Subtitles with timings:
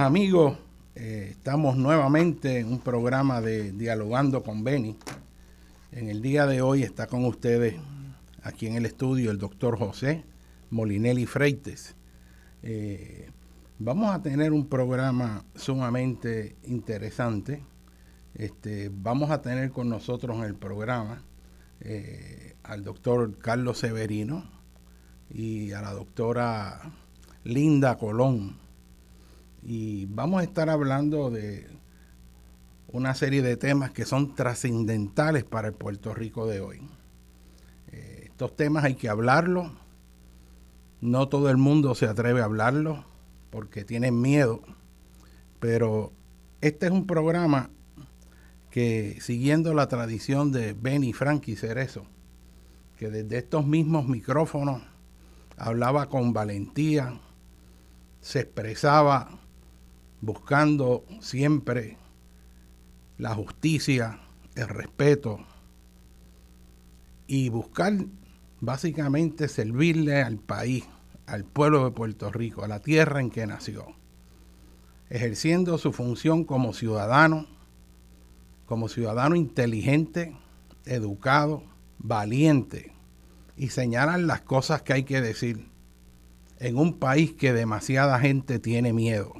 [0.00, 0.58] Amigos,
[0.98, 4.96] Eh, estamos nuevamente en un programa de Dialogando con Beni.
[5.92, 7.76] En el día de hoy está con ustedes
[8.42, 10.24] aquí en el estudio el doctor José
[10.70, 11.96] Molinelli Freites.
[12.62, 13.30] Eh,
[13.78, 17.62] vamos a tener un programa sumamente interesante.
[18.34, 21.22] Este, vamos a tener con nosotros en el programa
[21.80, 24.44] eh, al doctor Carlos Severino
[25.28, 26.80] y a la doctora
[27.44, 28.65] Linda Colón.
[29.68, 31.66] Y vamos a estar hablando de
[32.86, 36.88] una serie de temas que son trascendentales para el Puerto Rico de hoy.
[37.90, 39.72] Eh, estos temas hay que hablarlos.
[41.00, 43.04] No todo el mundo se atreve a hablarlos
[43.50, 44.62] porque tienen miedo.
[45.58, 46.12] Pero
[46.60, 47.70] este es un programa
[48.70, 52.06] que siguiendo la tradición de Benny Frankie Cerezo,
[52.96, 54.84] que desde estos mismos micrófonos
[55.56, 57.18] hablaba con valentía,
[58.20, 59.35] se expresaba
[60.20, 61.96] buscando siempre
[63.18, 64.20] la justicia,
[64.54, 65.40] el respeto
[67.26, 67.92] y buscar
[68.60, 70.84] básicamente servirle al país,
[71.26, 73.86] al pueblo de Puerto Rico, a la tierra en que nació,
[75.10, 77.46] ejerciendo su función como ciudadano,
[78.66, 80.36] como ciudadano inteligente,
[80.84, 81.62] educado,
[81.98, 82.92] valiente
[83.56, 85.68] y señalar las cosas que hay que decir
[86.58, 89.34] en un país que demasiada gente tiene miedo.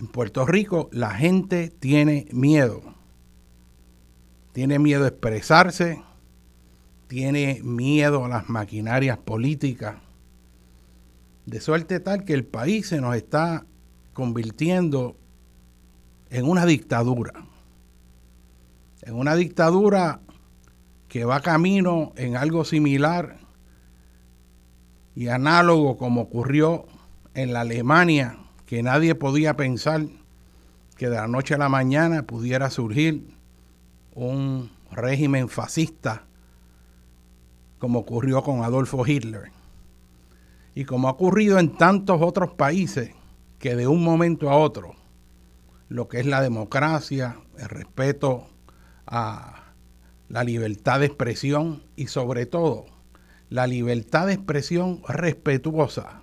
[0.00, 2.80] En Puerto Rico la gente tiene miedo.
[4.52, 6.02] Tiene miedo a expresarse,
[7.06, 9.96] tiene miedo a las maquinarias políticas.
[11.44, 13.66] De suerte tal que el país se nos está
[14.14, 15.18] convirtiendo
[16.30, 17.34] en una dictadura.
[19.02, 20.22] En una dictadura
[21.08, 23.36] que va camino en algo similar
[25.14, 26.86] y análogo como ocurrió
[27.34, 28.39] en la Alemania
[28.70, 30.06] que nadie podía pensar
[30.96, 33.26] que de la noche a la mañana pudiera surgir
[34.14, 36.22] un régimen fascista
[37.80, 39.50] como ocurrió con Adolfo Hitler.
[40.76, 43.10] Y como ha ocurrido en tantos otros países
[43.58, 44.94] que de un momento a otro
[45.88, 48.46] lo que es la democracia, el respeto
[49.04, 49.72] a
[50.28, 52.86] la libertad de expresión y sobre todo
[53.48, 56.19] la libertad de expresión respetuosa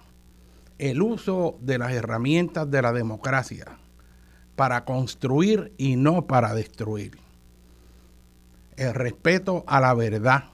[0.78, 3.78] el uso de las herramientas de la democracia
[4.56, 7.18] para construir y no para destruir.
[8.76, 10.46] El respeto a la verdad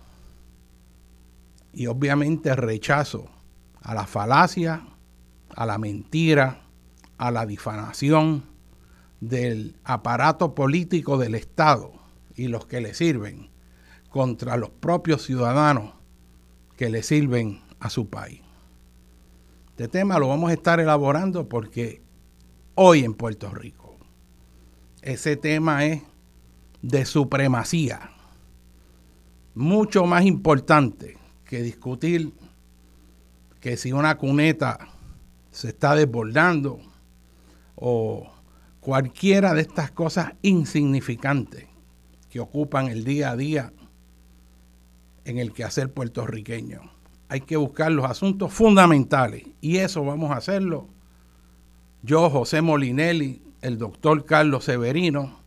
[1.73, 3.29] y obviamente el rechazo
[3.81, 4.85] a la falacia,
[5.55, 6.61] a la mentira,
[7.17, 8.43] a la difamación
[9.19, 11.93] del aparato político del Estado
[12.35, 13.49] y los que le sirven,
[14.09, 15.93] contra los propios ciudadanos
[16.77, 18.42] que le sirven a su país.
[19.83, 22.01] Este tema lo vamos a estar elaborando porque
[22.75, 23.97] hoy en Puerto Rico
[25.01, 26.01] ese tema es
[26.81, 28.09] de supremacía,
[29.53, 32.31] mucho más importante que discutir
[33.59, 34.87] que si una cuneta
[35.51, 36.79] se está desbordando
[37.75, 38.31] o
[38.79, 41.67] cualquiera de estas cosas insignificantes
[42.29, 43.73] que ocupan el día a día
[45.25, 46.92] en el quehacer puertorriqueño.
[47.33, 50.87] Hay que buscar los asuntos fundamentales y eso vamos a hacerlo.
[52.03, 55.39] Yo, José Molinelli, el doctor Carlos Severino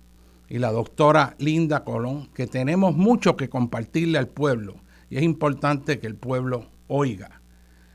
[0.48, 4.80] y la doctora Linda Colón, que tenemos mucho que compartirle al pueblo
[5.10, 7.40] y es importante que el pueblo oiga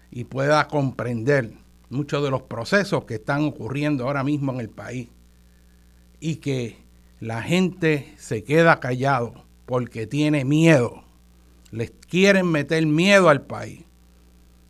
[0.10, 1.52] y pueda comprender
[1.90, 5.10] muchos de los procesos que están ocurriendo ahora mismo en el país
[6.22, 6.78] y que
[7.20, 11.04] la gente se queda callado porque tiene miedo.
[11.72, 13.86] Les quieren meter miedo al país.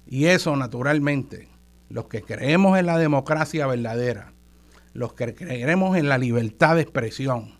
[0.07, 1.50] Y eso naturalmente,
[1.89, 4.33] los que creemos en la democracia verdadera,
[4.94, 7.56] los que creemos en la libertad de expresión,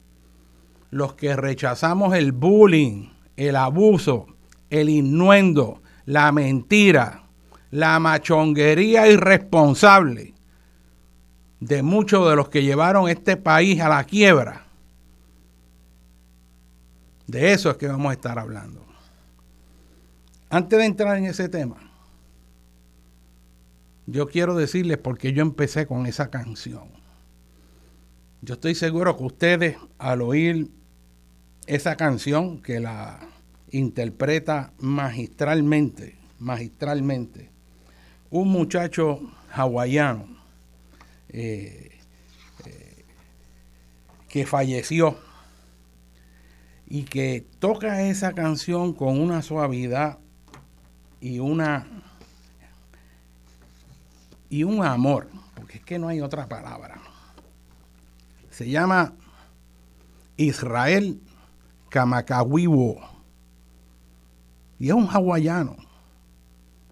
[0.90, 4.28] los que rechazamos el bullying, el abuso,
[4.70, 7.24] el innuendo, la mentira,
[7.72, 10.34] la machonguería irresponsable
[11.62, 14.66] de muchos de los que llevaron este país a la quiebra.
[17.28, 18.91] De eso es que vamos a estar hablando.
[20.54, 21.78] Antes de entrar en ese tema,
[24.06, 26.90] yo quiero decirles por qué yo empecé con esa canción.
[28.42, 30.70] Yo estoy seguro que ustedes al oír
[31.68, 33.22] esa canción que la
[33.70, 37.50] interpreta magistralmente, magistralmente,
[38.30, 39.22] un muchacho
[39.54, 40.26] hawaiano
[41.30, 41.92] eh,
[42.66, 43.06] eh,
[44.28, 45.18] que falleció
[46.88, 50.18] y que toca esa canción con una suavidad
[51.22, 51.88] y una
[54.50, 57.00] y un amor, porque es que no hay otra palabra.
[58.50, 59.14] Se llama
[60.36, 61.22] Israel
[61.90, 63.00] Kamakawiwo
[64.78, 65.78] y es un hawaiano.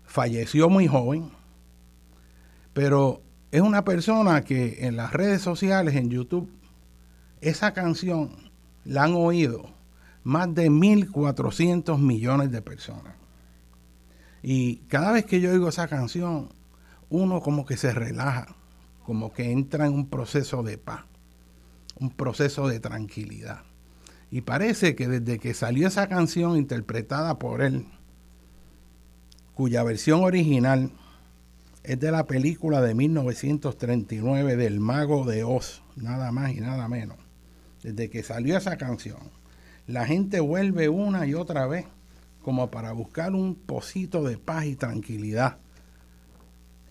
[0.06, 1.32] Falleció muy joven,
[2.74, 3.22] pero
[3.52, 6.50] es una persona que en las redes sociales, en YouTube,
[7.42, 8.36] esa canción
[8.86, 9.70] la han oído
[10.24, 13.19] más de 1.400 millones de personas.
[14.42, 16.50] Y cada vez que yo oigo esa canción,
[17.10, 18.56] uno como que se relaja,
[19.04, 21.06] como que entra en un proceso de paz,
[22.00, 23.64] un proceso de tranquilidad.
[24.32, 27.88] Y parece que desde que salió esa canción interpretada por él,
[29.56, 30.92] cuya versión original
[31.84, 37.18] es de la película de 1939 del Mago de Oz, nada más y nada menos.
[37.82, 39.20] Desde que salió esa canción,
[39.88, 41.88] la gente vuelve una y otra vez
[42.42, 45.58] como para buscar un pocito de paz y tranquilidad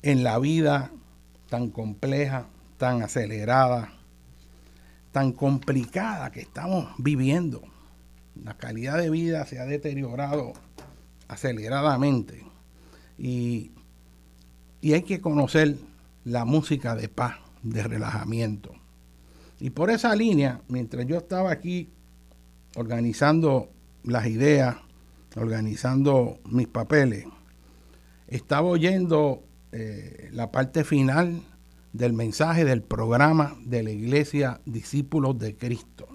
[0.03, 0.91] en la vida
[1.49, 3.93] tan compleja, tan acelerada,
[5.13, 7.63] tan complicada que estamos viviendo.
[8.45, 10.53] La calidad de vida se ha deteriorado
[11.27, 12.45] aceleradamente
[13.19, 13.73] y,
[14.81, 15.77] y hay que conocer
[16.25, 18.75] la música de paz, de relajamiento.
[19.61, 21.89] Y por esa línea, mientras yo estaba aquí
[22.77, 23.71] organizando
[24.05, 24.77] las ideas,
[25.37, 27.27] organizando mis papeles,
[28.27, 29.43] estaba oyendo
[29.73, 31.43] eh, la parte final
[31.93, 36.09] del mensaje del programa de la iglesia Discípulos de Cristo.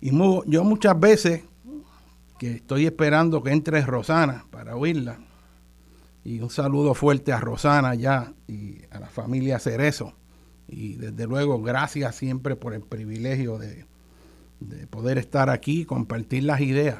[0.00, 1.42] Y yo muchas veces
[2.38, 5.18] que estoy esperando que entre Rosana para oírla,
[6.26, 10.12] y un saludo fuerte a Rosana ya y a la familia Cerezo.
[10.66, 13.86] Y desde luego, gracias siempre por el privilegio de,
[14.90, 16.98] poder estar aquí y compartir las ideas.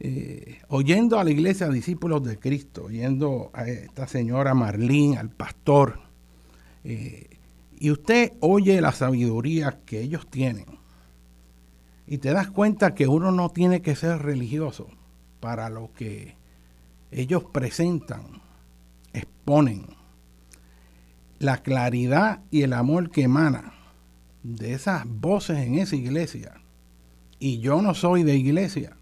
[0.00, 6.00] Eh, oyendo a la iglesia discípulos de Cristo, oyendo a esta señora Marlín, al pastor,
[6.84, 7.38] eh,
[7.80, 10.66] y usted oye la sabiduría que ellos tienen,
[12.06, 14.88] y te das cuenta que uno no tiene que ser religioso
[15.40, 16.36] para lo que
[17.10, 18.42] ellos presentan,
[19.12, 19.86] exponen.
[21.38, 23.74] La claridad y el amor que emana
[24.42, 26.60] de esas voces en esa iglesia.
[27.38, 28.97] Y yo no soy de iglesia,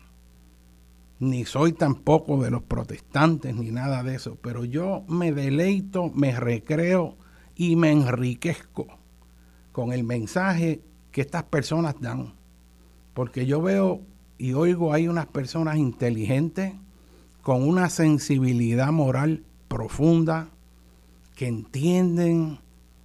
[1.19, 6.39] ni soy tampoco de los protestantes, ni nada de eso, pero yo me deleito, me
[6.39, 7.17] recreo
[7.55, 8.87] y me enriquezco
[9.73, 12.35] con el mensaje que estas personas dan.
[13.15, 14.03] Porque yo veo
[14.39, 16.75] y oigo hay unas personas inteligentes,
[17.43, 20.51] con una sensibilidad moral profunda,
[21.35, 22.59] que entienden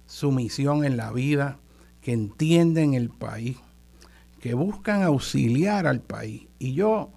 [0.06, 1.58] su misión en la vida,
[2.00, 3.56] que entienden el país,
[4.40, 6.48] que buscan auxiliar al país.
[6.58, 7.10] Y yo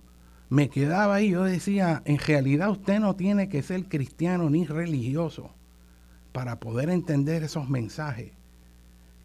[0.49, 5.51] me quedaba ahí, yo decía, en realidad usted no tiene que ser cristiano ni religioso
[6.31, 8.31] para poder entender esos mensajes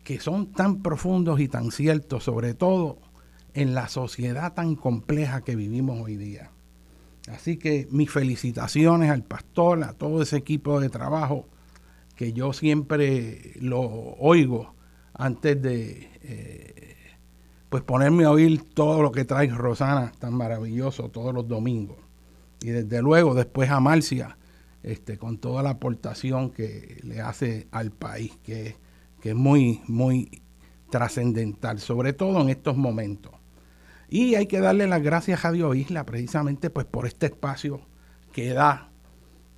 [0.05, 2.99] que son tan profundos y tan ciertos, sobre todo
[3.55, 6.51] en la sociedad tan compleja que vivimos hoy día.
[7.29, 11.47] Así que mis felicitaciones al pastor, a todo ese equipo de trabajo
[12.17, 14.75] que yo siempre lo oigo
[15.15, 16.90] antes de eh,
[17.71, 21.97] pues ponerme a oír todo lo que trae Rosana tan maravilloso todos los domingos.
[22.61, 24.37] Y desde luego después a Marcia,
[24.83, 28.77] este, con toda la aportación que le hace al país, que,
[29.23, 30.43] que es muy, muy
[30.91, 33.33] trascendental, sobre todo en estos momentos.
[34.09, 37.81] Y hay que darle las gracias a Dios Isla precisamente pues por este espacio
[38.33, 38.91] que da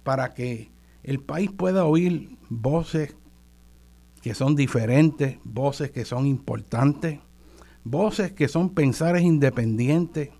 [0.02, 0.70] para que
[1.02, 3.16] el país pueda oír voces
[4.20, 7.20] que son diferentes, voces que son importantes,
[7.84, 10.30] voces que son pensares independientes,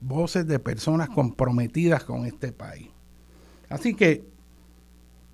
[0.00, 2.88] voces de personas comprometidas con este país.
[3.68, 4.24] Así que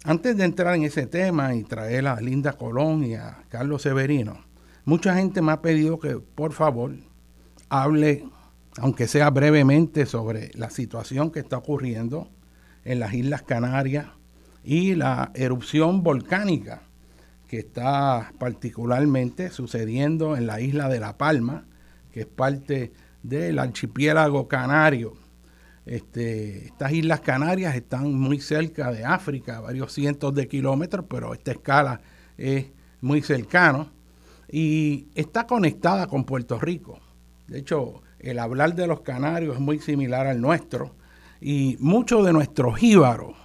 [0.05, 4.45] antes de entrar en ese tema y traer a Linda Colón y a Carlos Severino,
[4.85, 6.95] mucha gente me ha pedido que por favor
[7.69, 8.29] hable,
[8.79, 12.29] aunque sea brevemente, sobre la situación que está ocurriendo
[12.85, 14.07] en las Islas Canarias
[14.63, 16.83] y la erupción volcánica
[17.49, 21.65] que está particularmente sucediendo en la isla de La Palma,
[22.13, 25.15] que es parte del archipiélago canario.
[25.87, 31.53] Este, estas islas canarias están muy cerca de África, varios cientos de kilómetros, pero esta
[31.53, 32.03] escala
[32.37, 32.67] es
[33.01, 33.91] muy cercano
[34.51, 37.01] y está conectada con Puerto Rico.
[37.47, 40.95] De hecho, el hablar de los canarios es muy similar al nuestro
[41.41, 43.37] y muchos de nuestros jíbaros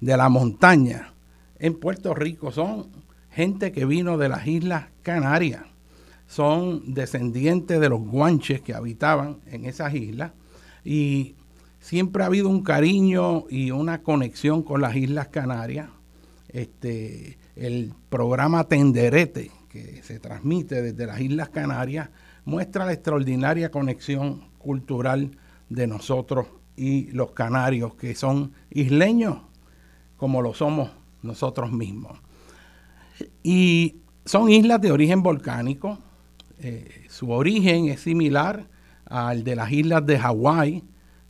[0.00, 1.14] de la montaña
[1.58, 3.03] en Puerto Rico son
[3.34, 5.62] gente que vino de las Islas Canarias.
[6.26, 10.32] Son descendientes de los guanches que habitaban en esas islas
[10.84, 11.34] y
[11.80, 15.88] siempre ha habido un cariño y una conexión con las Islas Canarias.
[16.48, 22.10] Este, el programa Tenderete, que se transmite desde las Islas Canarias,
[22.44, 25.32] muestra la extraordinaria conexión cultural
[25.68, 29.38] de nosotros y los canarios, que son isleños
[30.16, 30.90] como lo somos
[31.22, 32.23] nosotros mismos.
[33.42, 35.98] Y son islas de origen volcánico.
[36.58, 38.66] Eh, su origen es similar
[39.06, 40.84] al de las islas de Hawái,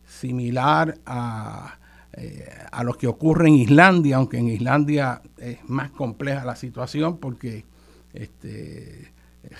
[0.05, 1.77] similar a,
[2.13, 7.17] eh, a lo que ocurre en Islandia, aunque en Islandia es más compleja la situación
[7.17, 7.65] porque
[8.13, 9.11] este,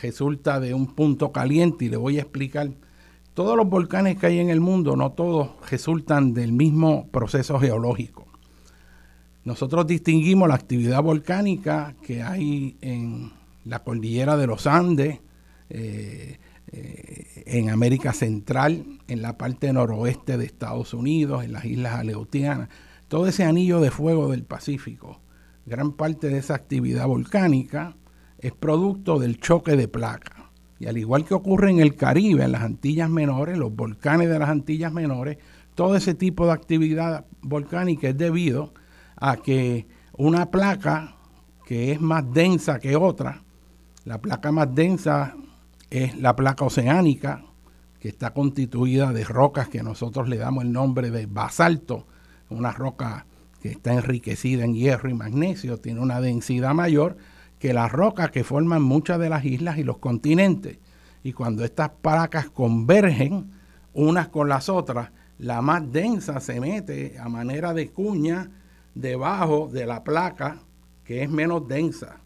[0.02, 2.70] resulta de un punto caliente y le voy a explicar.
[3.34, 8.25] Todos los volcanes que hay en el mundo, no todos resultan del mismo proceso geológico.
[9.46, 13.32] Nosotros distinguimos la actividad volcánica que hay en
[13.64, 15.20] la cordillera de los Andes,
[15.70, 16.40] eh,
[16.72, 22.70] eh, en América Central, en la parte noroeste de Estados Unidos, en las islas Aleutianas,
[23.08, 25.22] todo ese anillo de fuego del Pacífico.
[25.68, 27.96] Gran parte de esa actividad volcánica
[28.40, 30.44] es producto del choque de placas.
[30.80, 34.40] Y al igual que ocurre en el Caribe, en las Antillas Menores, los volcanes de
[34.40, 35.38] las Antillas Menores,
[35.76, 38.74] todo ese tipo de actividad volcánica es debido
[39.44, 41.16] que una placa
[41.66, 43.44] que es más densa que otra,
[44.04, 45.36] la placa más densa
[45.90, 47.44] es la placa oceánica,
[48.00, 52.06] que está constituida de rocas que nosotros le damos el nombre de basalto,
[52.50, 53.26] una roca
[53.62, 57.18] que está enriquecida en hierro y magnesio, tiene una densidad mayor,
[57.58, 60.78] que las rocas que forman muchas de las islas y los continentes.
[61.24, 63.50] Y cuando estas placas convergen
[63.94, 68.52] unas con las otras, la más densa se mete a manera de cuña
[68.96, 70.60] debajo de la placa
[71.04, 72.22] que es menos densa.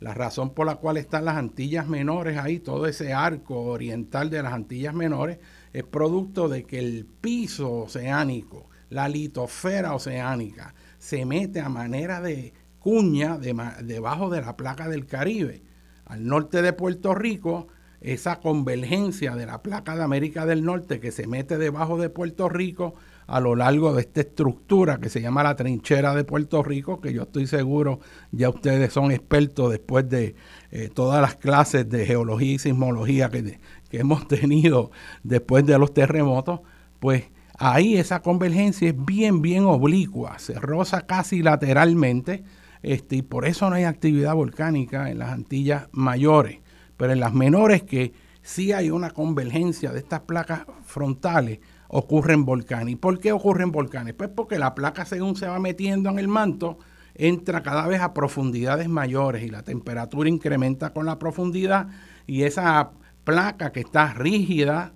[0.00, 4.42] La razón por la cual están las Antillas Menores ahí, todo ese arco oriental de
[4.42, 5.38] las Antillas Menores,
[5.72, 12.52] es producto de que el piso oceánico, la litosfera oceánica, se mete a manera de
[12.80, 15.62] cuña debajo de la placa del Caribe.
[16.04, 17.68] Al norte de Puerto Rico,
[18.00, 22.50] esa convergencia de la placa de América del Norte que se mete debajo de Puerto
[22.50, 22.94] Rico
[23.26, 27.12] a lo largo de esta estructura que se llama la trinchera de Puerto Rico, que
[27.12, 28.00] yo estoy seguro
[28.30, 30.34] ya ustedes son expertos después de
[30.70, 34.90] eh, todas las clases de geología y sismología que, que hemos tenido
[35.22, 36.60] después de los terremotos,
[37.00, 37.24] pues
[37.58, 42.44] ahí esa convergencia es bien, bien oblicua, se roza casi lateralmente
[42.84, 46.58] este, y por eso no hay actividad volcánica en las Antillas mayores,
[46.98, 48.12] pero en las menores que
[48.42, 51.60] sí hay una convergencia de estas placas frontales,
[51.96, 52.94] ocurren volcanes.
[52.94, 54.14] ¿Y por qué ocurren volcanes?
[54.14, 56.76] Pues porque la placa según se va metiendo en el manto,
[57.14, 61.86] entra cada vez a profundidades mayores y la temperatura incrementa con la profundidad
[62.26, 62.90] y esa
[63.22, 64.92] placa que está rígida,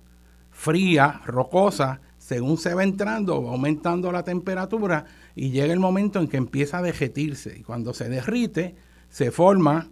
[0.51, 5.05] fría, rocosa, según se va entrando, va aumentando la temperatura
[5.37, 7.59] y llega el momento en que empieza a derretirse.
[7.61, 8.75] Y cuando se derrite,
[9.09, 9.89] se forma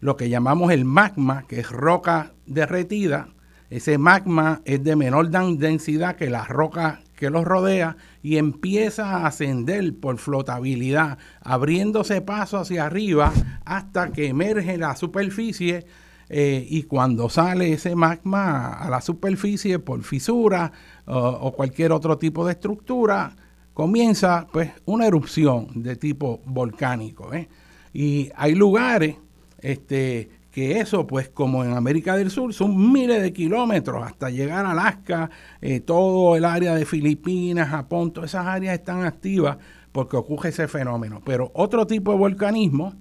[0.00, 3.28] lo que llamamos el magma, que es roca derretida.
[3.70, 9.26] Ese magma es de menor densidad que la roca que los rodea y empieza a
[9.26, 13.32] ascender por flotabilidad, abriéndose paso hacia arriba
[13.64, 15.84] hasta que emerge la superficie
[16.28, 20.70] eh, y cuando sale ese magma a la superficie por fisura
[21.06, 23.34] o cualquier otro tipo de estructura,
[23.78, 27.32] comienza pues una erupción de tipo volcánico.
[27.32, 27.48] ¿eh?
[27.92, 29.16] Y hay lugares
[29.60, 34.66] este, que eso, pues como en América del Sur, son miles de kilómetros hasta llegar
[34.66, 39.56] a Alaska, eh, todo el área de Filipinas, Japón, todas esas áreas están activas
[39.92, 41.22] porque ocurre ese fenómeno.
[41.24, 42.92] Pero otro tipo de volcanismo,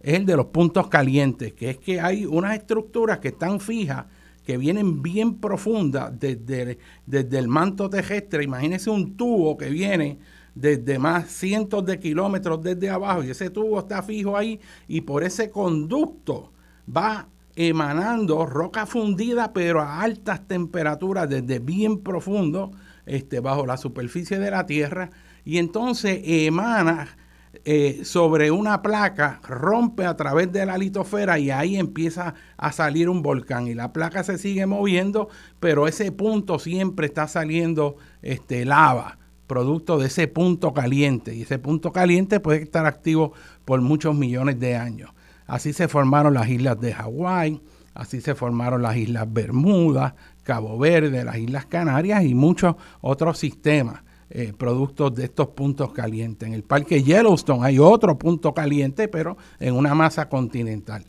[0.00, 4.04] es el de los puntos calientes, que es que hay unas estructuras que están fijas,
[4.44, 8.44] que vienen bien profundas desde, desde el manto terrestre.
[8.44, 10.20] Imagínense un tubo que viene
[10.54, 15.24] desde más cientos de kilómetros desde abajo y ese tubo está fijo ahí y por
[15.24, 16.52] ese conducto
[16.88, 22.72] va emanando roca fundida pero a altas temperaturas desde bien profundo
[23.06, 25.10] este, bajo la superficie de la Tierra
[25.44, 27.16] y entonces emana
[27.64, 33.08] eh, sobre una placa, rompe a través de la litosfera y ahí empieza a salir
[33.08, 33.66] un volcán.
[33.66, 39.98] Y la placa se sigue moviendo, pero ese punto siempre está saliendo este, lava, producto
[39.98, 41.34] de ese punto caliente.
[41.34, 43.32] Y ese punto caliente puede estar activo
[43.64, 45.10] por muchos millones de años.
[45.50, 47.60] Así se formaron las islas de Hawái,
[47.92, 54.04] así se formaron las islas Bermuda, Cabo Verde, las Islas Canarias y muchos otros sistemas
[54.30, 56.46] eh, productos de estos puntos calientes.
[56.46, 61.04] En el parque Yellowstone hay otro punto caliente, pero en una masa continental.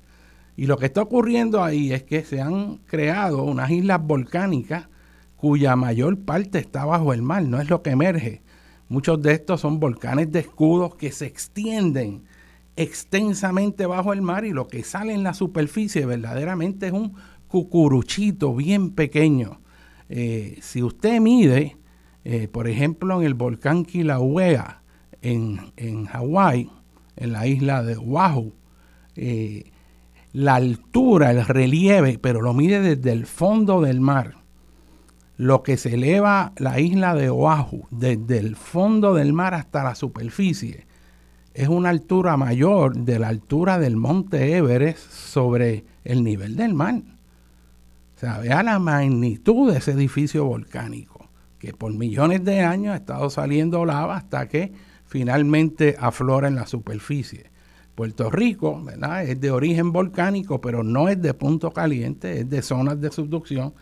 [0.57, 4.87] Y lo que está ocurriendo ahí es que se han creado unas islas volcánicas
[5.35, 8.41] cuya mayor parte está bajo el mar, no es lo que emerge.
[8.89, 12.23] Muchos de estos son volcanes de escudos que se extienden
[12.75, 17.15] extensamente bajo el mar y lo que sale en la superficie verdaderamente es un
[17.47, 19.61] cucuruchito bien pequeño.
[20.09, 21.77] Eh, si usted mide
[22.23, 24.81] eh, por ejemplo, en el volcán Kilauea,
[25.21, 26.69] en, en Hawái,
[27.15, 28.53] en la isla de Oahu,
[29.15, 29.71] eh,
[30.31, 34.35] la altura, el relieve, pero lo mide desde el fondo del mar.
[35.37, 39.95] Lo que se eleva la isla de Oahu desde el fondo del mar hasta la
[39.95, 40.85] superficie
[41.53, 47.01] es una altura mayor de la altura del monte Everest sobre el nivel del mar.
[48.15, 51.21] O sea, vea la magnitud de ese edificio volcánico
[51.61, 54.71] que por millones de años ha estado saliendo lava hasta que
[55.05, 57.51] finalmente aflora en la superficie.
[57.93, 59.23] Puerto Rico ¿verdad?
[59.25, 63.75] es de origen volcánico, pero no es de punto caliente, es de zonas de subducción.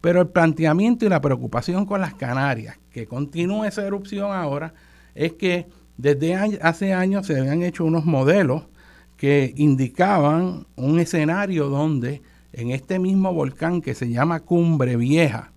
[0.00, 4.72] Pero el planteamiento y la preocupación con las Canarias, que continúa esa erupción ahora,
[5.14, 8.64] es que desde hace años se habían hecho unos modelos
[9.16, 15.52] que indicaban un escenario donde en este mismo volcán que se llama Cumbre Vieja,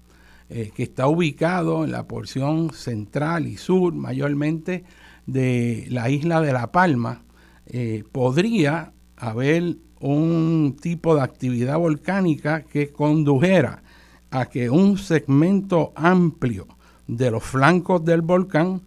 [0.50, 4.84] eh, que está ubicado en la porción central y sur mayormente
[5.26, 7.24] de la isla de La Palma,
[7.68, 13.84] eh, podría haber un tipo de actividad volcánica que condujera
[14.32, 16.68] a que un segmento amplio
[17.08, 18.82] de los flancos del volcán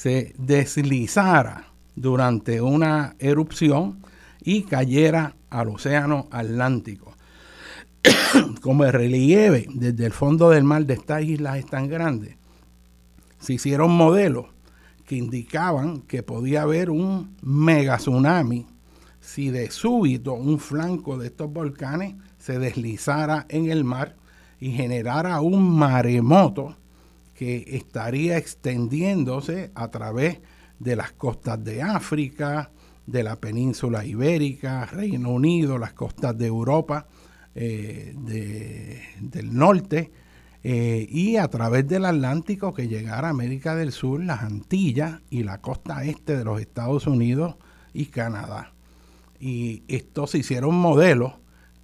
[0.00, 3.98] se deslizara durante una erupción
[4.40, 7.14] y cayera al océano Atlántico.
[8.62, 12.36] como el relieve desde el fondo del mar de estas islas es tan grande,
[13.40, 14.46] se hicieron modelos
[15.04, 18.66] que indicaban que podía haber un mega tsunami
[19.20, 24.14] si de súbito un flanco de estos volcanes se deslizara en el mar
[24.60, 26.76] y generara un maremoto
[27.38, 30.40] que estaría extendiéndose a través
[30.80, 32.72] de las costas de África,
[33.06, 37.06] de la península ibérica, Reino Unido, las costas de Europa
[37.54, 38.12] eh,
[39.20, 40.10] del norte
[40.64, 45.44] eh, y a través del Atlántico que llegara a América del Sur, las Antillas y
[45.44, 47.54] la costa este de los Estados Unidos
[47.94, 48.72] y Canadá.
[49.38, 51.34] Y estos hicieron modelos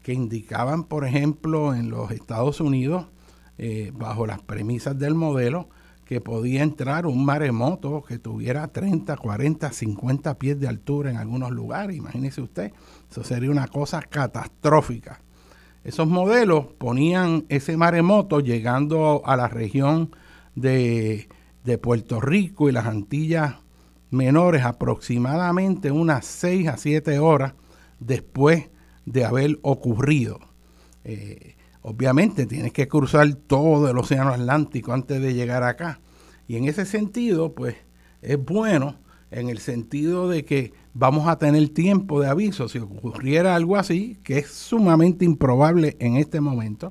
[0.02, 3.06] que indicaban, por ejemplo, en los Estados Unidos,
[3.58, 5.68] eh, bajo las premisas del modelo,
[6.04, 11.50] que podía entrar un maremoto que tuviera 30, 40, 50 pies de altura en algunos
[11.50, 11.96] lugares.
[11.96, 12.72] Imagínese usted,
[13.10, 15.20] eso sería una cosa catastrófica.
[15.82, 20.10] Esos modelos ponían ese maremoto llegando a la región
[20.54, 21.28] de,
[21.82, 23.56] Puerto Rico y las Antillas
[24.10, 27.54] menores aproximadamente unas 6 a 7 horas
[27.98, 28.68] después
[29.06, 30.40] de haber ocurrido.
[31.04, 36.00] Eh, obviamente tienes que cruzar todo el océano Atlántico antes de llegar acá.
[36.48, 37.76] Y en ese sentido, pues
[38.22, 38.96] es bueno
[39.30, 44.18] en el sentido de que vamos a tener tiempo de aviso si ocurriera algo así,
[44.24, 46.90] que es sumamente improbable en este momento,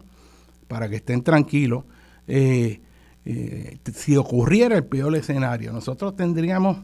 [0.68, 1.86] para que estén tranquilos.
[2.28, 2.80] Eh,
[3.26, 6.78] eh, si ocurriera el peor escenario, nosotros tendríamos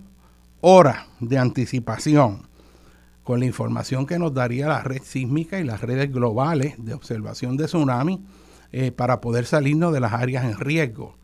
[0.61, 2.48] horas de anticipación
[3.29, 7.57] con la información que nos daría la red sísmica y las redes globales de observación
[7.57, 8.25] de tsunami
[8.71, 11.15] eh, para poder salirnos de las áreas en riesgo.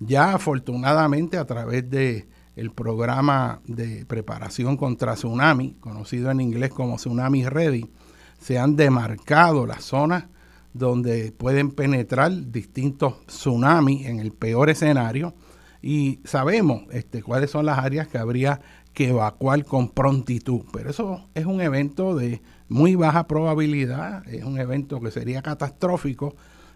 [0.00, 6.96] Ya afortunadamente a través de el programa de preparación contra tsunami, conocido en inglés como
[6.96, 7.88] Tsunami Ready,
[8.40, 10.24] se han demarcado las zonas
[10.72, 15.32] donde pueden penetrar distintos tsunamis en el peor escenario
[15.80, 18.60] y sabemos este, cuáles son las áreas que habría
[18.94, 20.62] que evacuar con prontitud.
[20.72, 26.34] Pero eso es un evento de muy baja probabilidad, es un evento que sería catastrófico,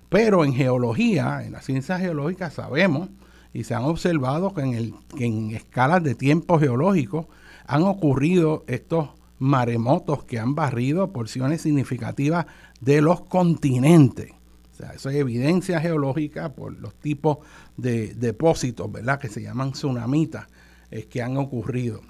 [0.09, 3.09] pero en geología, en la ciencia geológica sabemos
[3.53, 7.29] y se han observado que en, el, que en escalas de tiempo geológico
[7.67, 12.47] han ocurrido estos maremotos que han barrido porciones significativas
[12.81, 14.33] de los continentes.
[14.73, 17.39] O sea, eso es evidencia geológica por los tipos
[17.79, 19.19] de depósitos, ¿verdad?
[19.19, 20.49] Que se llaman tsunamitas,
[20.91, 22.01] es que han ocurrido.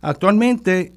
[0.00, 0.92] Actualmente,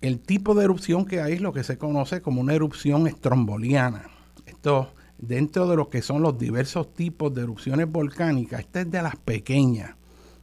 [0.00, 4.10] el tipo de erupción que hay es lo que se conoce como una erupción estromboliana.
[4.46, 9.02] Esto, dentro de lo que son los diversos tipos de erupciones volcánicas, esta es de
[9.02, 9.94] las pequeñas.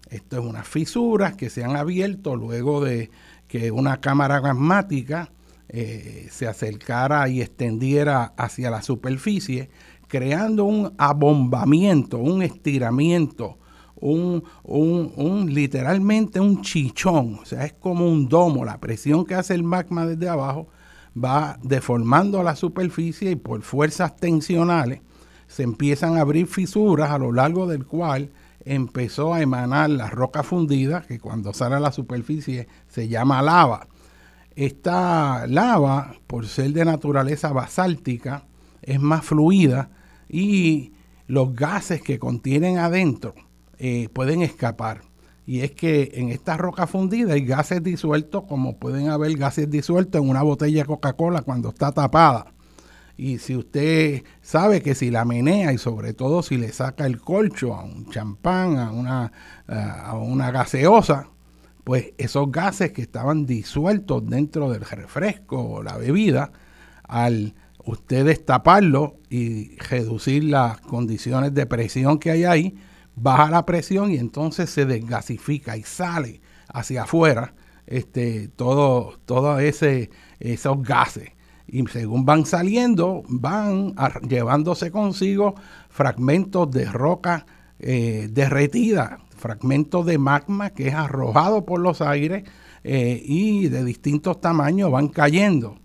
[0.09, 3.09] Esto es unas fisuras que se han abierto luego de
[3.47, 5.31] que una cámara gasmática
[5.69, 9.69] eh, se acercara y extendiera hacia la superficie,
[10.07, 13.57] creando un abombamiento, un estiramiento,
[13.99, 19.53] un, un, literalmente un chichón, o sea, es como un domo, la presión que hace
[19.53, 20.67] el magma desde abajo
[21.15, 25.01] va deformando la superficie y por fuerzas tensionales
[25.47, 28.29] se empiezan a abrir fisuras a lo largo del cual
[28.65, 33.87] empezó a emanar la roca fundida, que cuando sale a la superficie se llama lava.
[34.55, 38.45] Esta lava, por ser de naturaleza basáltica,
[38.81, 39.89] es más fluida
[40.27, 40.93] y
[41.27, 43.35] los gases que contienen adentro
[43.79, 45.01] eh, pueden escapar.
[45.45, 50.21] Y es que en esta roca fundida hay gases disueltos, como pueden haber gases disueltos
[50.21, 52.53] en una botella de Coca-Cola cuando está tapada.
[53.15, 57.19] Y si usted sabe que si la menea y sobre todo si le saca el
[57.19, 59.31] colcho a un champán, a una,
[59.67, 61.29] a una gaseosa,
[61.83, 66.51] pues esos gases que estaban disueltos dentro del refresco o la bebida,
[67.03, 72.75] al usted destaparlo y reducir las condiciones de presión que hay ahí,
[73.17, 77.53] baja la presión y entonces se desgasifica y sale hacia afuera
[77.85, 81.31] este, todo, todo ese, esos gases.
[81.67, 83.93] Y según van saliendo, van
[84.27, 85.55] llevándose consigo
[85.89, 87.45] fragmentos de roca
[87.79, 92.43] eh, derretida fragmentos de magma que es arrojado por los aires
[92.83, 95.75] eh, y de distintos tamaños van cayendo.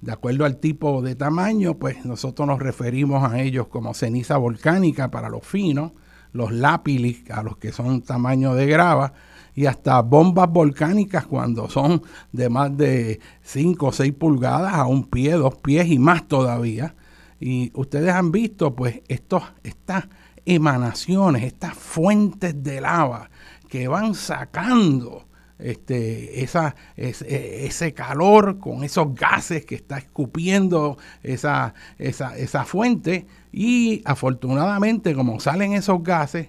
[0.00, 5.10] De acuerdo al tipo de tamaño, pues nosotros nos referimos a ellos como ceniza volcánica
[5.12, 5.92] para los finos,
[6.32, 9.12] los lápilis a los que son tamaño de grava,
[9.54, 15.04] y hasta bombas volcánicas cuando son de más de 5 o 6 pulgadas a un
[15.04, 16.94] pie, dos pies y más todavía.
[17.38, 20.08] Y ustedes han visto pues estos, estas
[20.46, 23.30] emanaciones, estas fuentes de lava
[23.68, 25.26] que van sacando
[25.58, 34.02] este, esa, ese, calor con esos gases que está escupiendo esa, esa, esa fuente y
[34.04, 36.48] afortunadamente como salen esos gases,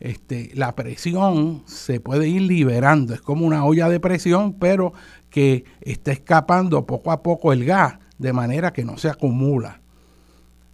[0.00, 4.92] este, la presión se puede ir liberando, es como una olla de presión, pero
[5.30, 9.80] que está escapando poco a poco el gas de manera que no se acumula.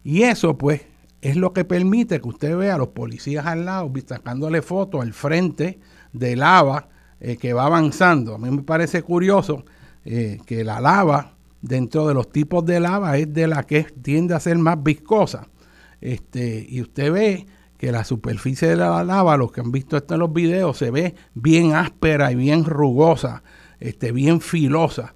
[0.02, 0.82] Y eso pues
[1.20, 5.12] es lo que permite que usted vea a los policías al lado sacándole fotos al
[5.12, 5.78] frente
[6.12, 6.88] de lava
[7.20, 8.34] eh, que va avanzando.
[8.34, 9.64] A mí me parece curioso
[10.04, 14.34] eh, que la lava, dentro de los tipos de lava, es de la que tiende
[14.34, 15.48] a ser más viscosa.
[16.00, 20.14] Este, y usted ve que la superficie de la lava, los que han visto esto
[20.14, 23.42] en los videos, se ve bien áspera y bien rugosa,
[23.78, 25.14] este, bien filosa.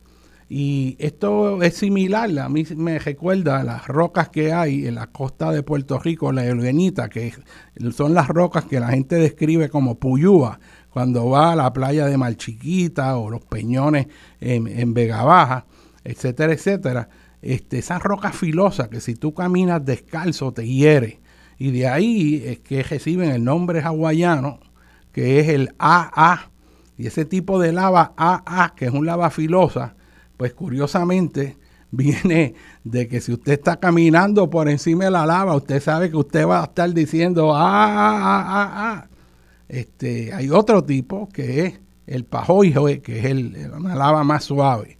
[0.54, 5.06] Y esto es similar, a mí me recuerda a las rocas que hay en la
[5.06, 7.32] costa de Puerto Rico, la Elvenita, que
[7.96, 12.18] son las rocas que la gente describe como puyúa, cuando va a la playa de
[12.18, 14.08] Malchiquita o los peñones
[14.40, 15.64] en, Vega Baja,
[16.04, 17.08] etcétera, etcétera.
[17.42, 21.20] Este, esas rocas filosas que si tú caminas descalzo te hiere.
[21.58, 24.60] Y de ahí es que reciben el nombre hawaiano,
[25.12, 26.50] que es el AA.
[26.96, 29.96] Y ese tipo de lava AA, que es un lava filosa,
[30.36, 31.58] pues curiosamente
[31.90, 36.16] viene de que si usted está caminando por encima de la lava, usted sabe que
[36.16, 38.70] usted va a estar diciendo, ah, ah, ah, ah.
[38.74, 39.08] ah".
[39.68, 44.98] Este, hay otro tipo que es el pajoy, que es el, una lava más suave.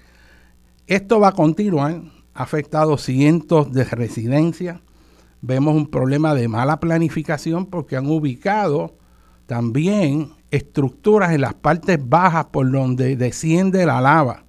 [0.87, 2.01] Esto va a continuar,
[2.35, 4.81] ha afectado cientos de residencias.
[5.41, 8.97] Vemos un problema de mala planificación porque han ubicado
[9.47, 14.45] también estructuras en las partes bajas por donde desciende la lava.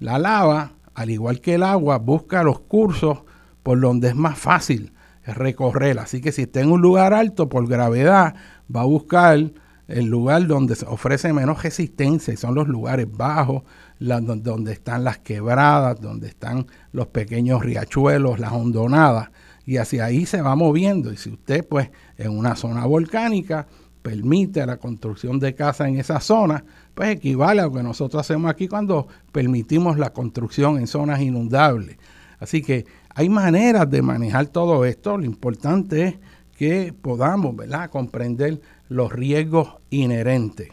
[0.00, 3.20] La lava, al igual que el agua, busca los cursos
[3.62, 4.92] por donde es más fácil
[5.24, 5.98] recorrer.
[5.98, 8.34] Así que si está en un lugar alto por gravedad,
[8.74, 9.52] va a buscar
[9.88, 13.62] el lugar donde se ofrece menos resistencia y son los lugares bajos,
[14.04, 19.30] donde están las quebradas, donde están los pequeños riachuelos, las hondonadas,
[19.66, 21.12] y hacia ahí se va moviendo.
[21.12, 23.66] Y si usted, pues, en una zona volcánica,
[24.02, 26.62] permite la construcción de casas en esa zona,
[26.94, 31.96] pues equivale a lo que nosotros hacemos aquí cuando permitimos la construcción en zonas inundables.
[32.38, 35.16] Así que hay maneras de manejar todo esto.
[35.16, 36.14] Lo importante es
[36.54, 37.88] que podamos ¿verdad?
[37.88, 40.68] comprender los riesgos inherentes.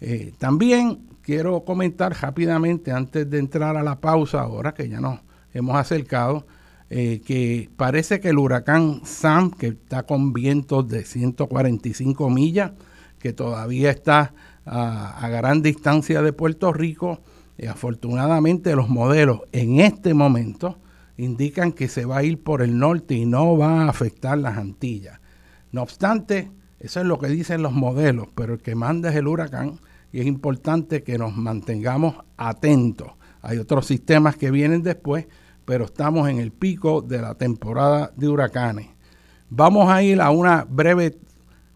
[0.00, 5.20] Eh, también quiero comentar rápidamente, antes de entrar a la pausa, ahora que ya nos
[5.54, 6.46] hemos acercado,
[6.90, 12.72] eh, que parece que el huracán Sam, que está con vientos de 145 millas,
[13.18, 14.34] que todavía está
[14.66, 17.22] a, gran distancia de Puerto Rico,
[17.56, 20.78] y afortunadamente los modelos en este momento
[21.16, 24.58] indican que se va a ir por el norte y no va a afectar las
[24.58, 25.20] Antillas.
[25.70, 29.28] No obstante, eso es lo que dicen los modelos, pero el que manda es el
[29.28, 29.78] huracán
[30.12, 33.12] y es importante que nos mantengamos atentos.
[33.40, 35.26] Hay otros sistemas que vienen después,
[35.64, 38.88] pero estamos en el pico de la temporada de huracanes.
[39.48, 41.18] Vamos a ir a una breve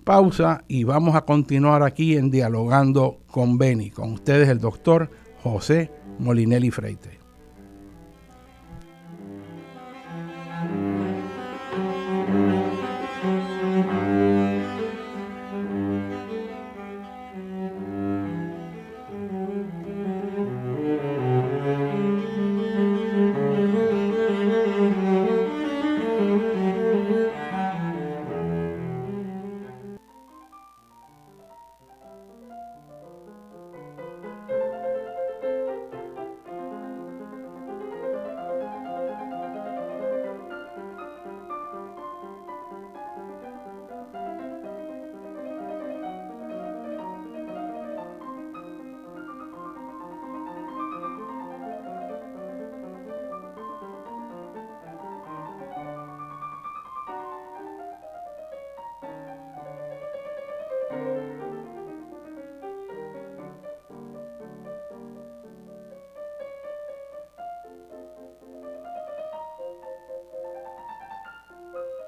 [0.05, 3.91] pausa y vamos a continuar aquí en Dialogando con Beni.
[3.91, 5.11] Con ustedes el doctor
[5.43, 7.26] José Molinelli Freite.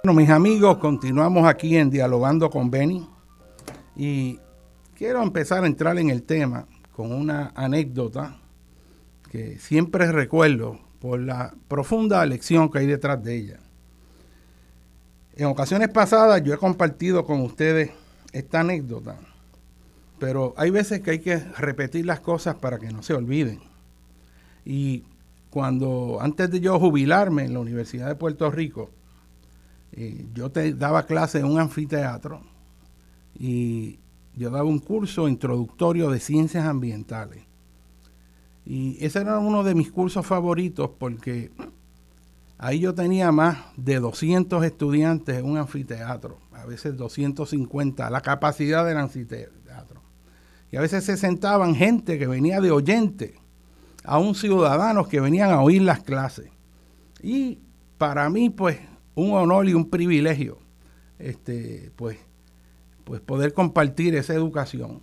[0.09, 3.07] Bueno, mis amigos, continuamos aquí en Dialogando con Benny
[3.94, 4.38] y
[4.97, 6.64] quiero empezar a entrar en el tema
[6.97, 8.38] con una anécdota
[9.31, 13.61] que siempre recuerdo por la profunda lección que hay detrás de ella.
[15.37, 17.90] En ocasiones pasadas yo he compartido con ustedes
[18.33, 19.18] esta anécdota,
[20.18, 23.61] pero hay veces que hay que repetir las cosas para que no se olviden.
[24.64, 25.05] Y
[25.51, 28.88] cuando antes de yo jubilarme en la Universidad de Puerto Rico,
[30.35, 32.42] yo te daba clase en un anfiteatro
[33.38, 33.98] y
[34.37, 37.44] yo daba un curso introductorio de ciencias ambientales.
[38.64, 41.51] Y ese era uno de mis cursos favoritos porque
[42.59, 48.85] ahí yo tenía más de 200 estudiantes en un anfiteatro, a veces 250, la capacidad
[48.85, 49.59] del anfiteatro.
[50.70, 53.35] Y a veces se sentaban gente que venía de oyente,
[54.05, 56.51] aún ciudadanos que venían a oír las clases.
[57.22, 57.59] Y
[57.96, 58.79] para mí, pues,
[59.18, 60.59] un honor y un privilegio
[61.18, 62.18] este, pues,
[63.02, 65.02] pues poder compartir esa educación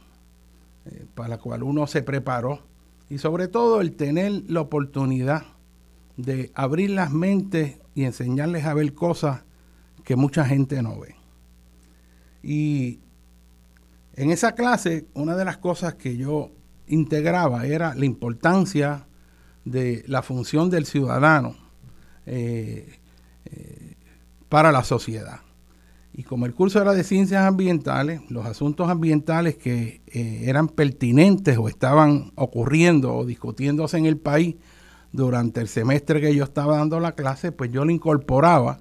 [0.85, 2.61] eh, para la cual uno se preparó
[3.09, 5.43] y sobre todo el tener la oportunidad
[6.15, 9.43] de abrir las mentes y enseñarles a ver cosas
[10.05, 11.15] que mucha gente no ve.
[12.41, 13.01] Y
[14.13, 16.51] en esa clase, una de las cosas que yo
[16.87, 19.07] integraba era la importancia
[19.65, 21.57] de la función del ciudadano.
[22.25, 22.99] Eh,
[23.45, 23.84] eh,
[24.49, 25.41] para la sociedad.
[26.13, 31.57] Y como el curso era de ciencias ambientales, los asuntos ambientales que eh, eran pertinentes
[31.57, 34.55] o estaban ocurriendo o discutiéndose en el país
[35.11, 38.79] durante el semestre que yo estaba dando la clase, pues yo lo incorporaba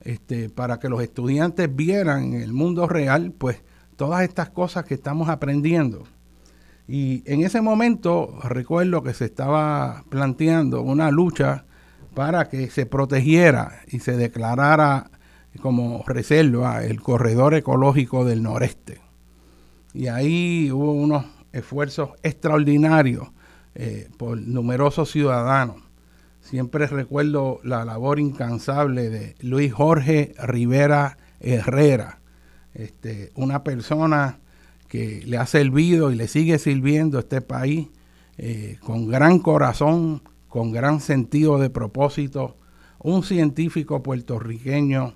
[0.00, 3.62] este, para que los estudiantes vieran en el mundo real, pues
[3.96, 6.04] todas estas cosas que estamos aprendiendo.
[6.88, 11.64] Y en ese momento recuerdo que se estaba planteando una lucha
[12.14, 15.10] para que se protegiera y se declarara
[15.60, 19.00] como reserva el corredor ecológico del noreste.
[19.94, 23.28] Y ahí hubo unos esfuerzos extraordinarios
[23.74, 25.76] eh, por numerosos ciudadanos.
[26.40, 32.20] Siempre recuerdo la labor incansable de Luis Jorge Rivera Herrera,
[32.74, 34.40] este, una persona
[34.88, 37.88] que le ha servido y le sigue sirviendo a este país
[38.38, 40.22] eh, con gran corazón,
[40.52, 42.58] con gran sentido de propósito,
[42.98, 45.14] un científico puertorriqueño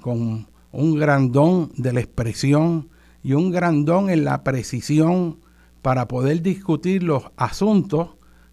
[0.00, 2.88] con un grandón de la expresión
[3.24, 5.40] y un grandón en la precisión
[5.82, 8.10] para poder discutir los asuntos,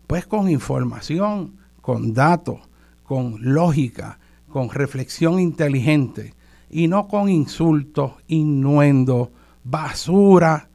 [0.07, 2.61] pues con información, con datos,
[3.03, 4.17] con lógica,
[4.49, 6.33] con reflexión inteligente
[6.67, 9.29] y no con insultos, innuendos,
[9.63, 10.69] basura,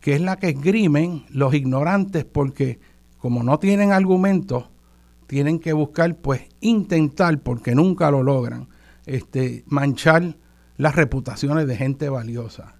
[0.00, 2.80] que es la que esgrimen los ignorantes porque
[3.18, 4.64] como no tienen argumentos,
[5.28, 8.68] tienen que buscar, pues intentar, porque nunca lo logran,
[9.06, 10.36] este, manchar
[10.76, 12.74] las reputaciones de gente valiosa.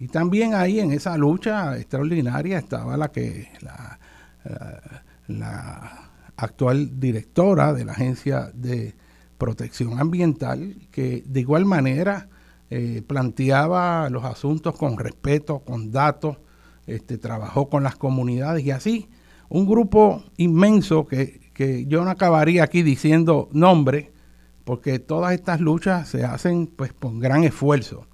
[0.00, 4.00] Y también ahí en esa lucha extraordinaria estaba la que la,
[5.28, 8.94] la actual directora de la Agencia de
[9.38, 12.28] Protección Ambiental, que de igual manera
[12.70, 16.38] eh, planteaba los asuntos con respeto, con datos,
[16.86, 19.08] este, trabajó con las comunidades y así
[19.50, 24.12] un grupo inmenso que, que yo no acabaría aquí diciendo nombre,
[24.64, 28.06] porque todas estas luchas se hacen pues con gran esfuerzo.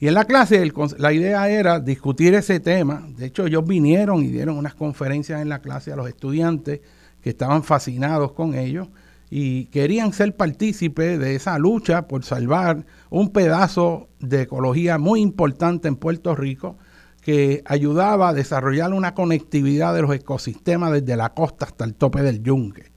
[0.00, 3.06] Y en la clase la idea era discutir ese tema.
[3.16, 6.80] De hecho, ellos vinieron y dieron unas conferencias en la clase a los estudiantes
[7.22, 8.88] que estaban fascinados con ellos
[9.30, 15.88] y querían ser partícipes de esa lucha por salvar un pedazo de ecología muy importante
[15.88, 16.76] en Puerto Rico
[17.24, 22.22] que ayudaba a desarrollar una conectividad de los ecosistemas desde la costa hasta el tope
[22.22, 22.92] del yunque.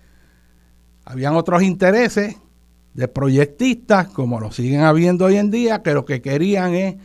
[1.06, 2.36] Habían otros intereses
[2.94, 6.96] de proyectistas, como lo siguen habiendo hoy en día, que lo que querían es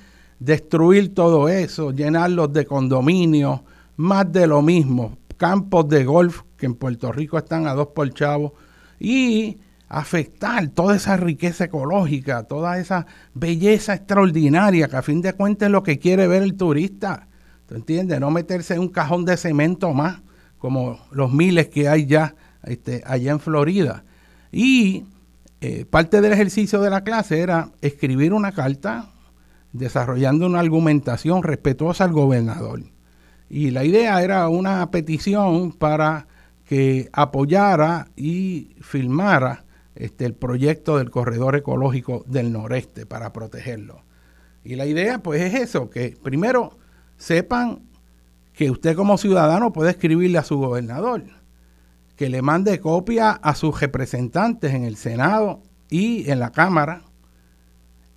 [0.41, 3.61] destruir todo eso, llenarlos de condominios,
[3.95, 8.13] más de lo mismo, campos de golf que en Puerto Rico están a dos por
[8.13, 8.55] chavo,
[8.99, 9.59] y
[9.93, 15.73] afectar toda esa riqueza ecológica, toda esa belleza extraordinaria que a fin de cuentas es
[15.73, 17.29] lo que quiere ver el turista.
[17.67, 18.19] ¿Tú entiendes?
[18.19, 20.23] No meterse en un cajón de cemento más,
[20.57, 24.05] como los miles que hay ya este, allá en Florida.
[24.51, 25.05] Y
[25.61, 29.11] eh, parte del ejercicio de la clase era escribir una carta
[29.73, 32.83] desarrollando una argumentación respetuosa al gobernador.
[33.51, 36.29] Y la idea era una petición para
[36.65, 39.67] que apoyara y firmara
[40.03, 44.03] este, el proyecto del corredor ecológico del noreste para protegerlo.
[44.65, 46.77] Y la idea pues es eso, que primero
[47.17, 47.83] sepan
[48.53, 51.23] que usted como ciudadano puede escribirle a su gobernador
[52.17, 57.03] que le mande copia a sus representantes en el Senado y en la Cámara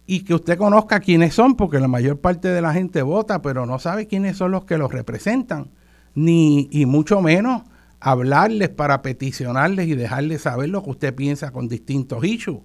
[0.08, 3.68] y que usted conozca quiénes son, porque la mayor parte de la gente vota, pero
[3.68, 5.72] no sabe quiénes son los que los representan,
[6.16, 7.64] ni y mucho menos
[8.06, 12.60] hablarles para peticionarles y dejarles saber lo que usted piensa con distintos issues.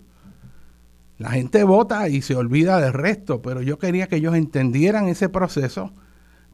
[1.17, 5.31] La gente vota y se olvida del resto, pero yo quería que ellos entendieran ese
[5.31, 5.95] proceso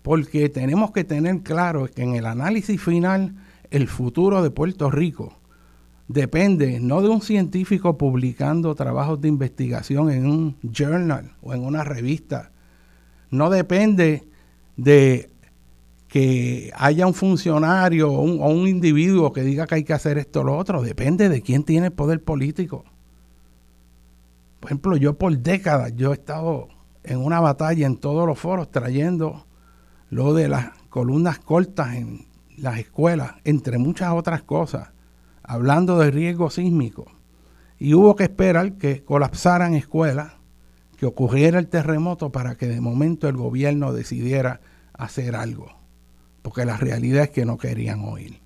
[0.02, 3.34] porque tenemos que tener claro que en el análisis final
[3.72, 5.40] el futuro de Puerto Rico
[6.06, 11.82] depende no de un científico publicando trabajos de investigación en un journal o en una
[11.82, 12.52] revista,
[13.30, 14.28] no depende
[14.76, 15.28] de
[16.16, 20.44] que haya un funcionario o un, individuo que diga que hay que hacer esto o
[20.44, 22.86] lo otro, depende de quién tiene el poder político.
[24.58, 26.68] Por ejemplo, yo por décadas, yo he estado
[27.04, 29.44] en una batalla en todos los foros trayendo
[30.08, 32.24] lo de las columnas cortas en
[32.56, 34.92] las escuelas, entre muchas otras cosas,
[35.42, 37.12] hablando de riesgo sísmico.
[37.78, 40.32] Y hubo que esperar que colapsaran escuelas,
[40.96, 44.62] que ocurriera el terremoto para que de momento el gobierno decidiera
[44.94, 45.75] hacer algo.
[46.46, 48.38] Porque la realidad es que no querían oír.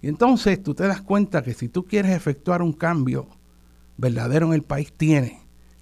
[0.00, 3.26] Y entonces tú te das cuenta que si tú quieres efectuar un cambio
[3.96, 5.32] verdadero en el país, tienes,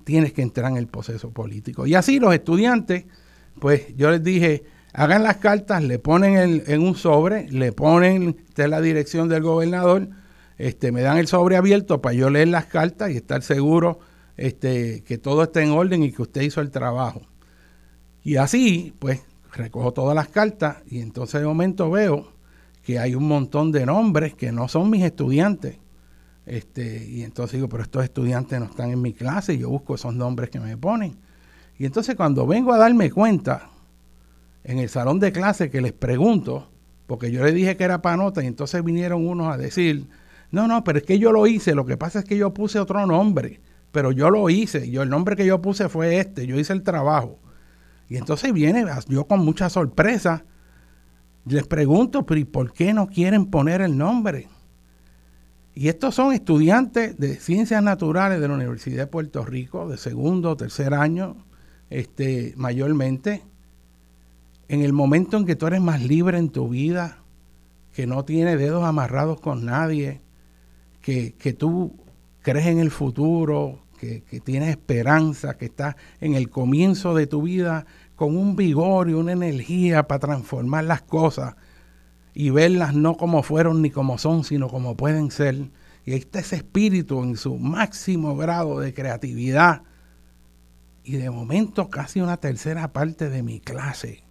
[0.05, 1.87] tienes que entrar en el proceso político.
[1.87, 3.05] Y así los estudiantes,
[3.61, 4.65] pues yo les dije,
[4.95, 10.09] hagan las cartas, le ponen en un sobre, le ponen la dirección del gobernador,
[10.57, 13.99] este, me dan el sobre abierto para yo leer las cartas y estar seguro
[14.39, 17.21] este, que todo esté en orden y que usted hizo el trabajo.
[18.23, 19.21] Y así, pues,
[19.55, 22.33] recojo todas las cartas y entonces de momento veo
[22.83, 25.79] que hay un montón de nombres que no son mis estudiantes.
[26.47, 29.95] Este, y entonces digo, pero estos estudiantes no están en mi clase y yo busco
[29.95, 31.17] esos nombres que me ponen.
[31.79, 33.71] Y entonces cuando vengo a darme cuenta,
[34.65, 36.69] en el salón de clase que les pregunto,
[37.07, 40.07] porque yo les dije que era para nota y entonces vinieron unos a decir,
[40.51, 42.79] No, no, pero es que yo lo hice, lo que pasa es que yo puse
[42.79, 43.61] otro nombre,
[43.93, 46.83] pero yo lo hice, yo el nombre que yo puse fue este, yo hice el
[46.83, 47.39] trabajo.
[48.09, 50.45] Y entonces viene, yo con mucha sorpresa,
[51.47, 54.49] les pregunto, pero ¿y por qué no quieren poner el nombre?
[55.75, 60.51] Y estos son estudiantes de ciencias naturales de la Universidad de Puerto Rico, de segundo
[60.51, 61.37] o tercer año,
[61.91, 63.43] este, mayormente.
[64.69, 67.19] En el momento en que tú eres más libre en tu vida,
[67.93, 70.21] que no tienes dedos amarrados con nadie,
[71.01, 71.93] que, tú
[72.43, 77.43] crees en el futuro, que, que, tienes esperanza, que estás en el comienzo de tu
[77.43, 77.87] vida
[78.17, 81.55] con un vigor y una energía para transformar las cosas
[82.35, 85.71] y verlas no como fueron ni como son, sino como pueden ser.
[86.05, 89.83] Y ahí está ese espíritu en su máximo grado de creatividad.
[91.05, 94.25] Y de momento casi una tercera parte de mi clase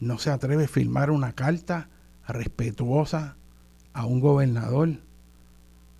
[0.00, 1.88] no se atreve a firmar una carta
[2.26, 3.36] respetuosa
[3.92, 4.98] a un gobernador,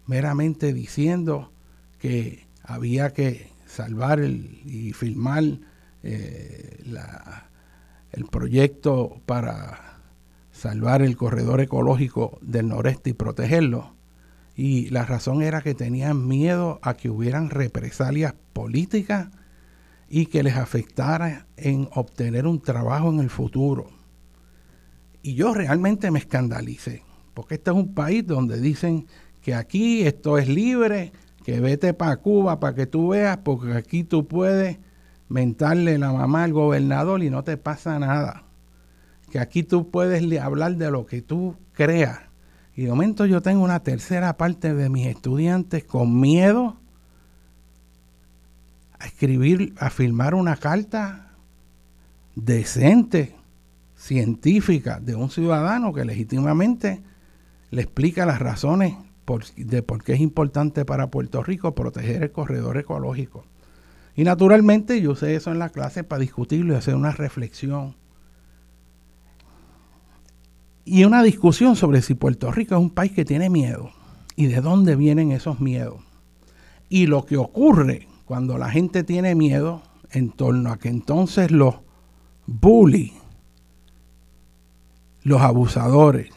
[0.06, 1.52] meramente diciendo
[1.98, 5.44] que había que salvar el, y firmar
[6.02, 6.82] eh,
[8.12, 10.00] el proyecto para
[10.52, 13.94] salvar el corredor ecológico del noreste y protegerlo.
[14.56, 19.28] Y la razón era que tenían miedo a que hubieran represalias políticas
[20.08, 23.90] y que les afectara en obtener un trabajo en el futuro.
[25.22, 27.02] Y yo realmente me escandalicé,
[27.32, 29.06] porque este es un país donde dicen
[29.40, 31.12] que aquí esto es libre,
[31.44, 34.78] que vete para Cuba para que tú veas, porque aquí tú puedes
[35.28, 38.44] mentarle la mamá al gobernador y no te pasa nada.
[39.30, 42.20] Que aquí tú puedes hablar de lo que tú creas.
[42.74, 46.76] Y de momento yo tengo una tercera parte de mis estudiantes con miedo
[48.98, 51.32] a escribir, a firmar una carta
[52.34, 53.36] decente,
[53.96, 57.02] científica, de un ciudadano que legítimamente
[57.70, 58.94] le explica las razones
[59.56, 63.44] de por qué es importante para Puerto Rico proteger el corredor ecológico.
[64.16, 67.96] Y naturalmente yo usé eso en la clase para discutirlo y hacer una reflexión.
[70.84, 73.90] Y una discusión sobre si Puerto Rico es un país que tiene miedo
[74.36, 76.00] y de dónde vienen esos miedos.
[76.88, 81.76] Y lo que ocurre cuando la gente tiene miedo en torno a que entonces los
[82.46, 83.12] bullies,
[85.22, 86.30] los abusadores,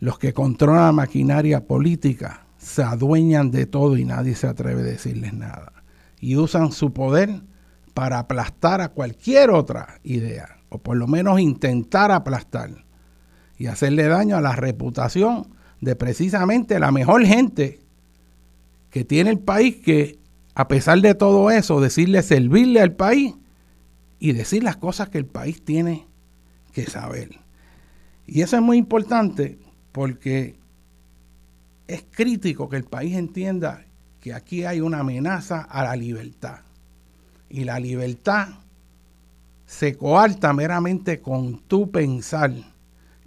[0.00, 4.84] los que controlan la maquinaria política, se adueñan de todo y nadie se atreve a
[4.84, 5.72] decirles nada
[6.20, 7.42] y usan su poder
[7.94, 12.84] para aplastar a cualquier otra idea, o por lo menos intentar aplastar
[13.58, 15.48] y hacerle daño a la reputación
[15.80, 17.80] de precisamente la mejor gente
[18.90, 20.18] que tiene el país, que
[20.54, 23.34] a pesar de todo eso, decirle servirle al país
[24.18, 26.06] y decir las cosas que el país tiene
[26.72, 27.38] que saber.
[28.26, 29.58] Y eso es muy importante
[29.96, 30.58] porque
[31.86, 33.82] es crítico que el país entienda
[34.20, 36.58] que aquí hay una amenaza a la libertad.
[37.48, 38.48] Y la libertad
[39.64, 42.52] se coarta meramente con tu pensar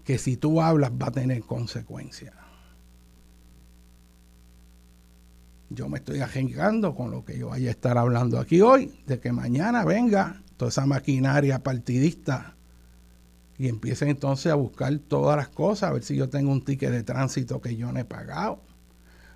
[0.03, 2.36] que si tú hablas va a tener consecuencias.
[5.72, 9.20] Yo me estoy arriesgando con lo que yo vaya a estar hablando aquí hoy, de
[9.20, 12.53] que mañana venga toda esa maquinaria partidista
[13.60, 16.91] y empiece entonces a buscar todas las cosas, a ver si yo tengo un ticket
[16.91, 18.62] de tránsito que yo no he pagado,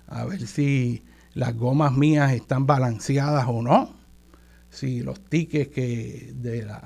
[0.06, 1.04] a ver si
[1.34, 3.94] las gomas mías están balanceadas o no,
[4.70, 6.82] si los tickets que de las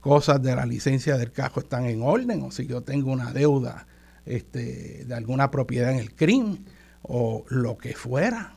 [0.00, 3.86] cosas de la licencia del casco están en orden o si yo tengo una deuda
[4.26, 6.66] este, de alguna propiedad en el crimen
[7.00, 8.52] o lo que fuera.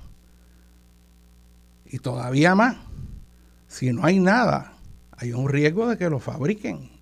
[1.86, 2.76] Y todavía más,
[3.70, 4.74] si no hay nada,
[5.12, 6.97] hay un riesgo de que lo fabriquen.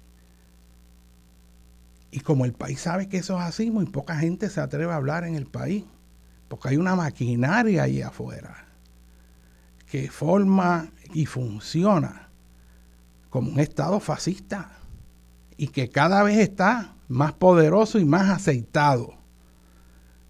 [2.15, 4.95] Y como el país sabe que eso es así, muy poca gente se atreve a
[4.95, 5.83] hablar en el país
[6.47, 8.67] porque hay una maquinaria ahí afuera
[9.85, 12.29] que forma y funciona
[13.29, 14.71] como un Estado fascista
[15.57, 19.15] y que cada vez está más poderoso y más aceitado.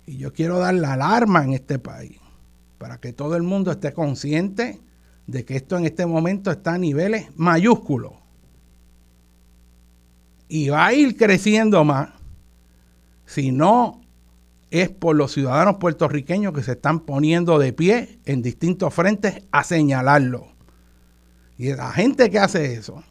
[0.08, 2.18] Y yo quiero dar la alarma en este país
[2.80, 4.82] para que todo el mundo esté consciente
[5.28, 8.25] de que esto en este momento está a niveles mayúsculos.
[10.48, 12.10] Y va a ir creciendo más
[13.26, 14.02] si no
[14.70, 19.64] es por los ciudadanos puertorriqueños que se están poniendo de pie en distintos frentes a
[19.64, 20.48] señalarlo.
[21.58, 23.04] Y la gente que hace eso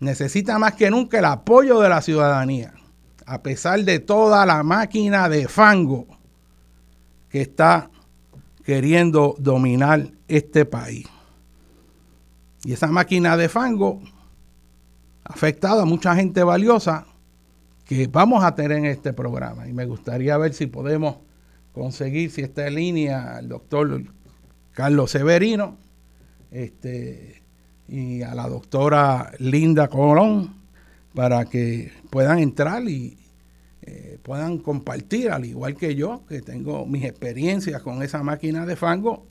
[0.00, 2.74] necesita más que nunca el apoyo de la ciudadanía,
[3.24, 6.06] a pesar de toda la máquina de fango
[7.28, 7.88] que está
[8.64, 11.06] queriendo dominar este país.
[12.64, 14.02] Y esa máquina de fango
[15.24, 17.06] afectado a mucha gente valiosa
[17.84, 19.68] que vamos a tener en este programa.
[19.68, 21.16] Y me gustaría ver si podemos
[21.72, 24.02] conseguir, si está en línea, al doctor
[24.72, 25.76] Carlos Severino
[26.50, 27.42] este,
[27.88, 30.54] y a la doctora Linda Colón
[31.14, 33.18] para que puedan entrar y
[33.82, 38.76] eh, puedan compartir, al igual que yo, que tengo mis experiencias con esa máquina de
[38.76, 39.26] fango,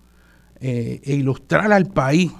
[0.60, 2.32] eh, e ilustrar al país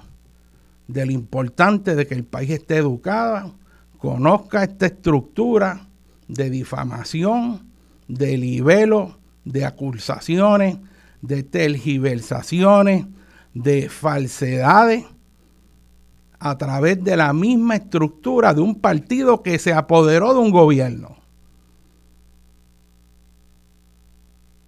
[0.92, 3.54] de lo importante de que el país esté educado,
[3.98, 5.86] conozca esta estructura
[6.28, 7.66] de difamación,
[8.08, 10.78] de libelo, de acusaciones,
[11.20, 13.06] de tergiversaciones,
[13.54, 15.04] de falsedades
[16.38, 21.16] a través de la misma estructura de un partido que se apoderó de un gobierno.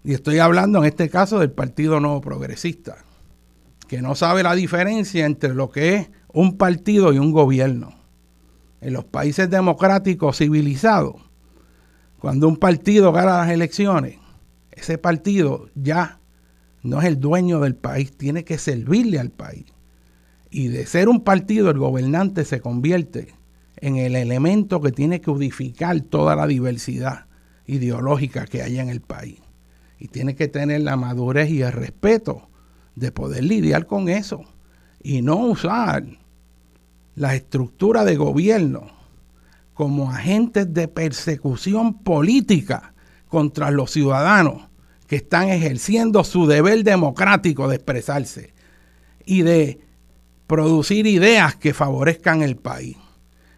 [0.05, 3.04] Y estoy hablando en este caso del Partido Nuevo Progresista,
[3.89, 7.95] que no sabe la diferencia entre lo que es un partido y un gobierno.
[8.81, 11.17] En los países democráticos civilizados,
[12.19, 14.19] cuando un partido gana las elecciones,
[14.73, 16.19] ese partido ya
[16.83, 19.65] no es el dueño del país, tiene que servirle al país.
[20.51, 23.35] Y de ser un partido, el gobernante se convierte
[23.77, 27.27] en el elemento que tiene que unificar toda la diversidad
[27.67, 29.41] ideológica que hay en el país.
[29.99, 32.49] Y tiene que tener la madurez y el respeto
[32.97, 34.45] de poder lidiar con eso
[35.03, 36.05] y no usar
[37.15, 38.89] la estructura de gobierno
[39.75, 42.95] como agentes de persecución política
[43.29, 44.69] contra los ciudadanos
[45.07, 48.55] que están ejerciendo su deber democrático de expresarse
[49.27, 49.81] y de
[50.47, 52.97] producir ideas que favorezcan el país.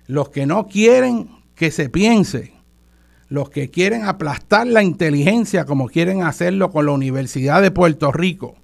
[0.06, 2.52] Los que no quieren que se piense,
[3.28, 8.56] los que quieren aplastar la inteligencia como quieren hacerlo con la Universidad de Puerto Rico,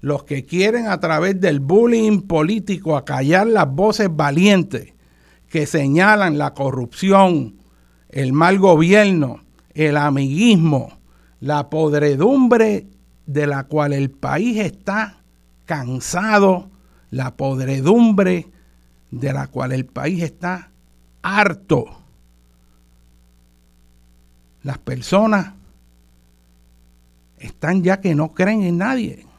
[0.00, 4.94] los que quieren a través del bullying político acallar las voces valientes
[5.48, 7.56] que señalan la corrupción,
[8.08, 9.42] el mal gobierno,
[9.74, 10.98] el amiguismo,
[11.40, 12.86] la podredumbre
[13.26, 15.22] de la cual el país está
[15.66, 16.70] cansado,
[17.10, 18.48] la podredumbre
[19.10, 20.70] de la cual el país está
[21.22, 21.86] harto.
[24.62, 25.54] Las personas
[27.38, 29.29] están ya que no creen en nadie.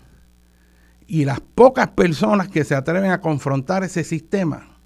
[1.14, 4.78] Y las pocas personas que se atreven a confrontar ese sistema,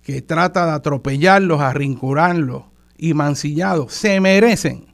[0.00, 2.62] que trata de atropellarlos, arrinconarlos
[2.96, 4.86] y mancillarlos, se merecen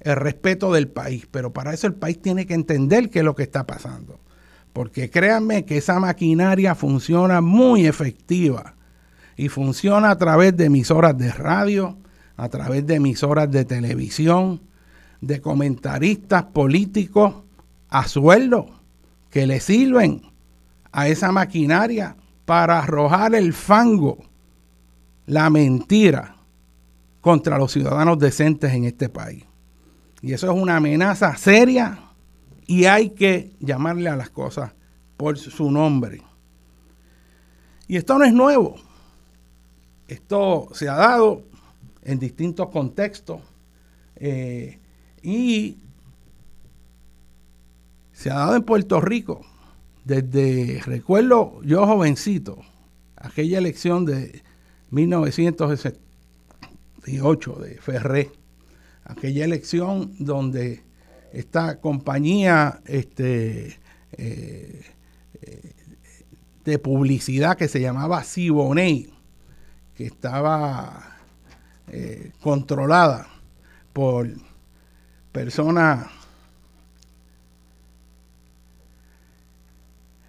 [0.00, 1.28] el respeto del país.
[1.30, 4.18] Pero para eso el país tiene que entender qué es lo que está pasando.
[4.72, 8.74] Porque créanme que esa maquinaria funciona muy efectiva
[9.36, 11.96] y funciona a través de emisoras de radio,
[12.36, 14.62] a través de emisoras de televisión,
[15.20, 17.36] de comentaristas políticos
[17.88, 18.75] a sueldo
[19.36, 20.22] que le sirven
[20.92, 22.16] a esa maquinaria
[22.46, 24.24] para arrojar el fango,
[25.26, 26.36] la mentira
[27.20, 29.44] contra los ciudadanos decentes en este país.
[30.22, 31.98] Y eso es una amenaza seria
[32.66, 34.72] y hay que llamarle a las cosas
[35.18, 36.22] por su nombre.
[37.88, 38.76] Y esto no es nuevo.
[40.08, 41.42] Esto se ha dado
[42.04, 43.42] en distintos contextos
[44.14, 44.78] eh,
[45.22, 45.76] y
[48.26, 49.46] se ha dado en Puerto Rico
[50.04, 52.58] desde, recuerdo yo jovencito,
[53.14, 54.42] aquella elección de
[54.90, 58.32] 1968 de Ferré,
[59.04, 60.82] aquella elección donde
[61.32, 63.78] esta compañía este,
[64.18, 64.82] eh,
[66.64, 69.14] de publicidad que se llamaba Siboney,
[69.94, 71.16] que estaba
[71.92, 73.28] eh, controlada
[73.92, 74.28] por
[75.30, 76.08] personas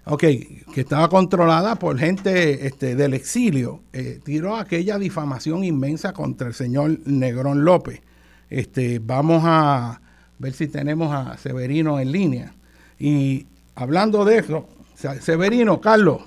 [0.10, 6.48] Ok, que estaba controlada por gente este, del exilio, eh, tiró aquella difamación inmensa contra
[6.48, 8.02] el señor Negrón López.
[8.50, 10.00] Este, vamos a
[10.40, 12.54] ver si tenemos a Severino en línea.
[12.98, 16.22] Y hablando de eso, Severino, Carlos.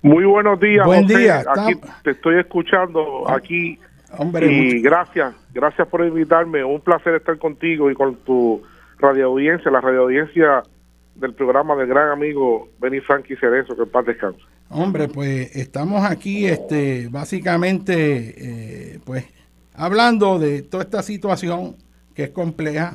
[0.00, 0.86] Muy buenos días.
[0.86, 1.44] Buen día.
[1.46, 3.78] Aquí te estoy escuchando ah, aquí.
[4.16, 6.64] Hombre, y gracias, gracias por invitarme.
[6.64, 8.62] Un placer estar contigo y con tu
[8.98, 10.62] radio audiencia, la radio audiencia
[11.18, 14.40] del programa del gran amigo Benny Frankie Cerezo, que en paz descanse.
[14.70, 19.24] Hombre, pues estamos aquí, este, básicamente, eh, pues,
[19.74, 21.76] hablando de toda esta situación
[22.14, 22.94] que es compleja.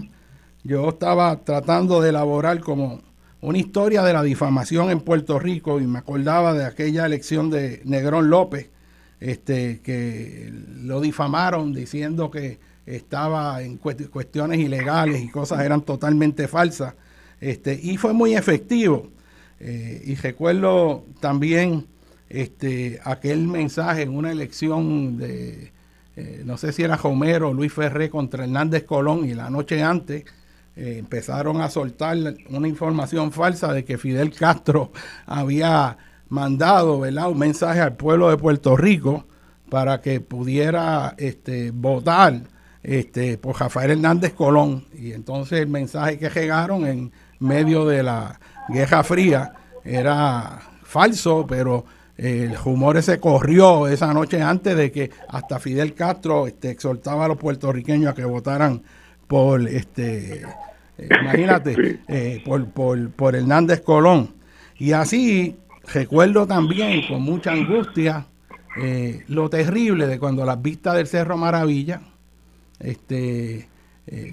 [0.63, 3.01] Yo estaba tratando de elaborar como
[3.41, 7.81] una historia de la difamación en Puerto Rico y me acordaba de aquella elección de
[7.83, 8.69] Negrón López,
[9.19, 16.95] este, que lo difamaron diciendo que estaba en cuestiones ilegales y cosas eran totalmente falsas.
[17.43, 19.09] Este, y fue muy efectivo.
[19.59, 21.87] Eh, y recuerdo también
[22.29, 25.73] este, aquel mensaje en una elección de,
[26.15, 29.83] eh, no sé si era Homero o Luis Ferré contra Hernández Colón y la noche
[29.83, 30.23] antes,
[30.77, 32.17] eh, empezaron a soltar
[32.49, 34.93] una información falsa de que Fidel Castro
[35.25, 35.97] había
[36.29, 37.29] mandado ¿verdad?
[37.29, 39.25] un mensaje al pueblo de Puerto Rico
[39.69, 42.41] para que pudiera este, votar
[42.83, 44.85] este, por Rafael Hernández Colón.
[44.93, 47.11] Y entonces el mensaje que llegaron en
[47.43, 48.39] medio de la
[48.69, 51.85] Guerra Fría era falso, pero
[52.17, 57.27] el rumor se corrió esa noche antes de que hasta Fidel Castro este, exhortaba a
[57.27, 58.81] los puertorriqueños a que votaran
[59.27, 60.43] por este
[60.97, 64.35] eh, imagínate eh, por, por, por, Hernández Colón.
[64.77, 65.57] Y así
[65.91, 68.27] recuerdo también con mucha angustia
[68.79, 72.01] eh, lo terrible de cuando las vistas del Cerro Maravilla
[72.79, 73.69] este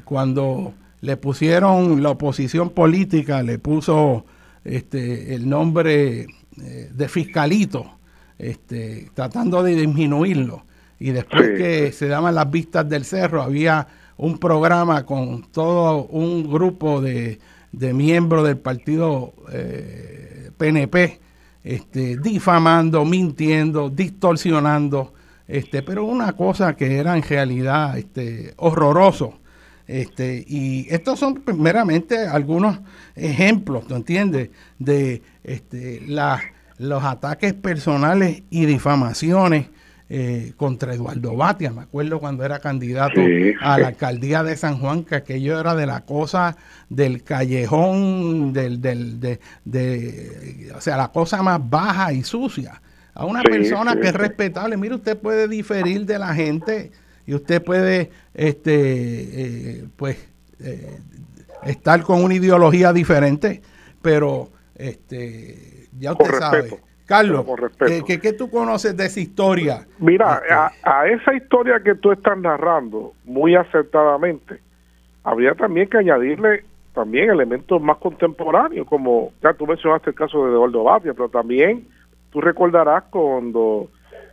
[0.05, 4.25] cuando le pusieron la oposición política le puso
[4.65, 6.27] este el nombre
[6.57, 7.87] de fiscalito
[8.39, 10.65] este tratando de disminuirlo
[10.99, 13.87] y después que se daban las vistas del cerro había
[14.21, 17.39] un programa con todo un grupo de,
[17.73, 19.33] miembros del partido
[20.59, 21.21] PNP, eh,
[21.65, 25.15] este, difamando, mintiendo, distorsionando,
[25.49, 29.39] este, pero una cosa que era en realidad este, horroroso.
[29.91, 32.79] Este, y estos son meramente algunos
[33.17, 36.01] ejemplos, ¿tú entiendes?, de este,
[36.79, 39.67] los ataques personales y difamaciones
[40.09, 41.73] eh, contra Eduardo Batia.
[41.73, 43.21] Me acuerdo cuando era candidato
[43.61, 46.57] a la alcaldía de San Juan, que aquello era de la cosa
[46.89, 52.81] del callejón, del, del, de, o sea, la cosa más baja y sucia.
[53.13, 56.93] A una persona que es respetable, mire, usted puede diferir de la gente
[57.31, 60.17] y usted puede, este, eh, pues,
[60.59, 60.99] eh,
[61.63, 63.63] estar con una ideología diferente,
[64.03, 66.81] pero, este, ya usted sabe.
[67.07, 67.47] Carlos,
[68.05, 69.87] ¿qué, tú conoces de esa historia?
[70.01, 74.61] Mira, este, a, a, esa historia que tú estás narrando muy acertadamente,
[75.23, 76.65] habría también que añadirle
[76.95, 81.87] también elementos más contemporáneos, como ya tú mencionaste el caso de Eduardo Batia, pero también
[82.33, 83.89] tú recordarás cuando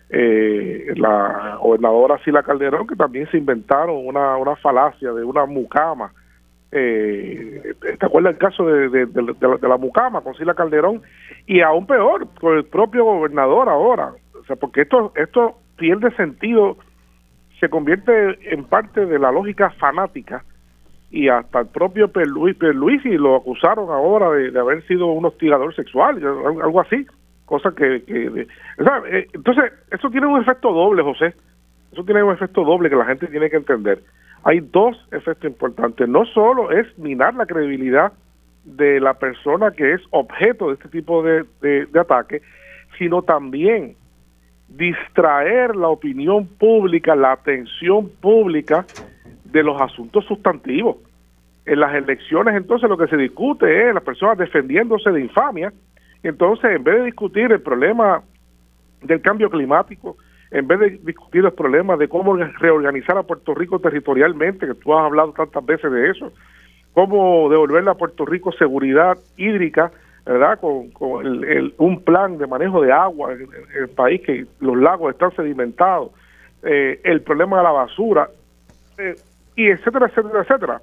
[0.09, 6.11] eh, la gobernadora Sila Calderón, que también se inventaron una, una falacia de una mucama.
[6.71, 11.01] Eh, ¿Te acuerdas el caso de, de, de la mucama con Sila Calderón?
[11.47, 16.77] y aún peor con el propio gobernador ahora, o sea, porque esto esto pierde sentido,
[17.59, 20.43] se convierte en parte de la lógica fanática
[21.09, 26.81] y hasta el propio Perluisi lo acusaron ahora de, haber sido un hostigador sexual, algo
[26.81, 27.07] así,
[27.47, 28.47] cosa que, eh,
[29.33, 31.33] entonces eso tiene un efecto doble, José,
[31.93, 34.03] eso tiene un efecto doble que la gente tiene que entender.
[34.43, 38.11] Hay dos efectos importantes, no solo es minar la credibilidad
[38.65, 42.41] de la persona que es objeto de este tipo de, de, ataque,
[42.99, 43.95] sino también
[44.67, 48.85] distraer la opinión pública, la atención pública
[49.45, 50.97] de los asuntos sustantivos.
[51.65, 55.71] En las elecciones entonces lo que se discute es las personas defendiéndose de infamia,
[56.23, 58.23] entonces en vez de discutir el problema
[59.01, 60.17] del cambio climático,
[60.51, 64.97] en vez de discutir el problema de cómo reorganizar a Puerto Rico territorialmente, que tú
[64.97, 66.31] has hablado tantas veces de eso,
[66.93, 69.91] cómo devolverle a Puerto Rico seguridad hídrica,
[70.25, 70.59] ¿verdad?
[70.59, 70.91] Con,
[71.77, 73.47] un plan de manejo de agua en,
[73.77, 76.11] el país, que los lagos están sedimentados,
[76.63, 78.29] eh, el problema de la basura,
[78.97, 79.15] eh,
[79.55, 80.81] y etcétera, etcétera, etcétera.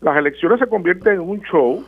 [0.00, 1.84] Las elecciones se convierten en un show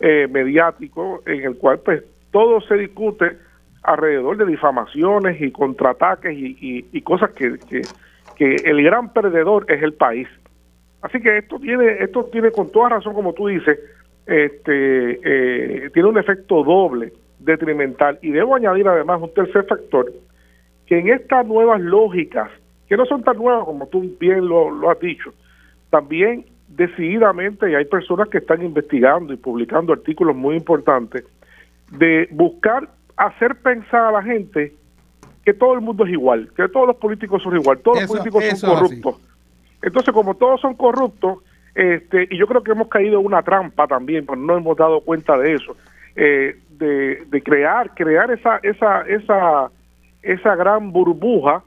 [0.00, 3.36] eh, mediático en el cual pues todo se discute
[3.82, 7.58] alrededor de difamaciones y contraataques y, cosas que,
[8.38, 10.28] el gran perdedor es el país.
[11.02, 13.78] Así que esto tiene, esto tiene con toda razón, como tú dices,
[14.26, 18.18] este, eh, tiene un efecto doble detrimental.
[18.22, 20.12] Y debo añadir además un tercer factor,
[20.86, 22.50] que en estas nuevas lógicas,
[22.88, 25.32] que no son tan nuevas como tú bien lo, has dicho,
[25.90, 31.24] también decididamente, y hay personas que están investigando y publicando artículos muy importantes,
[31.90, 34.74] de buscar hacer pensar a la gente
[35.44, 38.44] que todo el mundo es igual, que todos los políticos son igual, todos los políticos
[38.58, 39.20] son corruptos.
[39.82, 41.38] Entonces, como todos son corruptos,
[41.74, 45.00] este, y yo creo que hemos caído en una trampa también, pero no hemos dado
[45.00, 45.76] cuenta de eso,
[46.16, 49.70] eh, de, crear, crear esa, esa, esa,
[50.22, 51.62] esa gran burbuja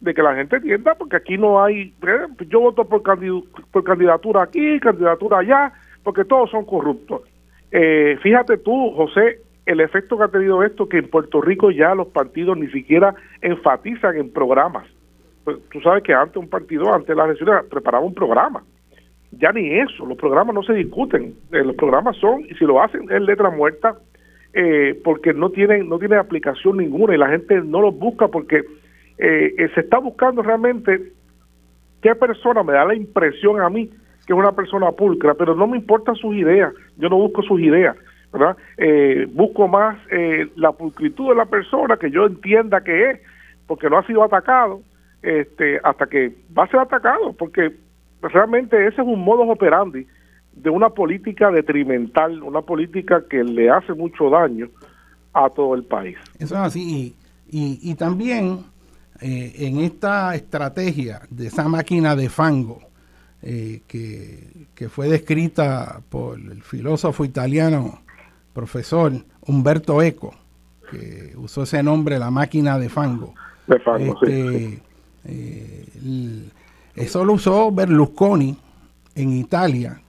[0.00, 4.42] de que la gente entienda, porque aquí no hay, eh, yo voto por, por candidatura
[4.42, 5.72] aquí, candidatura allá,
[6.02, 7.22] porque todos son corruptos.
[7.70, 11.94] Eh, fíjate tú, José, el efecto que ha tenido esto, que en Puerto Rico ya
[11.94, 14.88] los partidos ni siquiera enfatizan en programas.
[15.44, 18.64] Pues, tú sabes que antes un partido, antes de las elecciones, preparaba un programa.
[19.30, 21.34] Ya ni eso, los programas no se discuten.
[21.52, 23.98] Eh, los programas son, y si lo hacen, es letra muerta,
[24.54, 28.64] eh, porque no tienen, no tiene aplicación ninguna y la gente no los busca porque
[29.18, 31.12] eh, se está buscando realmente
[32.00, 33.90] qué persona me da la impresión a mí
[34.28, 37.58] que es una persona pulcra, pero no me importan sus ideas, yo no busco sus
[37.62, 37.96] ideas,
[38.32, 38.56] ¿verdad?
[38.76, 43.20] Eh, busco más eh, la pulcritud de la persona que yo entienda que es,
[43.66, 44.82] porque no ha sido atacado,
[45.22, 47.74] este, hasta que va a ser atacado, porque
[48.22, 50.06] realmente ese es un modo operandi
[50.52, 54.68] de una política detrimental, una política que le hace mucho daño
[55.32, 56.16] a todo el país.
[56.38, 57.14] Eso es así.
[57.50, 58.64] Y, y, también
[59.20, 62.80] eh, en esta estrategia de esa máquina de fango
[63.40, 68.00] eh, que, que, fue descrita por el filósofo italiano
[68.58, 70.34] profesor Humberto Eco,
[70.90, 73.32] que usó ese nombre, la máquina de fango.
[73.68, 74.32] De fango, sí.
[74.32, 74.82] Este,
[75.26, 76.50] eh,
[76.96, 78.56] eso lo usó Berlusconi
[79.14, 80.00] en Italia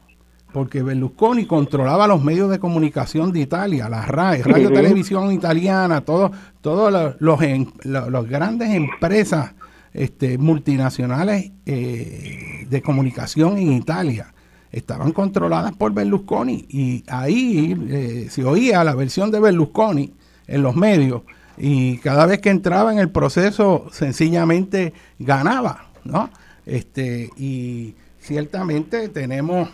[0.52, 6.32] porque Berlusconi controlaba los medios de comunicación de Italia, la RAI, Radio Televisión Italiana, todos
[6.62, 7.39] todos los,
[7.86, 9.54] los, grandes empresas
[9.93, 14.34] este, multinacionales eh, de comunicación en Italia
[14.72, 20.13] estaban controladas por Berlusconi y ahí eh, se oía la versión de Berlusconi
[20.47, 21.24] en los medios
[21.57, 26.30] y cada vez que entraba en el proceso sencillamente ganaba, ¿no?
[26.65, 29.70] Este, y ciertamente tenemos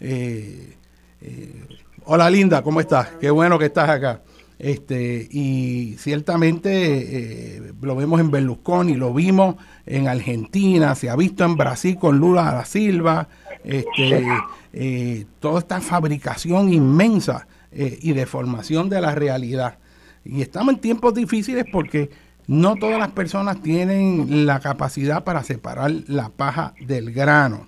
[0.00, 0.76] eh,
[1.20, 1.64] eh,
[2.04, 3.10] hola Linda, ¿cómo estás?
[3.20, 4.22] Qué bueno que estás acá.
[4.58, 11.56] Este, y ciertamente lo vemos en Berlusconi, lo vimos en Argentina, se ha visto en
[11.56, 13.28] Brasil con Lula da Silva,
[13.64, 19.78] este, toda esta fabricación inmensa y deformación de la realidad.
[20.24, 22.10] Y estamos en tiempos difíciles porque
[22.46, 27.66] no todas las personas tienen la capacidad para separar la paja del grano.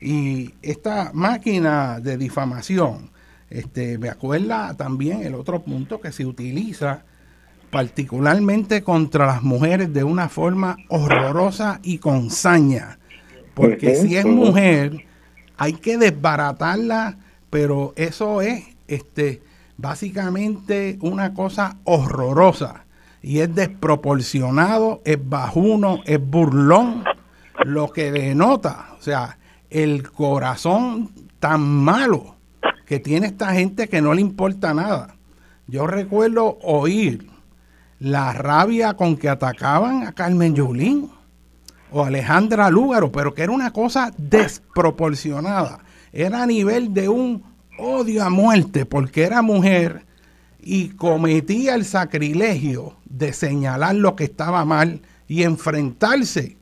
[0.00, 3.10] Y esta máquina de difamación,
[3.50, 7.04] este, me acuerda también el otro punto que se utiliza
[7.70, 12.98] particularmente contra las mujeres de una forma horrorosa y con saña.
[13.54, 15.06] Porque si es mujer,
[15.62, 19.42] hay que desbaratarla, pero eso es este,
[19.76, 22.84] básicamente una cosa horrorosa
[23.22, 27.04] y es desproporcionado, es bajuno, es burlón,
[27.64, 29.38] lo que denota, o sea,
[29.70, 32.34] el corazón tan malo
[32.84, 35.14] que tiene esta gente que no le importa nada.
[35.68, 37.30] Yo recuerdo oír
[38.00, 41.08] la rabia con que atacaban a Carmen Yulín
[41.92, 45.80] o Alejandra Lúgaro, pero que era una cosa desproporcionada.
[46.12, 47.42] Era a nivel de un
[47.78, 50.04] odio a muerte porque era mujer
[50.60, 56.56] y cometía el sacrilegio de señalar lo que estaba mal y enfrentarse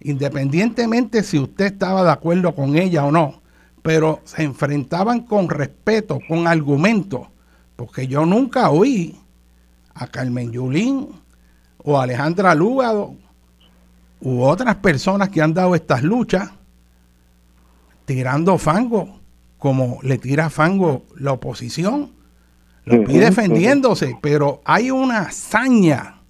[0.00, 3.40] independientemente si usted estaba de acuerdo con ella o no,
[3.82, 7.28] pero se enfrentaban con respeto, con argumentos,
[7.76, 9.16] porque yo nunca oí
[9.94, 11.08] a Carmen Yulín
[11.78, 13.14] o a Alejandra Lúgado
[14.20, 16.50] u otras personas que han dado estas luchas
[18.04, 19.18] tirando fango
[19.58, 22.12] como le tira fango la oposición.
[22.84, 26.22] Lo defendiéndose, pero hay una hazaña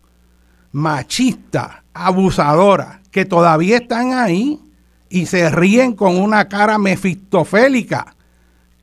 [0.72, 4.60] machista, abusadora, que todavía están ahí
[5.08, 8.16] y se ríen con una cara mefistofélica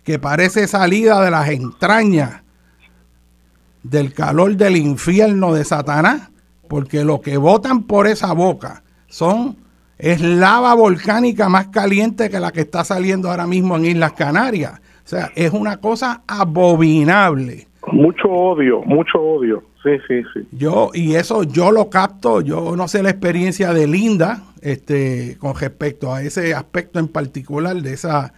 [0.04, 2.44] que parece salida de las entrañas
[3.84, 6.30] del calor del infierno de Satanás,
[6.70, 9.58] porque lo que votan por esa boca son
[9.98, 14.74] es lava volcánica más caliente que la que está saliendo ahora mismo en Islas Canarias.
[15.06, 17.68] O sea, es una cosa abominable.
[17.92, 19.64] Mucho odio, mucho odio.
[19.84, 20.48] Sí, sí, sí.
[20.52, 25.54] Yo, y eso yo lo capto, yo no sé la experiencia de Linda, este, con
[25.56, 28.34] respecto a ese aspecto en particular de esa,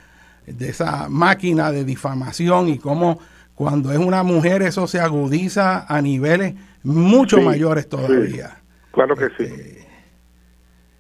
[0.45, 3.19] de esa máquina de difamación y cómo
[3.55, 8.57] cuando es una mujer eso se agudiza a niveles mucho mayores todavía.
[8.91, 9.77] claro que sí.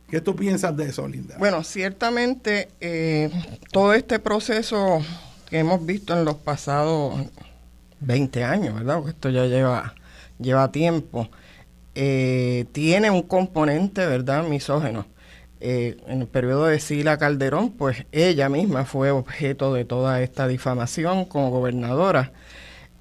[0.09, 1.35] ¿Qué tú piensas de eso, Linda?
[1.37, 3.29] Bueno, ciertamente eh,
[3.71, 5.01] todo este proceso
[5.49, 7.25] que hemos visto en los pasados
[7.99, 8.97] 20 años, ¿verdad?
[8.97, 9.95] Porque esto ya lleva
[10.39, 11.29] lleva tiempo,
[11.95, 15.07] eh, tiene un componente, ¿verdad?, misógeno.
[15.59, 20.47] Eh, en el periodo de Sila Calderón, pues ella misma fue objeto de toda esta
[20.47, 22.31] difamación como gobernadora.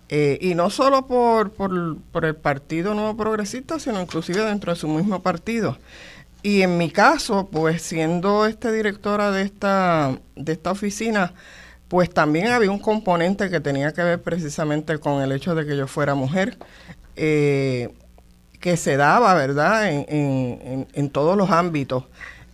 [0.09, 4.87] Y no solo por, por, por, el Partido Nuevo Progresista, sino inclusive dentro de su
[4.87, 5.77] mismo partido.
[6.47, 11.35] Y en mi caso, pues siendo este directora de esta, de esta oficina,
[11.89, 15.77] pues también había un componente que tenía que ver precisamente con el hecho de que
[15.77, 16.57] yo fuera mujer
[17.17, 17.93] eh,
[18.61, 22.05] que se daba, ¿verdad?, en, en, todos los ámbitos.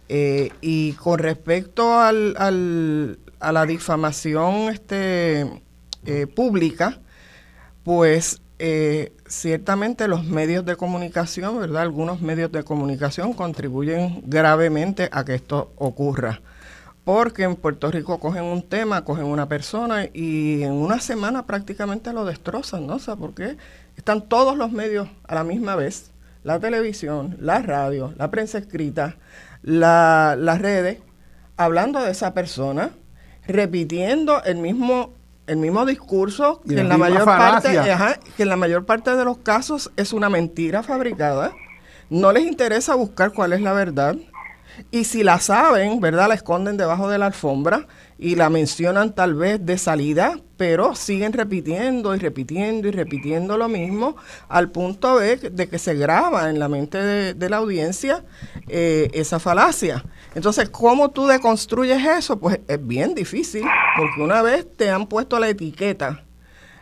[0.09, 5.43] Eh, y con respecto al, al, a la difamación este,
[6.07, 6.99] eh, pública,
[7.85, 8.41] pues
[9.27, 11.83] ciertamente los medios de comunicación, ¿verdad?
[11.83, 16.41] Algunos medios de comunicación contribuyen gravemente a que esto ocurra.
[17.05, 22.13] porque en Puerto Rico cogen un tema, cogen una persona y en una semana prácticamente
[22.13, 22.97] lo destrozan, ¿no?
[22.97, 23.57] O sea, porque
[23.97, 26.13] están todos los medios a la misma vez,
[26.45, 29.17] la televisión, la radio, la prensa escrita,
[29.63, 30.99] las redes,
[31.57, 32.91] hablando de esa persona,
[33.47, 35.13] repitiendo el mismo
[35.47, 37.79] el mismo discurso que en la mayor parte
[38.37, 41.53] que en la mayor parte de los casos es una mentira fabricada.
[42.11, 44.17] No les interesa buscar cuál es la verdad
[44.91, 46.29] y si la saben, ¿verdad?
[46.29, 47.87] La esconden debajo de la alfombra
[48.23, 53.69] y la mencionan tal vez de salida, pero siguen repitiendo y repitiendo y repitiendo lo
[53.69, 54.15] mismo
[54.49, 56.99] al punto de, que se graba en la mente
[57.35, 58.25] de, la audiencia
[58.69, 60.05] eh, esa falacia.
[60.37, 62.39] Entonces, ¿cómo tú deconstruyes eso?
[62.39, 63.65] Pues es bien difícil,
[63.97, 66.23] porque una vez te han puesto la etiqueta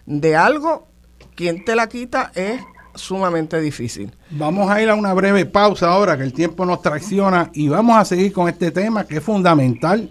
[0.04, 0.88] de algo,
[1.34, 2.60] quien te la quita es
[2.94, 4.14] sumamente difícil.
[4.28, 7.96] Vamos a ir a una breve pausa ahora, que el tiempo nos tracciona, y vamos
[7.96, 10.10] a seguir con este tema que es fundamental,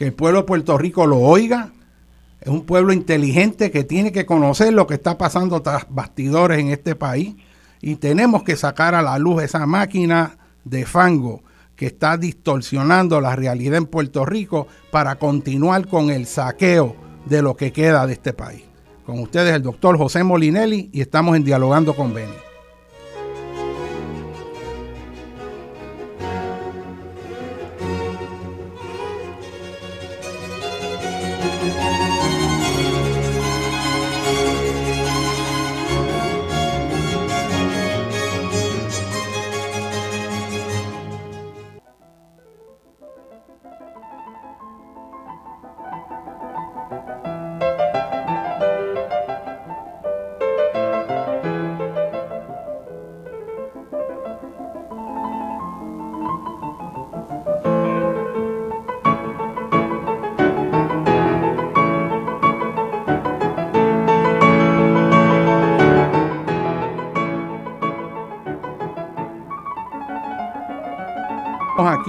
[0.00, 1.72] que el pueblo de Puerto Rico lo oiga.
[2.40, 6.68] Es un pueblo inteligente que tiene que conocer lo que está pasando tras bastidores en
[6.68, 7.34] este país
[7.82, 11.42] y tenemos que sacar a la luz esa máquina de fango
[11.76, 16.96] que está distorsionando la realidad en Puerto Rico para continuar con el saqueo
[17.26, 18.62] de lo que queda de este país.
[19.04, 22.49] Con ustedes el doctor José Molinelli y estamos en Dialogando con Beni.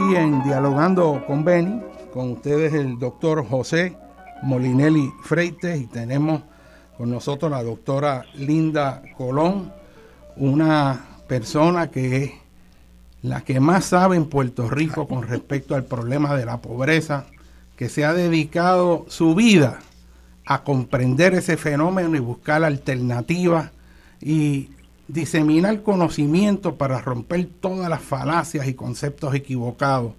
[0.10, 1.80] En Dialogando con Beni,
[2.12, 3.96] con ustedes el doctor José
[4.42, 6.42] Molinelli Freites y tenemos
[6.98, 9.72] con nosotros la doctora Linda Colón,
[10.36, 12.32] una persona que es
[13.22, 17.28] la que más sabe en Puerto Rico con respecto al problema de la pobreza,
[17.78, 19.80] que se ha dedicado su vida
[20.46, 23.70] a comprender ese fenómeno y buscar alternativas
[24.20, 24.72] y
[25.12, 30.14] diseminar conocimiento para romper todas las falacias y conceptos equivocados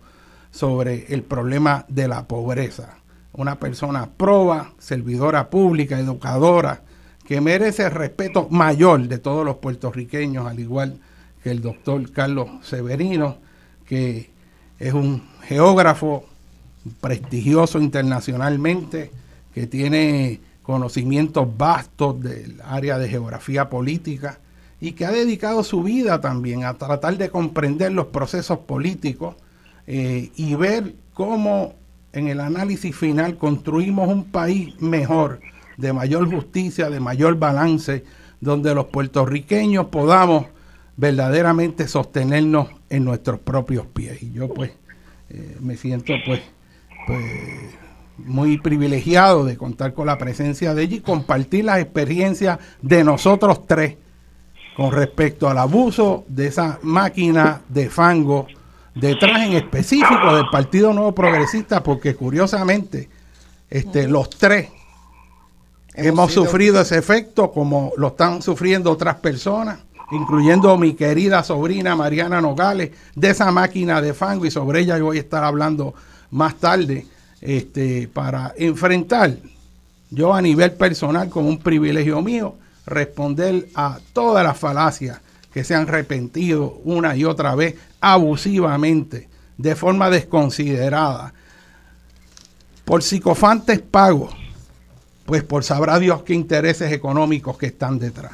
[0.50, 2.98] sobre el problema de la pobreza.
[3.32, 6.82] Una persona proba, servidora pública, educadora,
[7.24, 10.98] que merece el respeto mayor de todos los puertorriqueños, al igual
[11.42, 13.38] que el doctor Carlos Severino,
[13.86, 14.30] que
[14.78, 16.26] es un geógrafo
[17.00, 19.10] prestigioso internacionalmente,
[19.54, 24.38] que tiene conocimientos vastos del área de geografía política
[24.82, 29.36] y que ha dedicado su vida también a tratar de comprender los procesos políticos
[29.86, 31.74] eh, y ver cómo
[32.12, 35.38] en el análisis final construimos un país mejor,
[35.76, 38.02] de mayor justicia, de mayor balance,
[38.40, 40.46] donde los puertorriqueños podamos
[40.96, 44.20] verdaderamente sostenernos en nuestros propios pies.
[44.20, 44.72] Y yo pues
[45.30, 46.40] eh, me siento pues,
[47.06, 47.24] pues
[48.18, 53.64] muy privilegiado de contar con la presencia de ella y compartir las experiencias de nosotros
[53.64, 54.02] tres
[54.76, 58.46] con respecto al abuso de esa máquina de fango
[58.94, 63.08] detrás en específico del Partido Nuevo Progresista, porque curiosamente
[63.70, 64.68] este, los tres
[65.94, 69.78] hemos, sufrido ese efecto como lo están sufriendo otras personas,
[70.10, 75.06] incluyendo mi querida sobrina Mariana Nogales, de esa máquina de fango y sobre ella yo
[75.06, 75.94] voy a estar hablando
[76.30, 77.06] más tarde
[77.40, 79.34] este, para enfrentar
[80.10, 82.56] yo a nivel personal como un privilegio mío
[82.86, 85.20] responder a todas las falacias
[85.52, 89.28] que se han repentido una y otra vez abusivamente,
[89.58, 91.34] de forma desconsiderada,
[92.84, 94.34] por psicofantes pagos,
[95.26, 98.32] pues por sabrá Dios qué intereses económicos que están detrás.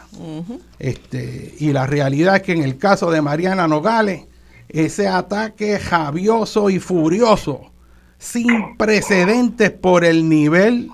[0.79, 4.23] este, y la realidad es que en el caso de Mariana Nogales,
[4.69, 7.73] ese ataque javioso y furioso,
[8.19, 10.91] sin precedentes por el nivel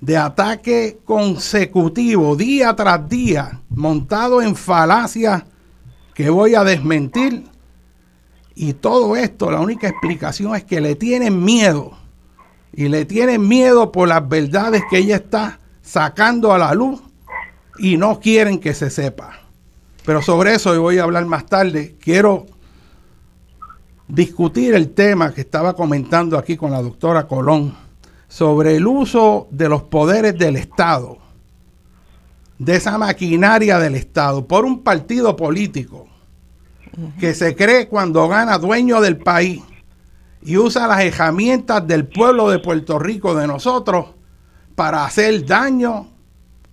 [0.00, 5.44] de ataque consecutivo, día tras día, montado en falacias
[6.14, 7.44] que voy a desmentir.
[8.54, 11.92] Y todo esto, la única explicación es que le tienen miedo.
[12.72, 17.00] Y le tienen miedo por las verdades que ella está sacando a la luz
[17.78, 19.40] y no quieren que se sepa.
[20.04, 21.96] Pero sobre eso voy a hablar más tarde.
[22.00, 22.46] Quiero
[24.08, 27.85] discutir el tema que estaba comentando aquí con la doctora Colón
[28.28, 31.18] sobre el uso de los poderes del Estado,
[32.58, 36.06] de esa maquinaria del Estado, por un partido político
[37.20, 39.62] que se cree cuando gana dueño del país
[40.42, 44.06] y usa las herramientas del pueblo de Puerto Rico, de nosotros,
[44.74, 46.08] para hacer daño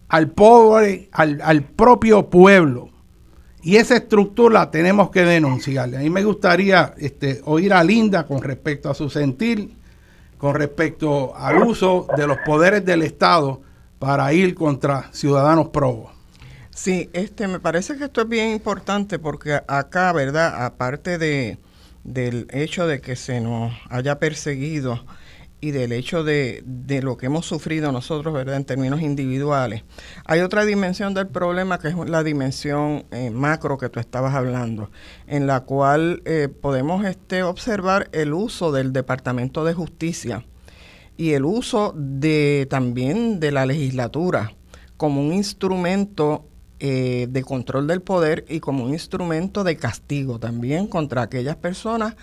[0.08, 2.90] al pobre, al, al propio pueblo.
[3.64, 5.96] Y esa estructura la tenemos que denunciar.
[5.96, 9.74] A mí me gustaría este, oír a Linda con respecto a su sentir,
[10.44, 13.62] con respecto al uso de los poderes del Estado
[13.98, 16.12] para ir contra ciudadanos probos.
[16.70, 20.66] Sí, este, me parece que esto es bien importante porque acá, ¿verdad?
[20.66, 21.60] Aparte de,
[22.04, 25.06] del hecho de que se nos haya perseguido
[25.64, 26.62] y del hecho de,
[27.02, 28.58] lo que hemos sufrido nosotros, ¿verdad?
[28.58, 29.84] En términos individuales.
[30.26, 34.92] Hay otra dimensión del problema que es la dimensión eh, macro que tú estabas hablando,
[35.26, 40.46] en la cual eh, podemos este, observar el uso del Departamento de Justicia
[41.16, 44.52] y el uso de también de la legislatura
[44.98, 46.46] como un instrumento
[46.82, 52.18] eh, de control del poder y como un instrumento de castigo también contra aquellas personas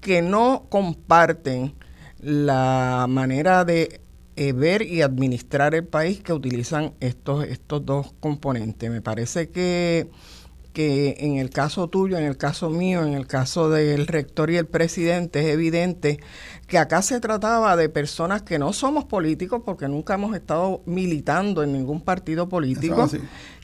[0.00, 1.74] que no comparten
[2.20, 4.00] la manera de
[4.36, 8.90] eh, ver y administrar el país que utilizan estos, estos dos componentes.
[8.90, 10.10] Me parece que,
[10.74, 14.58] que en el caso tuyo, en el caso mío, en el caso del rector y
[14.58, 16.20] el presidente, es evidente
[16.66, 21.62] que acá se trataba de personas que no somos políticos porque nunca hemos estado militando
[21.62, 23.08] en ningún partido político.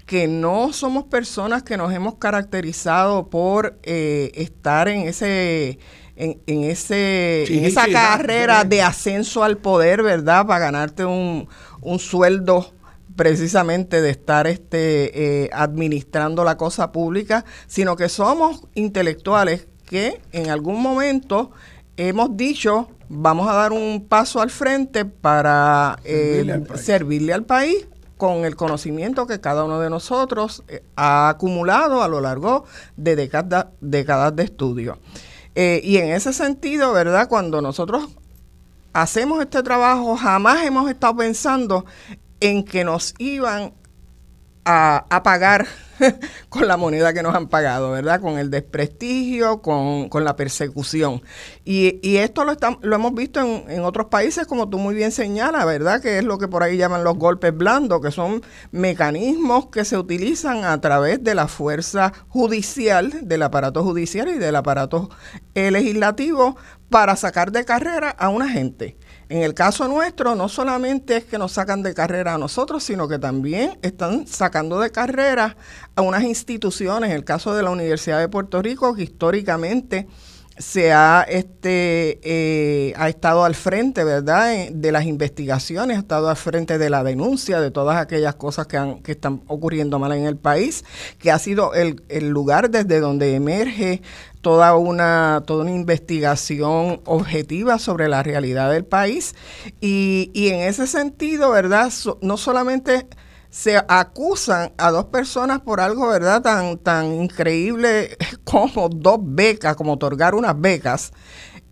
[0.06, 5.78] que no somos personas que nos hemos caracterizado por eh, estar en ese
[6.16, 10.46] en, en ese, en esa carrera de ascenso al poder, ¿verdad?
[10.46, 11.48] Para ganarte un,
[11.80, 12.72] un sueldo
[13.16, 20.50] precisamente de estar este, eh, administrando la cosa pública, sino que somos intelectuales que en
[20.50, 21.50] algún momento
[21.96, 27.86] hemos dicho vamos a dar un paso al frente para eh, servirle, al país
[28.16, 32.64] con el conocimiento que cada uno de nosotros eh, ha acumulado a lo largo
[32.96, 34.98] de décadas, décadas de estudio.
[35.54, 37.28] Eh, y en ese sentido, ¿verdad?
[37.28, 38.08] Cuando nosotros
[38.92, 41.84] hacemos este trabajo, jamás hemos estado pensando
[42.40, 43.74] en que nos iban
[44.64, 45.66] a, pagar
[46.48, 48.20] con la moneda que nos han pagado, ¿verdad?
[48.20, 51.22] Con el desprestigio, con, la persecución.
[51.64, 55.12] Y, y esto lo, lo hemos visto en, en, otros países, como tú muy bien
[55.12, 56.00] señalas, ¿verdad?
[56.00, 59.98] Que es lo que por ahí llaman los golpes blandos, que son mecanismos que se
[59.98, 65.10] utilizan a través de la fuerza judicial, del aparato judicial y del aparato
[65.54, 66.56] eh, legislativo
[66.88, 68.96] para sacar de carrera a una gente.
[69.32, 73.08] En el caso nuestro, no solamente es que nos sacan de carrera a nosotros, sino
[73.08, 75.56] que también están sacando de carrera
[75.96, 77.08] a unas instituciones.
[77.08, 80.06] En el caso de la Universidad de Puerto Rico, que históricamente
[80.58, 86.36] se ha este eh, ha estado al frente verdad de las investigaciones ha estado al
[86.36, 90.26] frente de la denuncia de todas aquellas cosas que, han, que están ocurriendo mal en
[90.26, 90.84] el país
[91.18, 94.02] que ha sido el, el lugar desde donde emerge
[94.42, 99.34] toda una, toda una investigación objetiva sobre la realidad del país.
[99.80, 101.92] Y, y en ese sentido, ¿verdad?
[102.20, 103.06] no solamente
[103.52, 106.40] se acusan a dos personas por algo, ¿verdad?
[106.40, 111.12] Tan, tan increíble como dos becas, como otorgar unas becas,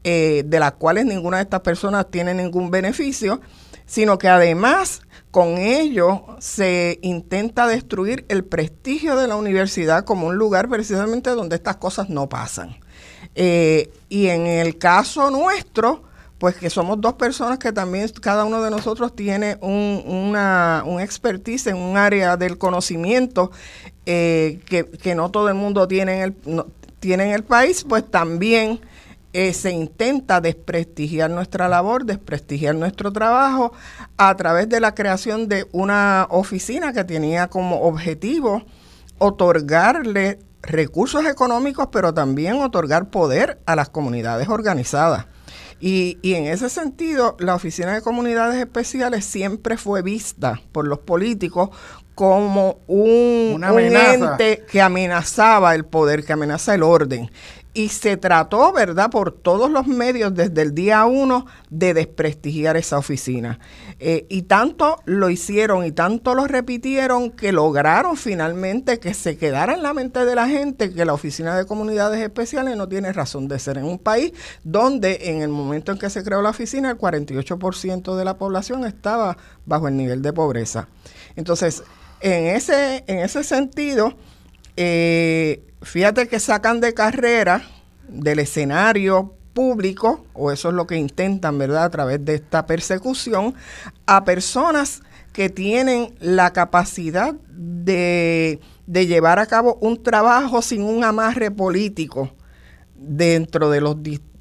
[0.05, 3.41] eh, de las cuales ninguna de estas personas tiene ningún beneficio,
[3.87, 5.01] sino que además
[5.31, 11.57] con ello se intenta destruir el prestigio de la universidad como un lugar precisamente donde
[11.57, 12.77] estas cosas no pasan.
[13.35, 16.03] Eh, y en el caso nuestro,
[16.41, 20.99] pues que somos dos personas que también cada uno de nosotros tiene un, una, un
[20.99, 23.51] expertise en un área del conocimiento
[24.07, 26.65] eh, que, no todo el mundo tiene en el,
[26.99, 28.81] tiene en el país, pues también
[29.35, 33.75] eh, se intenta desprestigiar nuestra labor, desprestigiar nuestro trabajo
[34.17, 38.63] a través de la creación de una oficina que tenía como objetivo
[39.19, 45.27] otorgarle recursos económicos, pero también otorgar poder a las comunidades organizadas.
[45.81, 50.99] Y, y, en ese sentido, la Oficina de Comunidades Especiales siempre fue vista por los
[50.99, 51.71] políticos
[52.15, 57.31] como un, un ente que amenazaba el poder, que amenaza el orden
[57.73, 62.99] y se trató, ¿verdad?, por todos los medios desde el día uno de desprestigiar esa
[62.99, 63.61] oficina.
[64.01, 69.75] Eh, y tanto lo hicieron y tanto lo repitieron que lograron finalmente que se quedara
[69.75, 73.47] en la mente de la gente que la Oficina de Comunidades Especiales no tiene razón
[73.47, 74.33] de ser en un país
[74.65, 78.85] donde en el momento en que se creó la oficina el 48% de la población
[78.85, 80.89] estaba bajo el nivel de pobreza.
[81.37, 81.85] Entonces,
[82.21, 84.15] en ese, en ese sentido,
[84.83, 87.63] eh, fíjate que sacan de carrera
[88.09, 93.55] del escenario público, o eso es lo que intentan, ¿verdad?, a través de esta persecución,
[94.07, 95.03] a personas
[95.35, 102.31] que tienen la capacidad de, de llevar a cabo un trabajo sin un amarre político
[102.97, 103.97] dentro de los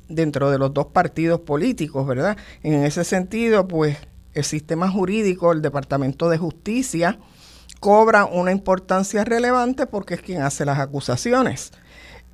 [0.08, 2.38] dentro de los dos partidos políticos, ¿verdad?
[2.64, 3.98] En ese sentido, pues
[4.34, 7.20] el sistema jurídico, el Departamento de Justicia,
[7.80, 11.72] cobra una importancia relevante porque es quien hace las acusaciones.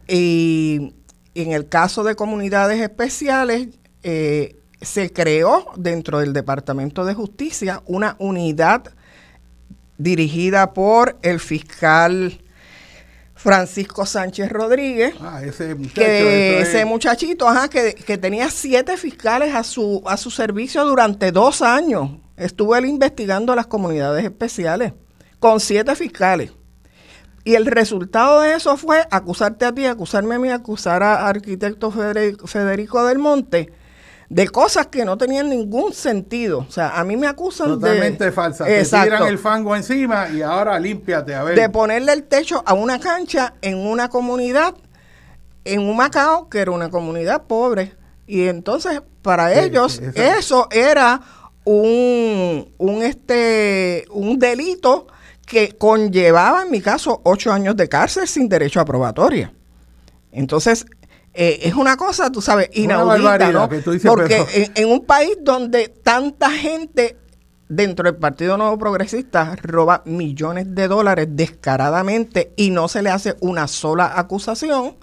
[0.08, 0.94] Y
[1.36, 3.70] en el caso de comunidades especiales,
[4.04, 8.84] eh, se creó dentro del Departamento de Justicia una unidad
[9.98, 12.42] dirigida por el fiscal
[13.34, 19.64] Francisco Sánchez Rodríguez, ah, ese, que ese muchachito, ajá, que, que, tenía siete fiscales a
[19.64, 22.12] su, a su servicio durante dos años.
[22.38, 24.94] Estuvo él investigando las comunidades especiales
[25.40, 26.52] con siete fiscales.
[27.46, 31.92] Y el resultado de eso fue acusarte a ti, acusarme a mí, acusar a arquitecto
[31.92, 33.72] Federico, del Monte
[34.30, 36.66] de cosas que no tenían ningún sentido.
[36.68, 37.74] O sea, a mí me acusan de...
[37.76, 38.66] Totalmente falsa.
[38.66, 41.56] Te tiran el fango encima y ahora límpiate, a ver.
[41.56, 44.74] De ponerle el techo a una cancha en una comunidad,
[45.64, 47.94] en un Macao, que era una comunidad pobre.
[48.26, 51.22] Y entonces, para ellos, eso era
[51.64, 55.06] un, un, este, un delito
[55.46, 59.54] que conllevaba, en mi caso, ocho años de cárcel sin derecho a probatoria.
[60.32, 60.86] Entonces,
[61.34, 63.70] eh, es una cosa, tú sabes, inaudita, ¿no?
[64.06, 67.18] Porque en, un país donde tanta gente
[67.68, 73.36] dentro del Partido Nuevo Progresista roba millones de dólares descaradamente y no se le hace
[73.42, 74.96] una sola acusación,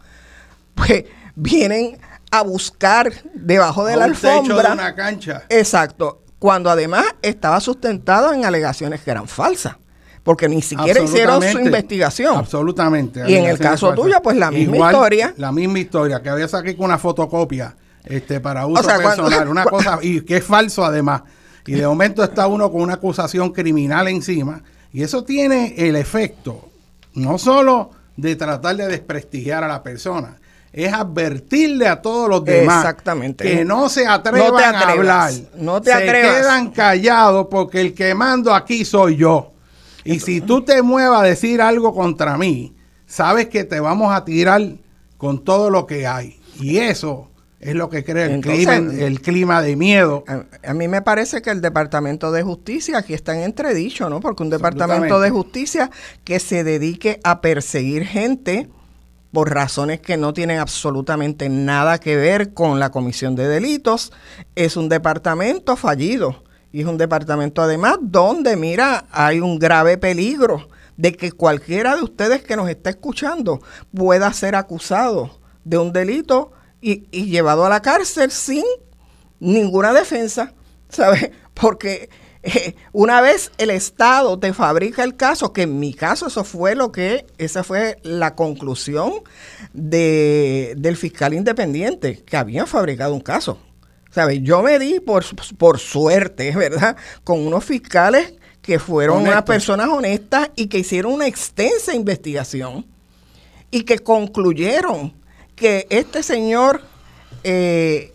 [0.74, 1.98] pues vienen
[2.30, 4.68] a buscar debajo de la alfombra.
[4.68, 5.44] de una cancha.
[5.50, 6.22] Exacto.
[6.38, 9.76] Cuando además estaba sustentado en alegaciones que eran falsas
[10.22, 12.36] porque ni siquiera hicieron su investigación.
[12.36, 13.22] Absolutamente.
[13.28, 15.34] Y en el caso tuyo, pues la misma historia.
[15.36, 19.98] La misma historia, que había sacado con una fotocopia este, para uso personal, una cosa,
[20.02, 21.22] y que es falso además.
[21.66, 24.62] Y de momento está uno con una acusación criminal encima,
[24.92, 26.68] y eso tiene el efecto,
[27.14, 30.38] no solo de tratar de desprestigiar a la persona,
[30.72, 33.44] es advertirle a todos los demás Exactamente.
[33.44, 35.32] que no se atrevan a hablar.
[35.56, 39.51] No te se quedan callados porque el que mando aquí soy yo.
[40.04, 42.74] Y si tú te muevas a decir algo contra mí,
[43.06, 44.62] sabes que te vamos a tirar
[45.16, 46.40] con todo lo que hay.
[46.60, 47.28] Y eso
[47.60, 50.24] es lo que crea el, clima, el clima de miedo.
[50.64, 54.20] A, mí me parece que el Departamento de Justicia aquí está en entredicho, ¿no?
[54.20, 55.90] Porque un Departamento de Justicia
[56.24, 58.68] que se dedique a perseguir gente
[59.30, 64.12] por razones que no tienen absolutamente nada que ver con la comisión de delitos,
[64.56, 66.42] es un departamento fallido
[66.72, 72.02] y es un departamento además donde, mira, hay un grave peligro de que cualquiera de
[72.02, 73.60] ustedes que nos está escuchando
[73.94, 78.64] pueda ser acusado de un delito y, llevado a la cárcel sin
[79.38, 80.54] ninguna defensa,
[80.88, 81.30] ¿sabes?
[81.54, 82.08] Porque
[82.42, 86.74] eh, una vez el Estado te fabrica el caso, que en mi caso eso fue
[86.74, 89.12] lo que, esa fue la conclusión
[89.72, 93.58] de, del fiscal independiente, que había fabricado un caso.
[94.12, 94.40] ¿Sabes?
[94.42, 95.24] Yo me di por,
[95.56, 96.96] por suerte, ¿verdad?
[97.24, 102.86] Con unos fiscales que fueron unas personas honestas y que hicieron una extensa investigación
[103.70, 105.12] y que concluyeron
[105.56, 106.82] que este señor
[107.42, 108.14] eh,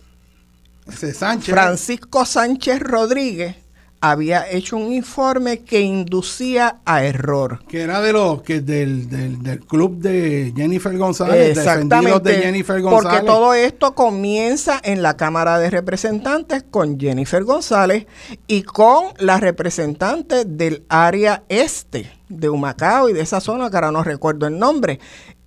[1.42, 3.56] Francisco Sánchez Rodríguez
[4.00, 7.60] había hecho un informe que inducía a error.
[7.68, 13.20] Que era de los que del, del, club de Jennifer González, Exactamente, de Jennifer González.
[13.20, 18.06] Porque todo esto comienza en la Cámara de Representantes con Jennifer González
[18.46, 23.92] y con la representante del área este de Humacao y de esa zona, que ahora
[23.92, 25.00] no recuerdo el nombre,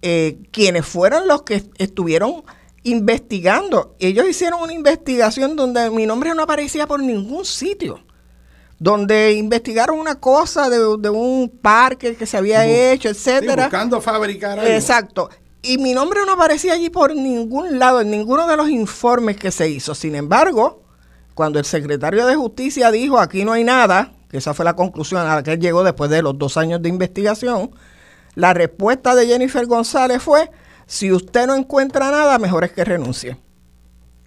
[0.03, 2.43] eh, quienes fueron los que estuvieron
[2.83, 3.95] investigando.
[3.99, 8.01] Ellos hicieron una investigación donde mi nombre no aparecía por ningún sitio
[8.81, 13.65] donde investigaron una cosa de, un parque que se había hecho, etcétera.
[13.65, 14.73] buscando fabricar algo.
[14.73, 15.29] Exacto.
[15.63, 19.51] Y mi nombre no aparecía allí por ningún lado, en ninguno de los informes que
[19.51, 19.95] se hizo.
[19.95, 20.83] Sin embargo,
[21.35, 25.21] cuando el secretario de Justicia dijo aquí no hay nada, que esa fue la conclusión
[25.21, 27.73] a la que él llegó después de los dos años de investigación,
[28.35, 30.51] la respuesta de Jennifer González fue,
[30.87, 33.37] si usted no encuentra nada, mejor es que renuncie.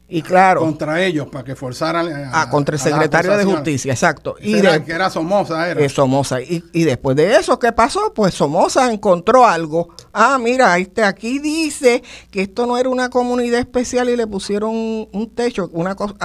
[0.07, 0.61] Y claro.
[0.61, 2.07] Contra ellos, para que forzaran.
[2.07, 4.35] A, ah, contra el secretario de Justicia, exacto.
[4.39, 5.81] Y que era Somoza, era.
[5.81, 6.41] Eh, Somoza.
[6.41, 8.13] Y, y, después de eso, ¿qué pasó?
[8.13, 9.89] Pues Somoza encontró algo.
[10.11, 14.71] Ah, mira, este aquí dice que esto no era una comunidad especial y le pusieron
[15.11, 16.15] un, techo, una cosa,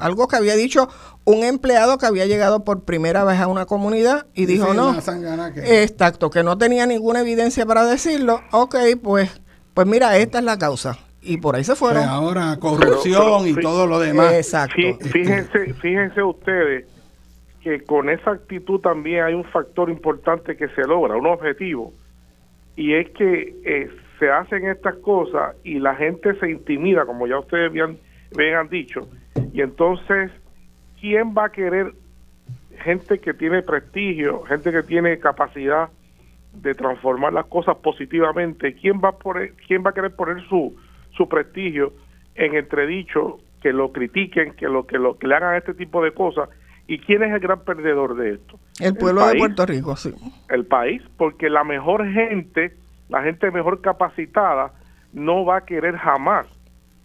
[0.00, 0.88] algo que había dicho
[1.24, 4.96] un empleado que había llegado por primera vez a una comunidad y dijo no.
[5.56, 8.40] Exacto, que no tenía ninguna evidencia para decirlo.
[8.50, 9.30] Ok, pues,
[9.74, 12.04] pues mira, esta es la causa y por ahí se fueron.
[12.04, 14.32] ahora corrupción y todo lo demás.
[14.34, 14.76] Exacto.
[15.12, 16.86] Fíjense, fíjense ustedes
[17.62, 21.92] que con esa actitud también hay un factor importante que se logra, un objetivo,
[22.76, 27.38] y es que eh, se hacen estas cosas y la gente se intimida, como ya
[27.38, 27.98] ustedes bien,
[28.36, 29.08] bien han dicho,
[29.52, 30.30] y entonces,
[31.00, 31.92] ¿quién va a querer
[32.84, 35.88] gente que tiene prestigio, gente que tiene capacidad
[36.52, 38.74] de transformar las cosas positivamente?
[38.74, 40.76] ¿Quién va a, poner, quién va a querer poner su,
[41.18, 41.92] su prestigio
[42.34, 46.12] en entredicho, que lo critiquen, que lo que lo que le hagan este tipo de
[46.12, 46.48] cosas?
[46.86, 48.58] ¿Y quién es el gran perdedor de esto?
[48.80, 50.14] El pueblo de Puerto Rico, sí.
[50.48, 52.74] El país, porque la mejor gente,
[53.10, 54.72] la gente mejor capacitada,
[55.12, 56.46] no va a querer jamás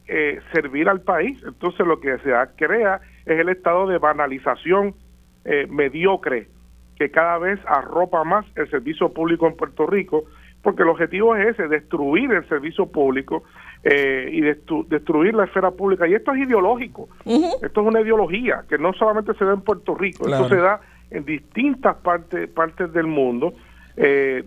[0.07, 1.37] eh, servir al país.
[1.45, 4.95] Entonces lo que se crea es el estado de banalización
[5.43, 6.47] eh, mediocre
[6.95, 10.25] que cada vez arropa más el servicio público en Puerto Rico,
[10.63, 13.43] porque el objetivo es ese, destruir el servicio público
[13.83, 16.07] eh, y destruir la esfera pública.
[16.07, 19.93] Y esto es ideológico, esto es una ideología que no solamente se da en Puerto
[19.93, 20.79] Rico, esto se da
[21.11, 23.53] en distintas partes, partes del mundo,
[23.97, 24.43] eh,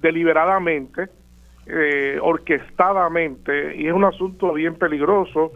[0.00, 1.08] deliberadamente,
[1.66, 5.50] eh, orquestadamente, y es un asunto bien peligroso,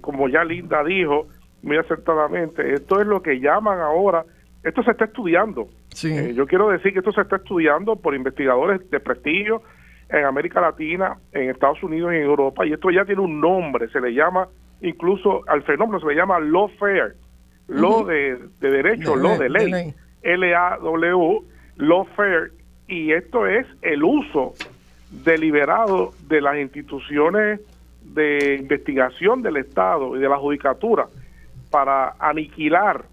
[0.00, 1.28] como ya Linda dijo
[1.62, 4.24] muy acertadamente, esto es lo que llaman ahora,
[4.64, 5.68] esto se está estudiando.
[6.34, 9.62] Yo quiero decir que esto se está estudiando por investigadores de prestigio,
[10.08, 13.88] en América Latina, en Estados Unidos y en Europa, y esto ya tiene un nombre,
[13.88, 14.48] se le llama,
[14.80, 17.14] incluso al fenómeno se le llama lawfare,
[17.68, 21.40] law de, derecho, law de ley, L-A-W,
[21.76, 22.52] lawfare,
[22.86, 24.54] y esto es el uso
[25.10, 27.60] deliberado de las instituciones
[28.02, 31.06] de investigación del Estado y de la judicatura
[31.70, 33.04] para aniquilar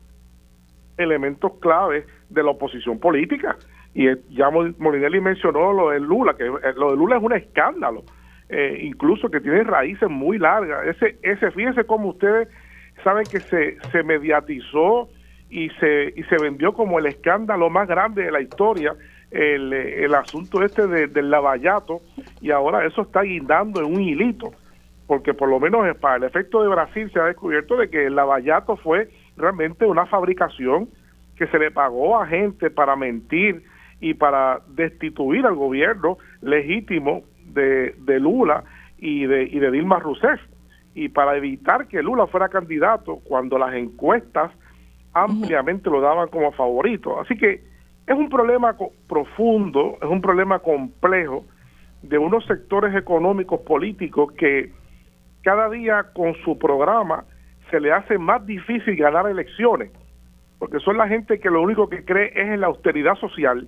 [0.98, 3.58] elementos claves de la oposición política
[3.94, 8.04] y ya Molinelli mencionó lo de Lula, que eh, lo de Lula es un escándalo,
[8.50, 10.88] eh, incluso que tiene raíces muy largas.
[10.88, 12.48] Ese, ese, fíjense cómo ustedes
[13.04, 15.10] saben que se, se mediatizó
[15.50, 18.96] y se, y se vendió como el escándalo más grande de la historia,
[19.30, 22.02] el, el asunto este del lavallato,
[22.42, 24.52] y ahora eso está guindando en un hilito,
[25.06, 28.16] porque por lo menos para el efecto de Brasil se ha descubierto de que el
[28.16, 30.88] lavallato fue realmente una fabricación
[31.36, 33.64] que se le pagó a gente para mentir
[34.00, 38.64] y para destituir al gobierno legítimo de, de Lula
[38.98, 40.40] y de, y de Dilma Rousseff
[40.96, 44.52] y para evitar que Lula fuera candidato cuando las encuestas
[45.14, 47.20] ampliamente lo daban como favorito.
[47.20, 47.64] Así que
[48.06, 48.76] es un problema
[49.08, 51.46] profundo, es un problema complejo
[52.02, 54.72] de unos sectores económicos políticos que
[55.42, 57.26] cada día con su programa
[57.72, 59.92] se le hace más difícil ganar elecciones,
[60.64, 63.68] porque son la gente que lo único que cree es en la austeridad social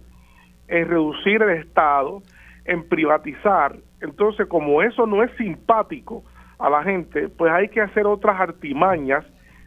[0.69, 2.23] en reducir el Estado,
[2.63, 3.75] en privatizar.
[3.99, 6.23] Entonces, como eso no es simpático
[6.57, 9.25] a la gente, pues hay que hacer otras artimañas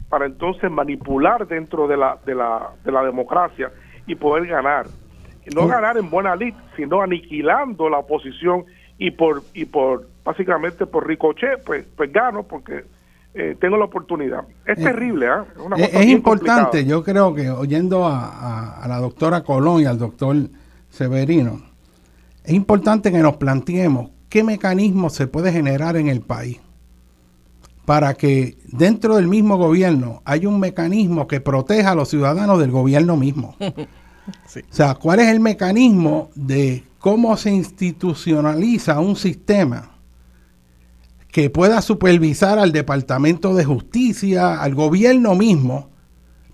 [0.09, 3.69] para entonces manipular dentro de la, de la, de la democracia
[4.07, 4.87] y poder ganar.
[5.45, 8.65] Y no ganar en buena lid, sino aniquilando la oposición
[8.97, 12.85] y por, y por básicamente por ricochet, pues, pues gano porque
[13.33, 14.43] eh, tengo la oportunidad.
[14.65, 15.45] Es eh, terrible, ¿ah?
[15.77, 20.35] Es, importante, yo creo que oyendo a, a, la doctora Colón y al doctor
[20.89, 21.61] Severino,
[22.43, 26.59] es importante que nos planteemos qué mecanismo se puede generar en el país
[27.85, 32.71] para que dentro del mismo gobierno haya un mecanismo que proteja a los ciudadanos del
[32.71, 33.55] gobierno mismo.
[34.29, 39.89] O sea, ¿cuál es el mecanismo de cómo se institucionaliza un sistema
[41.31, 45.89] que pueda supervisar al Departamento de Justicia, al gobierno mismo,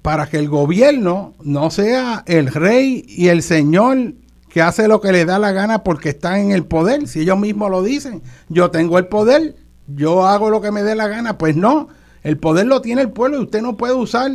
[0.02, 4.14] para que el gobierno no sea el rey y el señor
[4.50, 7.08] que hace lo que le da la gana porque está en el poder.
[7.08, 9.56] Si ellos mismos lo dicen, yo tengo el poder,
[9.88, 11.38] yo hago lo que me dé la gana.
[11.38, 11.88] Pues no,
[12.24, 14.32] el poder lo tiene el pueblo y usted no puede usar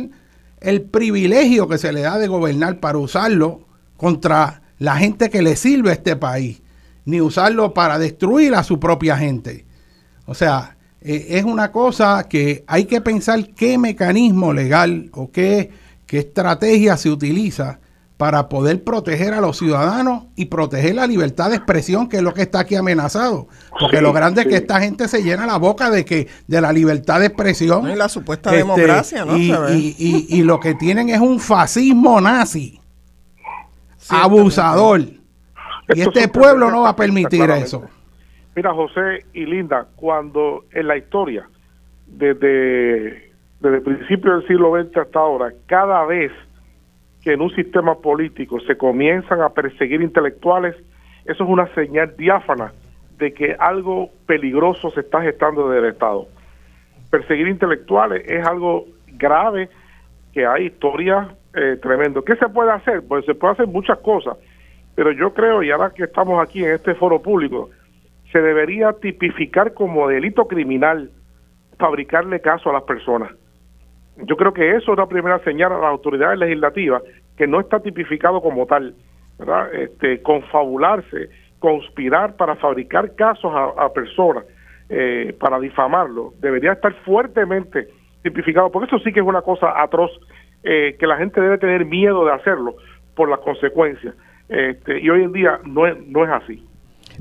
[0.59, 3.61] el privilegio que se le da de gobernar para usarlo
[3.97, 6.61] contra la gente que le sirve a este país,
[7.05, 9.65] ni usarlo para destruir a su propia gente.
[10.31, 15.71] O sea, eh, es una cosa que hay que pensar qué mecanismo legal o qué,
[16.05, 17.79] qué estrategia se utiliza
[18.15, 22.33] para poder proteger a los ciudadanos y proteger la libertad de expresión, que es lo
[22.33, 23.49] que está aquí amenazado.
[23.77, 26.71] Porque lo grande es que esta gente se llena la boca de que de la
[26.71, 27.91] libertad de expresión.
[27.91, 29.35] y la supuesta democracia, ¿no?
[29.35, 32.79] Y, lo que tienen es un fascismo nazi,
[34.07, 35.01] abusador.
[35.93, 37.83] y este pueblo no va a permitir eso.
[38.55, 41.47] Mira, José y Linda, cuando en la historia,
[42.05, 46.31] desde, desde el principio del siglo XX hasta ahora, cada vez
[47.21, 50.75] que en un sistema político se comienzan a perseguir intelectuales,
[51.25, 52.73] eso es una señal diáfana
[53.17, 56.27] de que algo peligroso se está gestando desde el Estado.
[57.09, 59.69] Perseguir intelectuales es algo grave,
[60.33, 62.23] que hay historias eh, tremendas.
[62.25, 63.03] ¿Qué se puede hacer?
[63.07, 64.37] Pues se puede hacer muchas cosas,
[64.95, 67.69] pero yo creo, y ahora que estamos aquí en este foro público,
[68.31, 71.11] se debería tipificar como delito criminal
[71.77, 73.31] fabricarle caso a las personas.
[74.17, 77.01] Yo creo que eso es una primera señal a las autoridades legislativas,
[77.37, 78.93] que no está tipificado como tal,
[79.39, 79.73] ¿verdad?
[79.73, 81.29] Este, confabularse,
[81.59, 84.45] conspirar para fabricar casos a, personas,
[84.89, 87.87] eh, para difamarlo, debería estar fuertemente
[88.21, 90.11] tipificado, porque eso sí que es una cosa atroz,
[90.63, 92.75] eh, que la gente debe tener miedo de hacerlo
[93.15, 94.13] por las consecuencias.
[94.49, 96.63] Este, y hoy en día no es, no es así.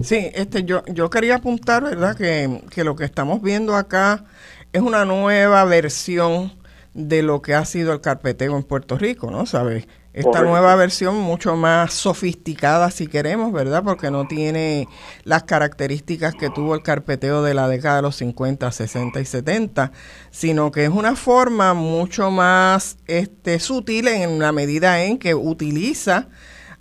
[0.02, 4.24] Sí, este, yo, yo quería apuntar, ¿verdad?, que, que lo que estamos viendo acá
[4.72, 6.52] es una nueva versión
[6.94, 9.46] de lo que ha sido el carpeteo en Puerto Rico, ¿no?
[9.46, 9.86] ¿Sabes?
[10.12, 13.84] Esta nueva versión mucho más sofisticada, si queremos, ¿verdad?
[13.84, 14.88] Porque no tiene
[15.22, 19.92] las características que tuvo el carpeteo de la década de los 50, 60 y 70,
[20.32, 26.26] sino que es una forma mucho más este, sutil en la medida en que utiliza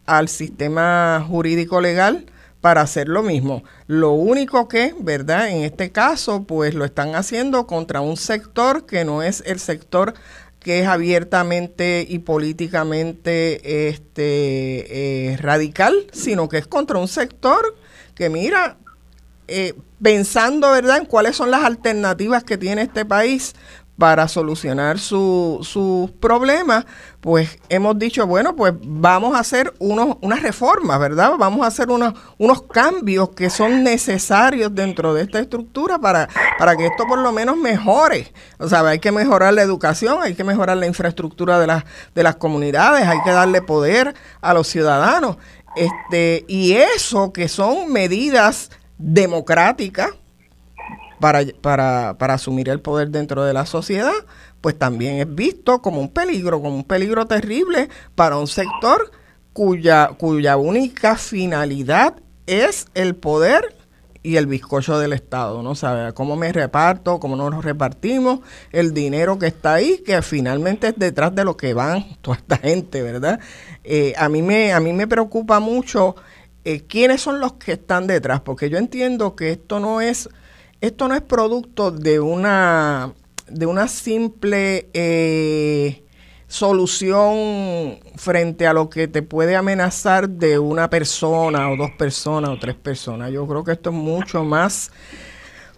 [0.08, 2.26] al sistema jurídico legal
[2.62, 3.64] para hacer lo mismo.
[3.88, 5.50] Lo único que, ¿verdad?
[5.50, 10.14] En este caso, pues lo están haciendo contra un sector que no es el sector
[10.60, 17.78] que es abiertamente y políticamente este, eh, radical, sino que es contra un sector
[18.14, 18.78] que mira,
[19.48, 23.56] eh, pensando, ¿verdad?, en cuáles son las alternativas que tiene este país
[24.00, 26.86] para solucionar sus su problemas,
[27.20, 31.34] pues hemos dicho, bueno, pues vamos a hacer unos, unas reformas, ¿verdad?
[31.38, 36.78] Vamos a hacer unos, unos cambios que son necesarios dentro de esta estructura para, para
[36.78, 38.32] que esto por lo menos mejore.
[38.58, 41.84] O sea, hay que mejorar la educación, hay que mejorar la infraestructura de las,
[42.16, 45.38] de las comunidades, hay que darle poder a los ciudadanos.
[45.76, 50.12] Este, y eso que son medidas democráticas,
[51.20, 54.14] para, para, para asumir el poder dentro de la sociedad,
[54.62, 59.12] pues también es visto como un peligro, como un peligro terrible para un sector
[59.54, 62.16] cuya, cuya única finalidad
[62.48, 63.76] es el poder
[64.22, 65.76] y el bizcocho del Estado, ¿no?
[65.76, 68.42] sabe cómo me reparto, cómo nos repartimos,
[68.72, 72.58] el dinero que está ahí, que finalmente es detrás de lo que van toda esta
[72.58, 73.40] gente, ¿verdad?
[73.84, 76.16] Eh, a, mí me, a mí me preocupa mucho
[76.66, 80.30] eh, quiénes son los que están detrás, porque yo entiendo que esto no es
[80.82, 83.14] esto no es producto de una,
[83.48, 86.04] de una simple eh,
[86.48, 92.60] solución frente a lo que te puede amenazar de una persona o dos personas o
[92.60, 93.32] tres personas.
[93.32, 94.92] Yo creo que esto es mucho más,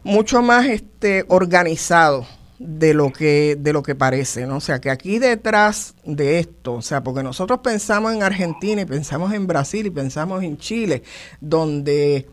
[0.03, 2.25] mucho más este, organizado
[2.59, 4.57] de lo que de lo que parece, ¿no?
[4.57, 8.85] O sea, que aquí detrás de esto, o sea, porque nosotros pensamos en Argentina y
[8.85, 11.01] pensamos en Brasil y pensamos en Chile,
[11.39, 12.27] donde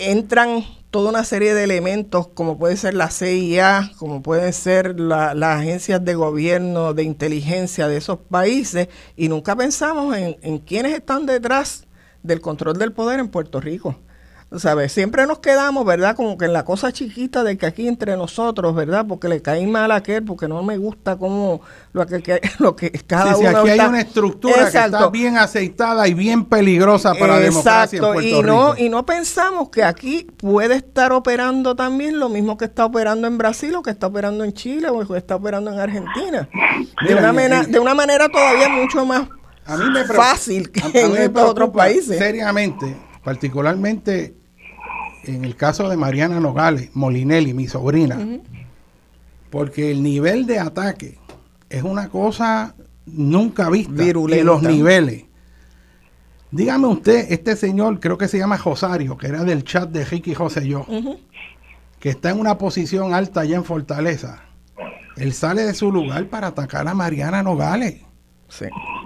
[0.00, 5.42] entran toda una serie de elementos como puede ser la CIA, como pueden ser las
[5.42, 11.26] agencias de gobierno, de inteligencia de esos países, y nunca pensamos en, en quiénes están
[11.26, 11.86] detrás
[12.22, 13.96] del control del poder en Puerto Rico.
[14.58, 14.92] ¿Sabes?
[14.92, 16.16] Siempre nos quedamos, ¿verdad?
[16.16, 19.06] Como que en la cosa chiquita de que aquí entre nosotros, ¿verdad?
[19.06, 21.60] Porque le cae mal a aquel, porque no me gusta como
[21.92, 26.08] lo que, lo que cada sí, uno aquí hay una estructura que está bien aceitada
[26.08, 30.26] y bien peligrosa para la democracia en Puerto y no, Y no pensamos que aquí
[30.36, 34.42] puede estar operando también lo mismo que está operando en Brasil o que está operando
[34.42, 36.48] en Chile o que está operando en Argentina.
[37.06, 39.28] De, una, manera, de una manera todavía mucho más
[39.66, 42.18] a mí me fácil que en estos otros países.
[42.18, 44.39] Seriamente, particularmente
[45.24, 48.18] en el caso de Mariana Nogales, Molinelli, mi sobrina,
[49.50, 51.18] porque el nivel de ataque
[51.68, 52.74] es una cosa
[53.06, 55.24] nunca vista en los niveles.
[56.50, 60.34] Dígame usted, este señor, creo que se llama Josario, que era del chat de Ricky
[60.34, 60.84] José Yo,
[62.00, 64.42] que está en una posición alta allá en Fortaleza.
[65.16, 68.02] Él sale de su lugar para atacar a Mariana Nogales.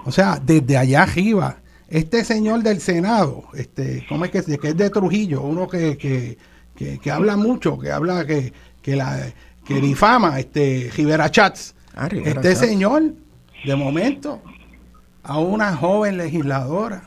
[0.05, 4.77] O sea, desde allá arriba este señor del Senado, este, ¿cómo es que, que es
[4.77, 5.41] de Trujillo?
[5.41, 6.37] Uno que, que,
[6.99, 9.31] que, habla mucho, que habla, que, que, la,
[9.63, 11.75] que difama, este, Rivera Chats.
[11.95, 13.13] Ah, este señor,
[13.63, 14.41] de momento,
[15.23, 17.03] a una joven legisladora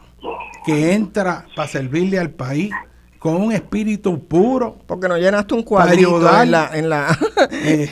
[0.65, 2.73] que entra para servirle al país
[3.19, 4.79] con un espíritu puro.
[4.87, 6.71] Porque no llenaste un cuadrito en la...
[6.73, 7.19] En la
[7.51, 7.91] eh,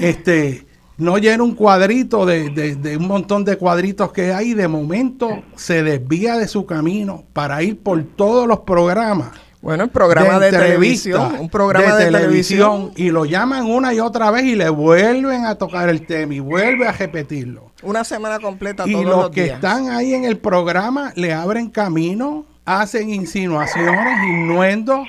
[0.00, 0.66] este
[0.98, 6.36] no llena un cuadrito de, un montón de cuadritos que hay, de momento se desvía
[6.36, 9.30] de su camino para ir por todos los programas.
[9.60, 14.32] Bueno, el programa de, televisión, un programa de, televisión, y lo llaman una y otra
[14.32, 17.70] vez y le vuelven a tocar el tema y vuelve a repetirlo.
[17.84, 23.10] Una semana completa y los, que están ahí en el programa le abren camino, hacen
[23.10, 25.06] insinuaciones, innuendos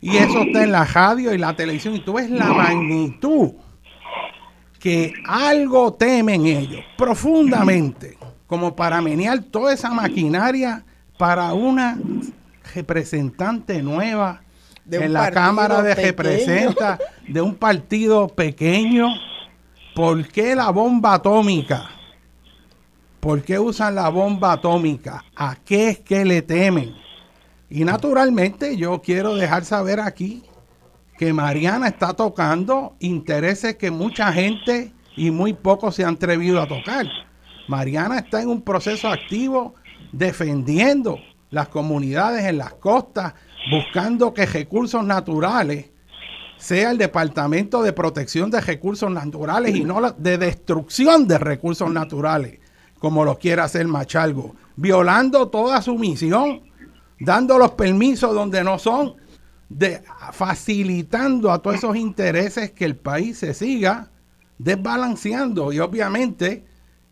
[0.00, 1.94] Y eso está en la radio y la televisión.
[1.94, 3.52] Y tú ves la magnitud
[4.78, 10.84] que algo temen ellos profundamente, como para menear toda esa maquinaria
[11.18, 11.98] para una
[12.74, 14.42] representante nueva
[14.90, 19.08] en la Cámara de Representantes de un partido pequeño.
[19.94, 21.90] ¿Por qué la bomba atómica?
[23.20, 25.24] ¿Por qué usan la bomba atómica?
[25.34, 26.94] ¿A qué es que le temen?
[27.68, 30.44] Y naturalmente yo quiero dejar saber aquí
[31.18, 36.68] que Mariana está tocando intereses que mucha gente y muy pocos se han atrevido a
[36.68, 37.06] tocar.
[37.68, 39.74] Mariana está en un proceso activo
[40.12, 41.18] defendiendo
[41.50, 43.34] las comunidades en las costas,
[43.70, 45.86] buscando que recursos naturales
[46.56, 52.60] sea el Departamento de Protección de Recursos Naturales y no de destrucción de recursos naturales,
[52.98, 56.62] como lo quiere hacer Machalgo, violando toda su misión,
[57.20, 59.14] dando los permisos donde no son,
[59.68, 60.02] de,
[60.32, 64.10] facilitando a todos esos intereses que el país se siga
[64.58, 66.64] desbalanceando y obviamente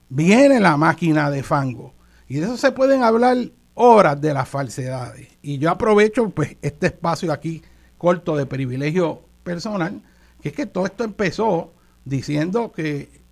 [0.08, 1.94] viene la máquina de fango.
[2.28, 3.36] Y de eso se pueden hablar
[3.74, 5.28] horas de las falsedades.
[5.42, 7.62] Y yo aprovecho pues este espacio aquí
[7.98, 10.02] corto de privilegio personal,
[10.40, 11.72] que es que todo esto empezó
[12.04, 13.22] diciendo que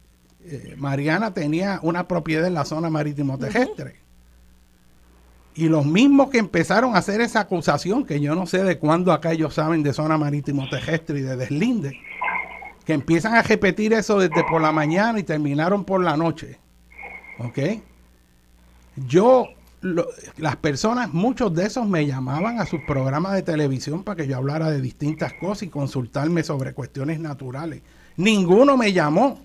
[0.41, 4.02] eh, Mariana tenía una propiedad en la zona marítimo terrestre.
[5.55, 9.13] Y los mismos que empezaron a hacer esa acusación, que yo no sé de cuándo
[9.13, 11.99] acá ellos saben de zona marítimo terrestre y de deslinde,
[12.85, 16.59] que empiezan a repetir eso desde por la mañana y terminaron por la noche.
[17.39, 17.59] ¿Ok?
[19.09, 19.49] Yo
[20.37, 24.37] las personas, muchos de esos me llamaban a sus programas de televisión para que yo
[24.37, 27.83] hablara de distintas cosas y consultarme sobre cuestiones naturales.
[28.17, 29.41] Ninguno me llamó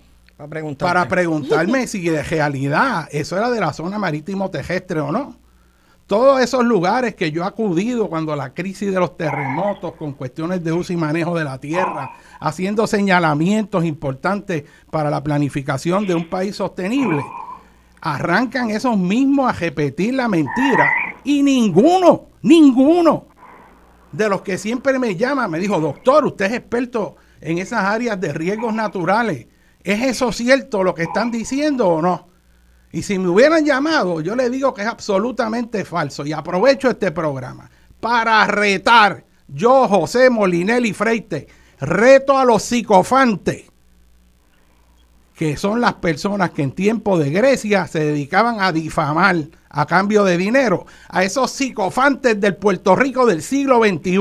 [0.78, 5.36] para, preguntarme si de realidad eso era de la zona marítimo terrestre o no.
[6.08, 10.64] Todos esos lugares que yo he acudido cuando la crisis de los terremotos, con cuestiones
[10.64, 12.10] de uso y manejo de la tierra,
[12.40, 17.22] haciendo señalamientos importantes para la planificación de un país sostenible
[18.00, 20.90] arrancan esos mismos a repetir la mentira
[21.24, 23.26] y ninguno, ninguno
[24.12, 28.20] de los que siempre me llama me dijo, doctor, usted es experto en esas áreas
[28.20, 29.46] de riesgos naturales.
[29.82, 32.28] ¿Es eso cierto lo que están diciendo o no?
[32.90, 36.24] Y si me hubieran llamado, yo le digo que es absolutamente falso.
[36.24, 37.70] Y aprovecho este programa
[38.00, 41.48] para retar, yo, José Molinelli Freite,
[41.80, 43.68] reto a los psicofantes
[45.38, 49.36] que son las personas que en tiempo de Grecia se dedicaban a difamar
[49.70, 54.18] a cambio de dinero a esos psicofantes del Puerto Rico del siglo XXI,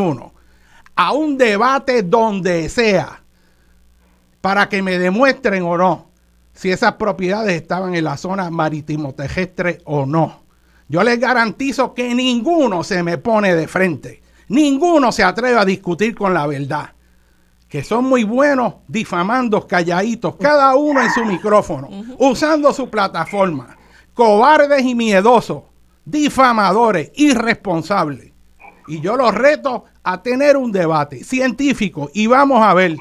[0.96, 3.24] a un debate donde sea,
[4.42, 6.08] para que me demuestren o no
[6.58, 10.44] si esas propiedades estaban en la zona marítimo terrestre o no.
[10.90, 16.16] Yo les garantizo que ninguno se me pone de frente, ninguno se atreve a discutir
[16.16, 16.90] con la verdad
[17.68, 23.76] que son muy buenos difamando calladitos, cada uno en su micrófono, usando su plataforma.
[24.14, 25.64] Cobardes y miedosos,
[26.06, 28.32] difamadores, irresponsables.
[28.88, 32.96] Y yo los reto a tener un debate científico y vamos a ver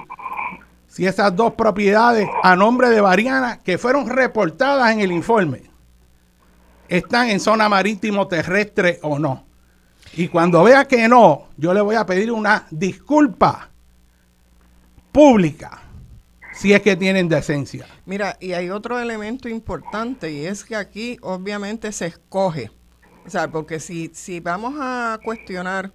[0.96, 5.64] si esas dos propiedades a nombre de Variana que fueron reportadas en el informe
[6.88, 9.44] están en zona marítimo terrestre o no.
[10.14, 13.68] Y cuando vea que no, yo le voy a pedir una disculpa
[15.12, 15.82] pública,
[16.54, 17.86] si es que tienen decencia.
[18.06, 22.70] Mira, y hay otro elemento importante y es que aquí obviamente se escoge,
[23.26, 25.92] o sea, porque si, si vamos a cuestionar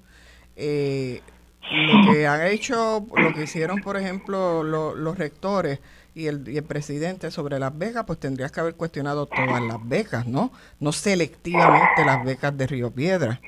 [0.55, 1.23] eh,
[1.71, 5.79] lo que han hecho, lo que hicieron, por ejemplo, los rectores
[6.13, 9.77] y el, y el, presidente sobre las becas, pues tendrías que haber cuestionado todas las
[9.87, 10.51] becas, ¿no?
[10.79, 13.39] No selectivamente las becas de Río Piedra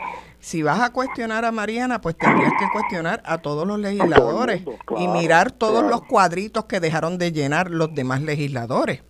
[0.44, 4.62] si vas a cuestionar a Mariana, pues tendrías que cuestionar a todos los legisladores
[4.98, 9.04] y mirar todos los cuadritos que dejaron de llenar los demás legisladores.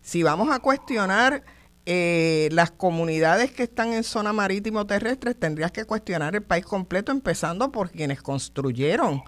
[0.00, 1.44] Si vamos a cuestionar
[1.86, 7.10] eh, las comunidades que están en zona marítimo terrestre, tendrías que cuestionar el país completo,
[7.12, 9.22] empezando por quienes construyeron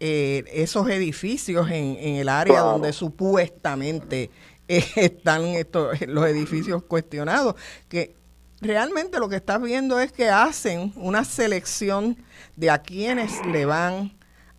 [0.00, 4.30] eh, esos edificios en, el área donde supuestamente
[4.68, 7.54] están estos, los edificios cuestionados,
[7.88, 8.14] que
[8.60, 12.16] realmente lo que estás viendo es que hacen una selección
[12.56, 14.16] de a quienes le van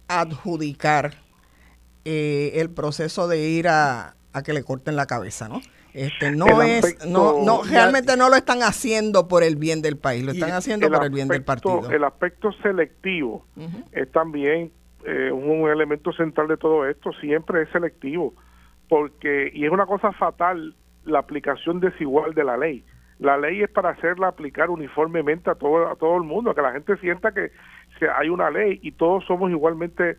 [0.08, 1.22] a adjudicar
[2.06, 5.62] eh, el proceso de ir a, que le corten la cabeza, ¿no?
[5.96, 10.26] Este, no es, no, no, realmente no lo están haciendo por el bien del país,
[10.26, 11.90] lo están haciendo por el bien del partido.
[11.90, 13.46] El aspecto selectivo
[13.94, 14.74] es también
[15.06, 18.34] eh, un elemento central de todo esto, siempre es selectivo,
[18.90, 22.84] porque, y es una cosa fatal la aplicación desigual de la ley
[23.20, 26.74] La ley es para hacerla aplicar uniformemente a todo, a todo el mundo, que la
[26.74, 27.52] gente sienta que
[28.18, 30.18] hay una ley y todos somos igualmente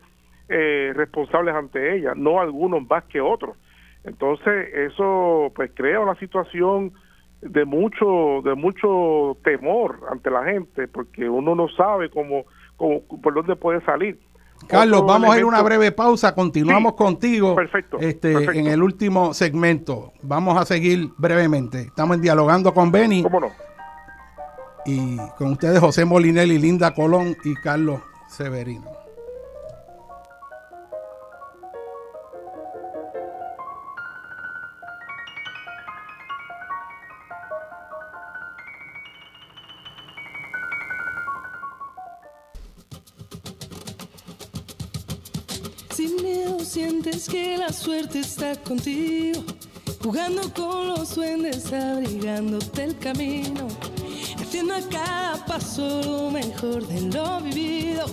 [0.49, 3.59] eh, responsables ante ella, no algunos más que otros.
[4.07, 6.93] Entonces, eso pues crea una situación
[7.43, 12.45] de mucho de mucho temor ante la gente porque uno no sabe cómo,
[12.77, 14.19] cómo por dónde puede salir.
[14.69, 19.35] Carlos, vamos a ir a una breve pausa, continuamos contigo perfecto, este, en el último
[19.35, 20.13] segmento.
[20.23, 21.83] Vamos a seguir brevemente.
[21.83, 23.23] Estamos dialogando con Benny.
[23.23, 23.49] ¿Cómo no?
[24.87, 29.06] Y con ustedes José Molinelli, Linda Colón y Carlos Severino.
[47.07, 49.45] Sientes que la suerte está contigo,
[50.03, 53.69] jugando con los duendes, abrigándote el camino,
[54.41, 58.07] haciendo a cada paso lo mejor de lo vivido,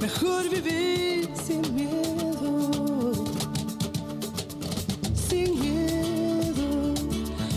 [0.00, 3.24] mejor vivir sin miedo,
[5.28, 6.94] sin miedo,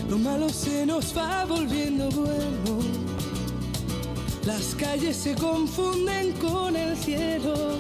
[0.10, 2.82] lo malo se nos va volviendo bueno.
[4.46, 7.78] Las calles se confunden con el cielo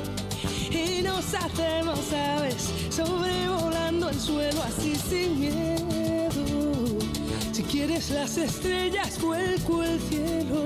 [0.98, 7.00] y nos hacemos aves sobrevolando el suelo así sin miedo.
[7.52, 10.64] Si quieres las estrellas, vuelco el cielo.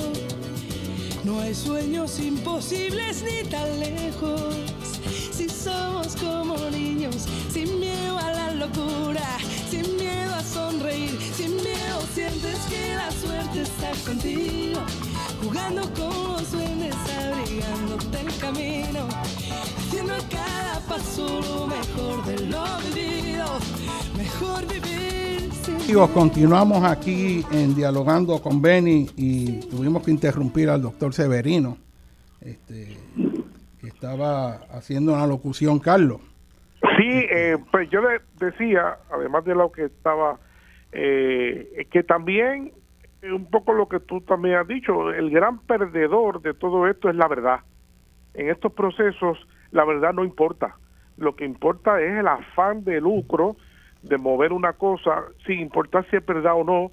[1.24, 4.56] No hay sueños imposibles ni tan lejos.
[5.32, 9.28] Si somos como niños, sin miedo a la locura,
[9.70, 14.82] sin miedo a sonreír, sin miedo sientes que la suerte está contigo,
[15.41, 19.07] jugando con los duendes, abrigándote el camino
[19.90, 22.64] haciendo cada paso lo mejor de lo
[22.94, 23.45] vivido,
[24.18, 25.49] mejor vivir.
[25.84, 31.78] Amigos, continuamos aquí en Dialogando con Benny y tuvimos que interrumpir al doctor Severino,
[32.41, 32.98] este,
[33.82, 36.22] que estaba haciendo una locución, Carlos.
[36.82, 40.38] Sí, eh, pues yo le decía, además de lo que estaba,
[40.91, 42.72] eh, que también,
[43.24, 47.16] un poco lo que tú también has dicho, el gran perdedor de todo esto es
[47.16, 47.60] la verdad.
[48.34, 49.38] En estos procesos,
[49.72, 50.76] la verdad no importa.
[51.18, 53.58] Lo que importa es el afán de lucro
[54.04, 56.91] de mover una cosa sin importar si es verdad o no,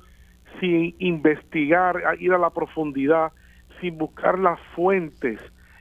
[0.58, 3.32] sin investigar, ir a la profundidad,
[3.80, 5.40] sin buscar las fuentes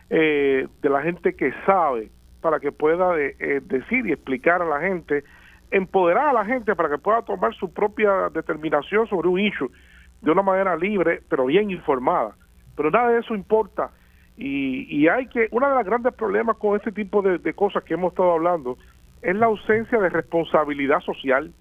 [0.09, 2.11] eh, de la gente que sabe
[2.41, 5.23] para que pueda eh, eh, decir y explicar a la gente,
[5.71, 9.71] empoderar a la gente para que pueda tomar su propia determinación sobre un issue
[10.21, 12.35] de una manera libre, pero bien informada.
[12.75, 13.91] Pero nada de eso importa
[14.37, 18.11] y, hay que, uno de los grandes problemas con este tipo de, cosas que hemos
[18.11, 18.77] estado hablando
[19.21, 21.53] es la ausencia de responsabilidad social.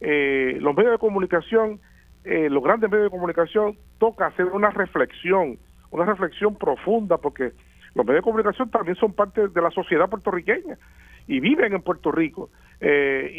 [0.00, 1.80] Eh, los medios de comunicación,
[2.24, 5.58] eh, los grandes medios de comunicación, toca hacer una reflexión,
[5.90, 7.52] una reflexión profunda, porque
[7.94, 10.76] los medios de comunicación también son parte de la sociedad puertorriqueña
[11.26, 12.50] y viven en Puerto Rico.
[12.80, 13.32] Eh,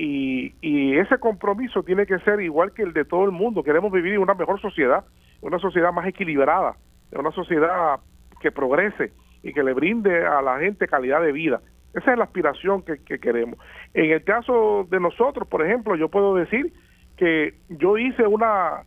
[0.61, 3.63] y, ese compromiso tiene que ser igual que el de todo el mundo.
[3.63, 5.03] Queremos vivir en una mejor sociedad,
[5.41, 6.75] una sociedad más equilibrada,
[7.11, 7.99] una sociedad
[8.39, 11.61] que progrese y que le brinde a la gente calidad de vida.
[11.93, 13.59] Esa es la aspiración que, queremos.
[13.93, 16.71] En el caso de nosotros, por ejemplo, yo puedo decir
[17.17, 18.83] que yo hice una,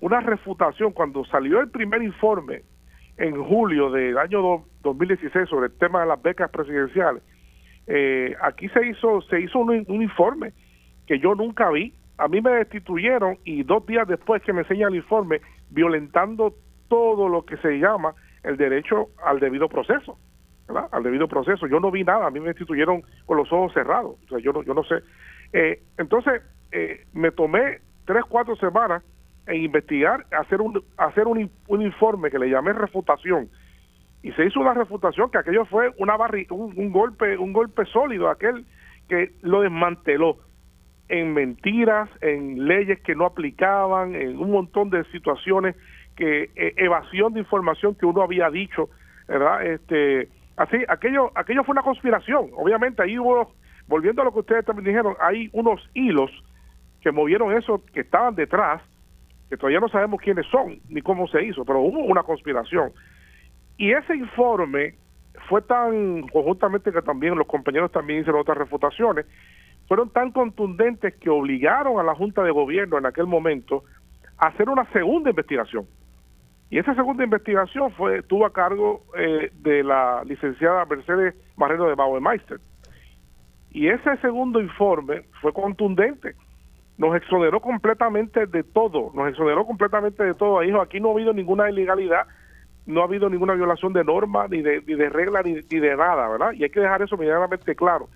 [0.00, 2.62] una refutación cuando salió el primer informe
[3.18, 7.22] en julio del año 2016 sobre el tema de las becas presidenciales.
[7.86, 10.52] Eh, aquí se hizo se hizo un, informe
[11.06, 11.94] que yo nunca vi.
[12.18, 15.40] A mí me destituyeron y dos días después que me enseña el informe,
[15.70, 16.54] violentando
[16.88, 18.14] todo lo que se llama
[18.44, 20.18] el derecho al debido proceso.
[20.92, 21.66] Al debido proceso.
[21.66, 24.52] Yo no vi nada, a mí me instituyeron con los ojos cerrados, o sea, yo
[24.52, 24.96] no, yo no sé.
[25.52, 29.02] Eh, entonces, eh, me tomé tres, cuatro semanas
[29.46, 33.48] en investigar, hacer un, hacer un, un, informe que le llamé refutación.
[34.22, 37.84] Y se hizo una refutación que aquello fue una barri un, un golpe, un golpe
[37.86, 38.64] sólido, aquel
[39.08, 40.38] que lo desmanteló
[41.08, 45.76] en mentiras, en leyes que no aplicaban, en un montón de situaciones
[46.16, 48.88] que eh, evasión de información que uno había dicho,
[49.28, 49.66] ¿verdad?
[49.66, 52.50] Este, así, aquello, aquello fue una conspiración.
[52.54, 53.52] Obviamente ahí hubo,
[53.86, 56.30] volviendo a lo que ustedes también dijeron, hay unos hilos
[57.02, 58.80] que movieron eso, que estaban detrás,
[59.50, 62.92] que todavía no sabemos quiénes son ni cómo se hizo, pero hubo una conspiración.
[63.82, 64.94] Y ese informe
[65.48, 69.26] fue tan conjuntamente que también los compañeros también hicieron otras refutaciones,
[69.88, 73.82] fueron tan contundentes que obligaron a la Junta de Gobierno en aquel momento
[74.38, 75.84] a hacer una segunda investigación.
[76.70, 81.96] Y esa segunda investigación fue tuvo a cargo eh, de la licenciada Mercedes Marrero de
[81.96, 82.60] Bauermeister.
[83.72, 86.36] Y ese segundo informe fue contundente.
[86.98, 90.60] nos exoneró completamente de todo, nos exoneró completamente de todo.
[90.60, 92.28] Dijo, aquí no ha habido ninguna ilegalidad,
[92.86, 96.28] no ha habido ninguna violación de normas, ni de, ni de reglas, ni, de nada,
[96.28, 96.52] ¿verdad?
[96.52, 98.08] Y hay que dejar eso medianamente claro.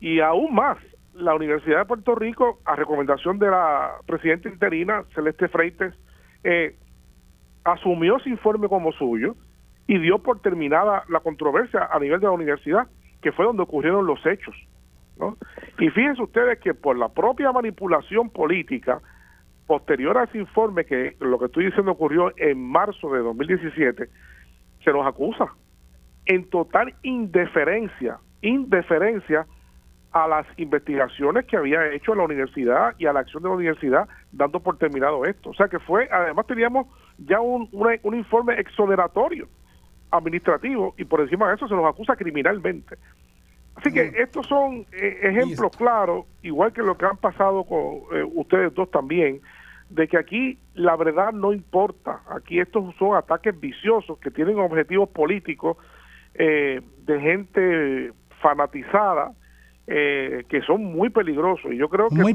[0.00, 0.78] Y aún más,
[1.14, 5.94] la Universidad de Puerto Rico, a recomendación de la presidenta interina, Celeste Freites,
[6.44, 6.76] eh,
[7.64, 9.34] asumió ese informe como suyo
[9.86, 12.86] y dio por terminada la controversia a nivel de la universidad,
[13.20, 14.54] que fue donde ocurrieron los hechos.
[15.18, 15.36] ¿no?
[15.78, 19.00] Y fíjense ustedes que por la propia manipulación política,
[19.66, 24.08] posterior a ese informe, que lo que estoy diciendo ocurrió en marzo de 2017,
[24.84, 25.46] se nos acusa
[26.26, 29.46] en total indeferencia, indeferencia
[30.12, 34.08] a las investigaciones que había hecho la universidad y a la acción de la universidad
[34.32, 35.50] dando por terminado esto.
[35.50, 36.86] O sea que fue, además teníamos
[37.18, 39.48] ya un, un informe exoneratorio
[40.10, 42.96] administrativo y por encima de eso se nos acusa criminalmente.
[43.76, 48.24] Así que estos son eh, ejemplos claros, igual que lo que han pasado con eh,
[48.34, 49.42] ustedes dos también,
[49.88, 52.20] de que aquí la verdad no importa.
[52.28, 55.76] Aquí estos son ataques viciosos que tienen objetivos políticos
[56.34, 59.32] eh, de gente fanatizada
[59.86, 61.72] que son muy peligrosos.
[61.72, 62.34] Y yo creo que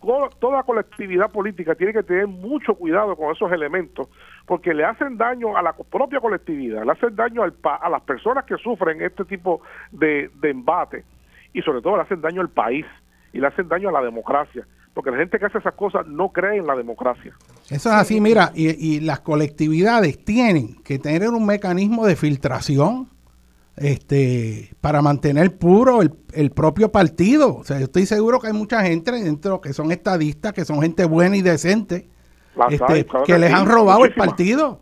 [0.00, 4.08] toda, toda colectividad política tiene que tener mucho cuidado con esos elementos
[4.46, 8.44] porque le hacen daño a la propia colectividad, le hacen daño al a las personas
[8.44, 11.04] que sufren este tipo de, embate
[11.52, 12.86] y sobre todo le hacen daño al país
[13.32, 16.30] y le hacen daño a la democracia, porque la gente que hace esas cosas no
[16.30, 17.34] cree en la democracia.
[17.70, 23.08] Eso es así, mira, y, las colectividades tienen que tener un mecanismo de filtración
[23.74, 27.56] este para mantener puro el, el, propio partido.
[27.56, 30.82] O sea, yo estoy seguro que hay mucha gente dentro que son estadistas, que son
[30.82, 32.10] gente buena y decente,
[32.68, 34.80] este, que les han robado el partido.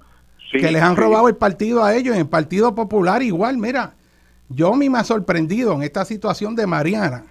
[0.50, 2.14] que les han robado el partido a ellos.
[2.14, 3.94] En el Partido Popular igual, mira,
[4.48, 7.24] yo a mí me ha sorprendido en esta situación de Mariana.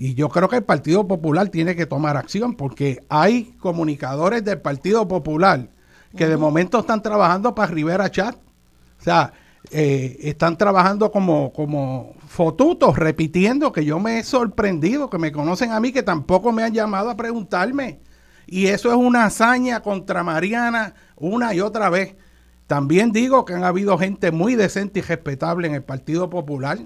[0.00, 4.60] Y yo creo que el Partido Popular tiene que tomar acción porque hay comunicadores del
[4.60, 5.70] Partido Popular
[6.16, 8.36] que de momento están trabajando para Rivera Chat.
[8.36, 9.32] O sea,
[9.72, 15.72] eh, están trabajando como, como fotutos, repitiendo que yo me he sorprendido, que me conocen
[15.72, 17.98] a mí, que tampoco me han llamado a preguntarme
[18.46, 22.14] y eso es una hazaña contra Mariana una y otra vez.
[22.68, 26.78] También digo que han habido gente muy decente y respetable en el Partido Popular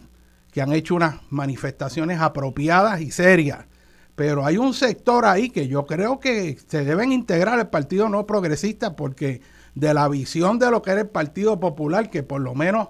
[0.52, 3.66] que han hecho unas manifestaciones apropiadas y serias.
[4.14, 8.26] Pero hay un sector ahí que yo creo que se deben integrar al Partido No
[8.26, 9.40] Progresista porque
[9.74, 12.88] de la visión de lo que era el Partido Popular, que por lo menos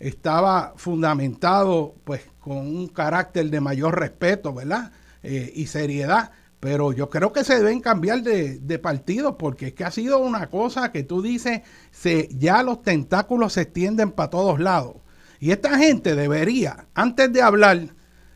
[0.00, 4.90] estaba fundamentado pues con un carácter de mayor respeto, ¿verdad?
[5.22, 9.84] Eh, y seriedad, pero yo creo que se deben cambiar de, partido porque es que
[9.84, 11.60] ha sido una cosa que tú dices,
[11.90, 14.96] se, ya los tentáculos se extienden para todos lados.
[15.44, 17.78] Y esta gente debería, antes de hablar,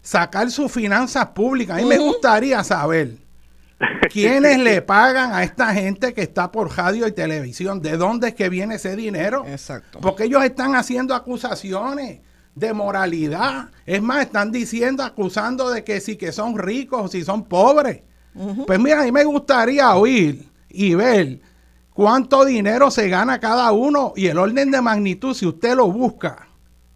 [0.02, 1.78] sacar sus finanzas públicas.
[1.78, 3.16] A mí me gustaría saber
[4.12, 8.34] quiénes le pagan a esta gente que está por radio y televisión, de dónde es
[8.34, 9.46] que viene ese dinero.
[9.46, 10.00] Exacto.
[10.00, 12.20] Porque ellos están haciendo acusaciones
[12.54, 13.70] de moralidad.
[13.86, 18.02] Es más, están diciendo, acusando de que sí que son ricos o si son pobres.
[18.66, 21.40] Pues mira, a mí me gustaría oír y ver
[21.94, 26.47] cuánto dinero se gana cada uno y el orden de magnitud, si usted lo busca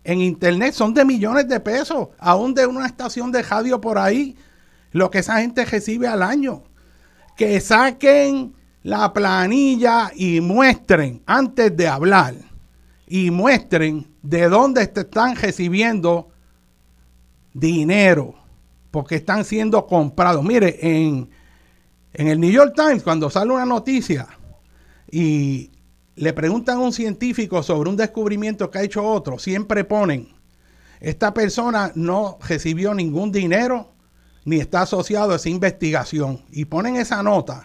[0.05, 4.37] en internet, son de millones de pesos, aún de una estación de radio por ahí,
[4.91, 6.65] lo que esa gente recibe al año.
[7.37, 12.35] Que saquen la planilla y muestren antes de hablar
[13.07, 16.31] y muestren de dónde están recibiendo
[17.53, 18.35] dinero
[18.91, 20.45] porque están siendo comprados.
[20.45, 21.31] Mire, en,
[22.13, 24.29] en el New York Times, cuando sale una noticia
[25.11, 25.72] y
[26.17, 30.29] le preguntan a un científico sobre un descubrimiento que ha hecho otro, siempre ponen,
[31.01, 33.93] esta persona no recibió ningún dinero
[34.45, 36.43] ni está asociado a esa investigación.
[36.51, 37.65] Y ponen esa nota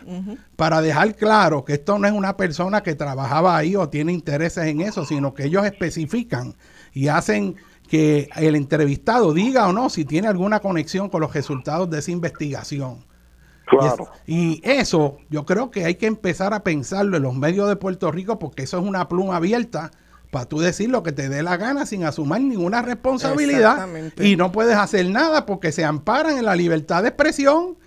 [0.56, 4.66] para dejar claro que esto no es una persona que trabajaba ahí o tiene intereses
[4.66, 6.56] en eso, sino que ellos especifican
[6.94, 7.56] y hacen
[7.88, 12.12] que el entrevistado diga o no si tiene alguna conexión con los resultados de esa
[12.12, 13.06] investigación.
[13.68, 14.10] Claro.
[14.26, 18.12] Y, eso yo creo que hay que empezar a pensarlo en los medios de Puerto
[18.12, 19.92] Rico porque eso es una pluma abierta
[20.32, 23.88] para tú decir lo que te dé la gana sin asumir ninguna responsabilidad
[24.20, 27.78] y no puedes hacer nada porque se amparan en la libertad de expresión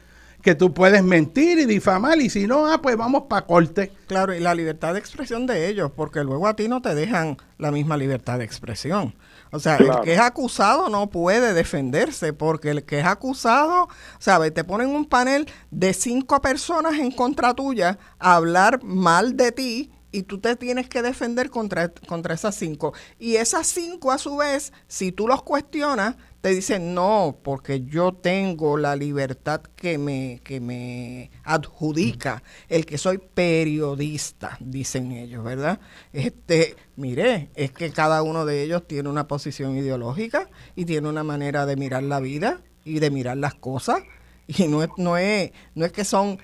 [0.43, 3.93] que tú puedes mentir y difamar y si no, ah, pues vamos para corte.
[4.07, 7.36] Claro, y la libertad de expresión de ellos, porque luego a ti no te dejan
[7.59, 9.15] la misma libertad de expresión.
[9.52, 14.55] O sea, el que es acusado no puede defenderse porque el que es acusado, ¿sabes?
[14.55, 19.90] Te ponen un panel de cinco personas en contra tuya a hablar mal de ti
[20.12, 22.93] y tú te tienes que defender contra, contra esas cinco.
[23.18, 28.12] Y esas cinco, a su vez, si tú los cuestionas, te dicen no, porque yo
[28.12, 35.80] tengo la libertad que me, que me adjudica el que soy periodista, dicen ellos, ¿verdad?
[36.12, 41.24] Este, mire, es que cada uno de ellos tiene una posición ideológica y tiene una
[41.24, 44.02] manera de mirar la vida y de mirar las cosas.
[44.46, 46.38] Y no es, no es, no es que son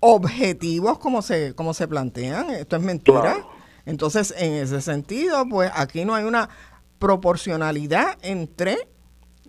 [0.00, 3.46] objetivos como se, como se plantean, esto es mentira.
[3.86, 6.48] Entonces, en ese sentido, pues aquí no hay una
[6.98, 8.88] proporcionalidad entre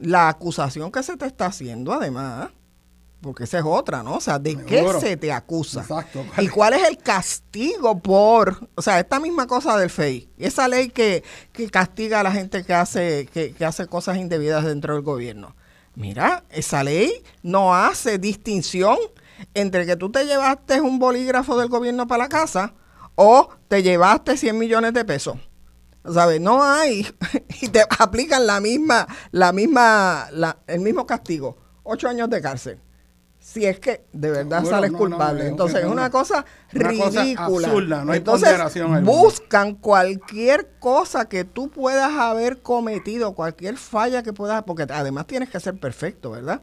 [0.01, 2.49] la acusación que se te está haciendo, además,
[3.21, 4.15] porque esa es otra, ¿no?
[4.15, 5.81] O sea, ¿de qué se te acusa?
[5.81, 6.25] Exacto.
[6.39, 10.89] ¿Y cuál es el castigo por, o sea, esta misma cosa del FEI, esa ley
[10.89, 11.23] que,
[11.53, 15.55] que castiga a la gente que hace, que, que hace cosas indebidas dentro del gobierno?
[15.93, 17.11] Mira, esa ley
[17.43, 18.97] no hace distinción
[19.53, 22.73] entre que tú te llevaste un bolígrafo del gobierno para la casa
[23.15, 25.37] o te llevaste 100 millones de pesos.
[26.09, 26.41] ¿Sabes?
[26.41, 27.05] No hay.
[27.61, 31.57] y te aplican la misma, la misma, la, el mismo castigo.
[31.83, 32.79] Ocho años de cárcel.
[33.39, 35.47] Si es que de verdad sales culpable.
[35.47, 38.05] Entonces es una cosa ridícula.
[38.13, 38.55] Entonces
[39.03, 45.49] buscan cualquier cosa que tú puedas haber cometido, cualquier falla que puedas, porque además tienes
[45.49, 46.61] que ser perfecto, ¿verdad?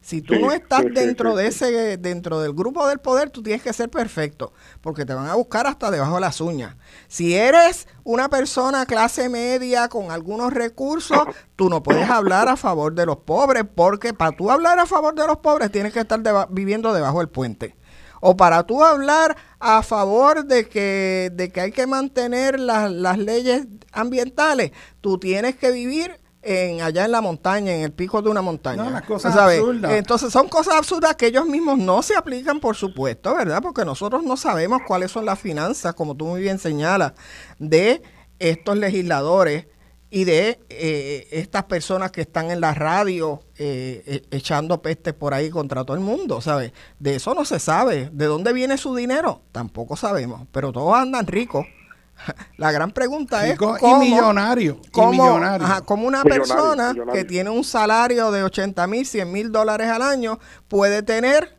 [0.00, 3.72] Si tú no estás dentro de ese, dentro del grupo del poder, tú tienes que
[3.72, 6.76] ser perfecto, porque te van a buscar hasta debajo de las uñas.
[7.08, 11.20] Si eres una persona clase media con algunos recursos,
[11.56, 15.14] tú no puedes hablar a favor de los pobres, porque para tú hablar a favor
[15.14, 17.76] de los pobres tienes que estar viviendo debajo del puente.
[18.20, 23.66] O para tú hablar a favor de que, de que hay que mantener las leyes
[23.92, 28.42] ambientales, tú tienes que vivir en, allá en la montaña, en el pico de una
[28.42, 28.84] montaña.
[28.84, 29.92] No, las cosas absurdas.
[29.92, 33.60] Entonces son cosas absurdas que ellos mismos no se aplican, por supuesto, ¿verdad?
[33.62, 37.12] Porque nosotros no sabemos cuáles son las finanzas, como tú muy bien señalas,
[37.58, 38.02] de
[38.38, 39.66] estos legisladores
[40.10, 45.34] y de eh, estas personas que están en la radio eh, e, echando peste por
[45.34, 46.72] ahí contra todo el mundo, ¿sabes?
[46.98, 48.08] De eso no se sabe.
[48.12, 49.42] ¿De dónde viene su dinero?
[49.52, 51.66] Tampoco sabemos, pero todos andan ricos.
[52.56, 54.80] La gran pregunta es cómo, y millonario,
[56.06, 60.38] una persona que tiene un salario de 80 mil, 100 mil dólares al año
[60.68, 61.58] puede tener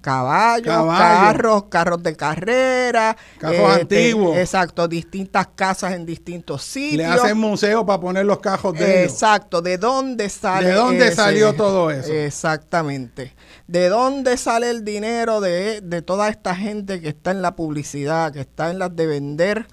[0.00, 4.36] caballos, carros, carros de carrera, carros este, antiguos.
[4.38, 6.96] Exacto, distintas casas en distintos sitios.
[6.96, 11.54] Le hacen museo para poner los cajos de Exacto, ¿de dónde sale ¿De dónde salió
[11.54, 12.10] todo eso?
[12.12, 13.34] Exactamente.
[13.66, 18.32] ¿De dónde sale el dinero de, de toda esta gente que está en la publicidad,
[18.32, 19.66] que está en las de vender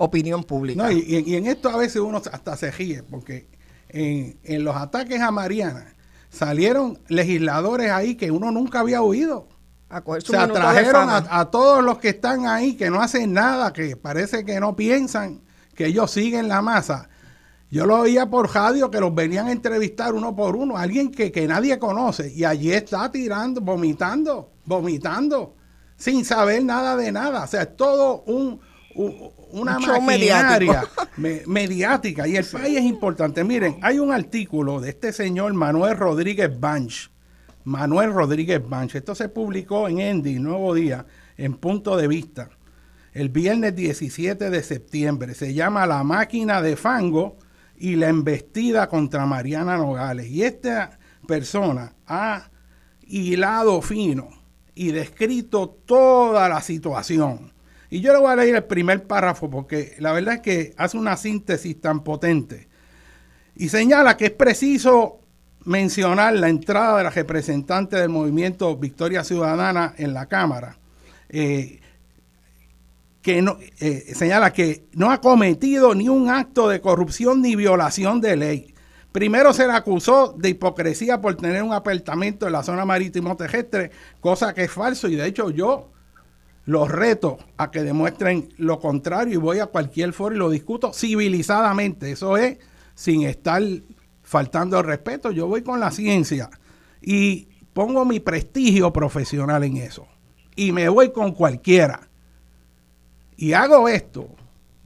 [0.00, 0.90] opinión pública.
[0.92, 3.46] y, en esto a veces uno hasta se ríe, porque
[3.90, 5.94] en, los ataques a Mariana
[6.30, 9.48] salieron legisladores ahí que uno nunca había oído.
[10.24, 14.58] Se atrajeron a, todos los que están ahí, que no hacen nada, que parece que
[14.60, 15.42] no piensan,
[15.74, 17.08] que ellos siguen la masa.
[17.70, 21.30] Yo lo oía por radio que los venían a entrevistar uno por uno, alguien que,
[21.30, 25.56] que nadie conoce, y allí está tirando, vomitando, vomitando,
[25.96, 27.44] sin saber nada de nada.
[27.44, 28.60] O sea, es todo un,
[29.52, 30.84] una maquinaria
[31.46, 33.44] mediática y el país es importante.
[33.44, 37.10] Miren, hay un artículo de este señor Manuel Rodríguez Banch.
[37.64, 38.94] Manuel Rodríguez Banch.
[38.94, 41.04] Esto se publicó en Endy, Nuevo Día,
[41.36, 42.50] en punto de vista,
[43.12, 45.34] el viernes 17 de septiembre.
[45.34, 47.38] Se llama La máquina de fango
[47.76, 50.26] y la embestida contra Mariana Nogales.
[50.28, 52.50] Y esta persona ha
[53.06, 54.28] hilado fino
[54.74, 57.52] y descrito toda la situación
[57.90, 60.96] y yo le voy a leer el primer párrafo porque la verdad es que hace
[60.96, 62.68] una síntesis tan potente.
[63.56, 65.18] Y señala que es preciso
[65.64, 70.78] mencionar la entrada de la representante del movimiento Victoria Ciudadana en la Cámara,
[71.28, 71.80] eh,
[73.22, 78.20] que no, eh, señala que no ha cometido ni un acto de corrupción ni violación
[78.20, 78.74] de ley.
[79.12, 83.90] Primero se le acusó de hipocresía por tener un apartamento en la zona marítimo terrestre,
[84.20, 85.89] cosa que es falso y de hecho yo
[86.70, 90.92] los reto a que demuestren lo contrario y voy a cualquier foro y lo discuto
[90.92, 92.12] civilizadamente.
[92.12, 92.58] Eso es
[92.94, 93.60] sin estar
[94.22, 95.32] faltando el respeto.
[95.32, 96.48] Yo voy con la ciencia
[97.02, 100.06] y pongo mi prestigio profesional en eso.
[100.54, 102.08] Y me voy con cualquiera.
[103.36, 104.28] Y hago esto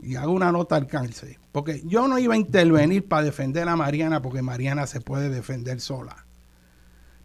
[0.02, 1.39] y hago una nota al cáncer.
[1.52, 5.82] Porque yo no iba a intervenir para defender a Mariana porque Mariana se puede defender
[5.82, 6.24] sola.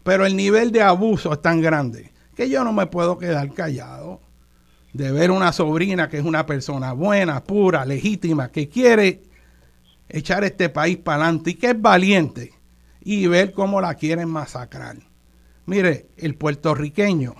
[0.02, 4.20] Pero el nivel de abuso es tan grande que yo no me puedo quedar callado
[4.92, 9.22] de ver una sobrina que es una persona buena, pura, legítima, que quiere
[10.08, 12.52] echar este país para adelante y que es valiente
[13.00, 14.96] y ver cómo la quieren masacrar.
[15.66, 17.34] Mire, el puertorriqueño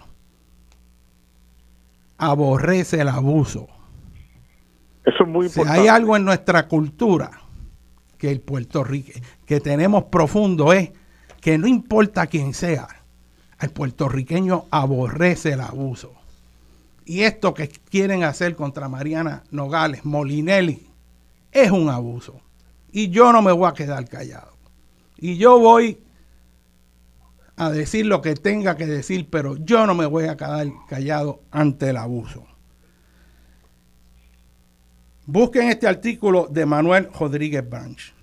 [2.19, 3.67] aborrece el abuso.
[5.05, 5.81] Eso es muy importante.
[5.81, 7.31] Si hay algo en nuestra cultura
[8.19, 10.93] que el puertorriqueño que tenemos profundo es
[11.41, 12.87] que no importa quién sea,
[13.59, 16.20] el puertorriqueño aborrece el abuso.
[17.11, 20.87] Y esto que quieren hacer contra Mariana Nogales, Molinelli,
[21.51, 22.41] es un abuso.
[22.93, 24.53] Y yo no me voy a quedar callado.
[25.17, 25.99] Y yo voy
[27.57, 31.43] a decir lo que tenga que decir, pero yo no me voy a quedar callado
[31.51, 32.47] ante el abuso.
[35.27, 38.15] Busquen este artículo de Manuel Rodríguez Branch.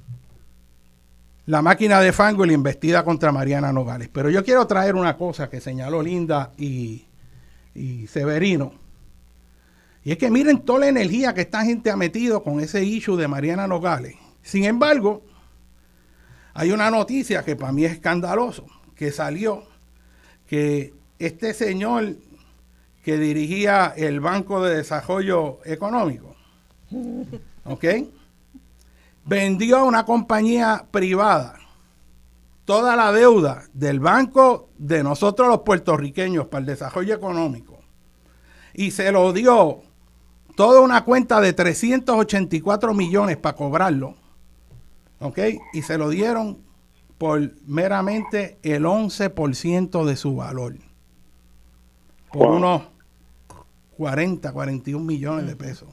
[1.45, 4.07] La máquina de fango y la investida contra Mariana Nogales.
[4.14, 7.06] Pero yo quiero traer una cosa que señaló Linda y,
[7.77, 8.73] y Severino.
[10.03, 13.17] Y es que miren toda la energía que esta gente ha metido con ese issue
[13.17, 14.15] de Mariana Nogales.
[14.41, 15.21] Sin embargo,
[16.53, 19.63] hay una noticia que para mí es escandaloso, que salió,
[20.47, 22.15] que este señor
[23.03, 26.35] que dirigía el Banco de Desarrollo Económico,
[27.65, 27.85] ¿ok?
[29.25, 31.59] Vendió a una compañía privada
[32.63, 37.66] toda la deuda del banco de nosotros los puertorriqueños para el desarrollo económico
[38.77, 39.81] y se lo dio
[40.55, 44.15] toda una cuenta de 384 millones para cobrarlo,
[45.19, 45.39] ¿ok?
[45.73, 46.59] Y se lo dieron
[47.17, 50.75] por meramente el 11% de su valor,
[52.31, 52.83] por unos
[53.97, 55.89] 40, 41 millones de pesos.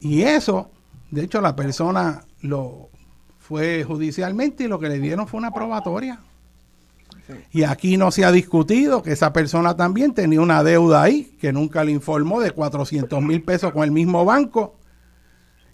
[0.00, 0.70] Y eso,
[1.10, 2.88] de hecho, la persona lo
[3.38, 6.20] fue judicialmente y lo que le dieron fue una probatoria.
[7.50, 11.52] Y aquí no se ha discutido que esa persona también tenía una deuda ahí, que
[11.52, 14.76] nunca le informó de 400 mil pesos con el mismo banco,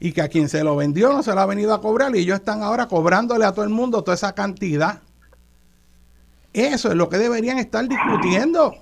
[0.00, 2.20] y que a quien se lo vendió no se lo ha venido a cobrar, y
[2.20, 5.00] ellos están ahora cobrándole a todo el mundo toda esa cantidad.
[6.52, 8.74] Eso es lo que deberían estar discutiendo.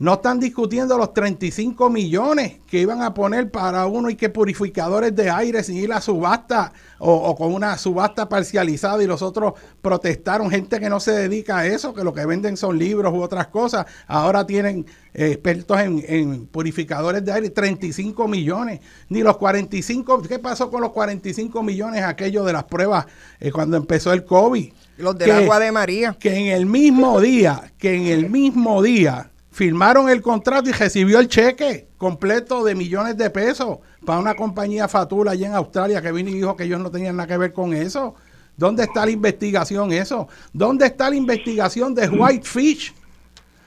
[0.00, 5.14] No están discutiendo los 35 millones que iban a poner para uno y que purificadores
[5.16, 10.50] de aire sin ir a subasta o, con una subasta parcializada y los otros protestaron.
[10.50, 13.48] Gente que no se dedica a eso, que lo que venden son libros u otras
[13.48, 13.86] cosas.
[14.06, 18.78] Ahora tienen eh, expertos en, purificadores de aire, 35 millones.
[19.08, 23.06] Ni los 45, ¿qué pasó con los 45 millones aquellos de las pruebas
[23.40, 24.72] eh, cuando empezó el COVID?
[24.98, 26.16] Los del agua de María.
[26.16, 31.18] Que en el mismo día, que en el mismo día firmaron el contrato y recibió
[31.18, 36.12] el cheque completo de millones de pesos para una compañía Fatula allá en Australia que
[36.12, 38.14] vino y dijo que ellos no tenían nada que ver con eso.
[38.56, 40.28] ¿Dónde está la investigación eso?
[40.52, 42.94] ¿Dónde está la investigación de Whitefish?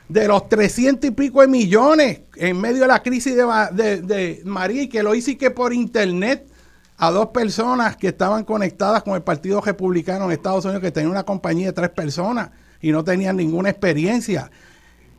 [0.07, 4.84] De los 300 y pico de millones en medio de la crisis de, de, María
[4.84, 6.47] y que lo hice que por internet
[6.95, 11.11] a dos personas que estaban conectadas con el Partido Republicano en Estados Unidos que tenían
[11.11, 14.49] una compañía de tres personas y no tenían ninguna experiencia.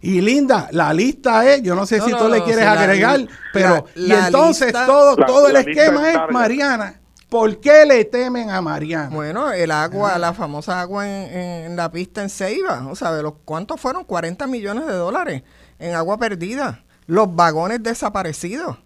[0.05, 3.21] Y Linda, la lista es, yo no sé si tú le quieres agregar,
[3.53, 7.01] pero y entonces todo, todo el esquema es Mariana.
[7.29, 9.09] ¿Por qué le temen a Mariana?
[9.15, 13.81] Bueno, el agua, la famosa agua en, la pista en Ceiba, o sea, los, ¿cuántos
[13.81, 14.05] fueron?
[14.05, 15.45] 40 millones de dólares
[15.79, 16.83] en agua perdida.
[17.07, 18.79] Los vagones desaparecidos.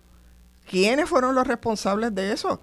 [0.71, 2.61] ¿Quiénes fueron los responsables de eso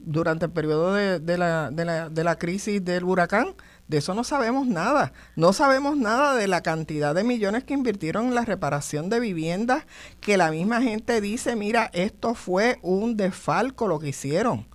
[0.00, 3.54] durante el periodo de, de, la, de, la, de la crisis del huracán?
[3.92, 5.12] De eso no sabemos nada.
[5.36, 9.84] No sabemos nada de la cantidad de millones que invirtieron en la reparación de viviendas,
[10.22, 14.66] que la misma gente dice, mira, esto fue un desfalco lo que hicieron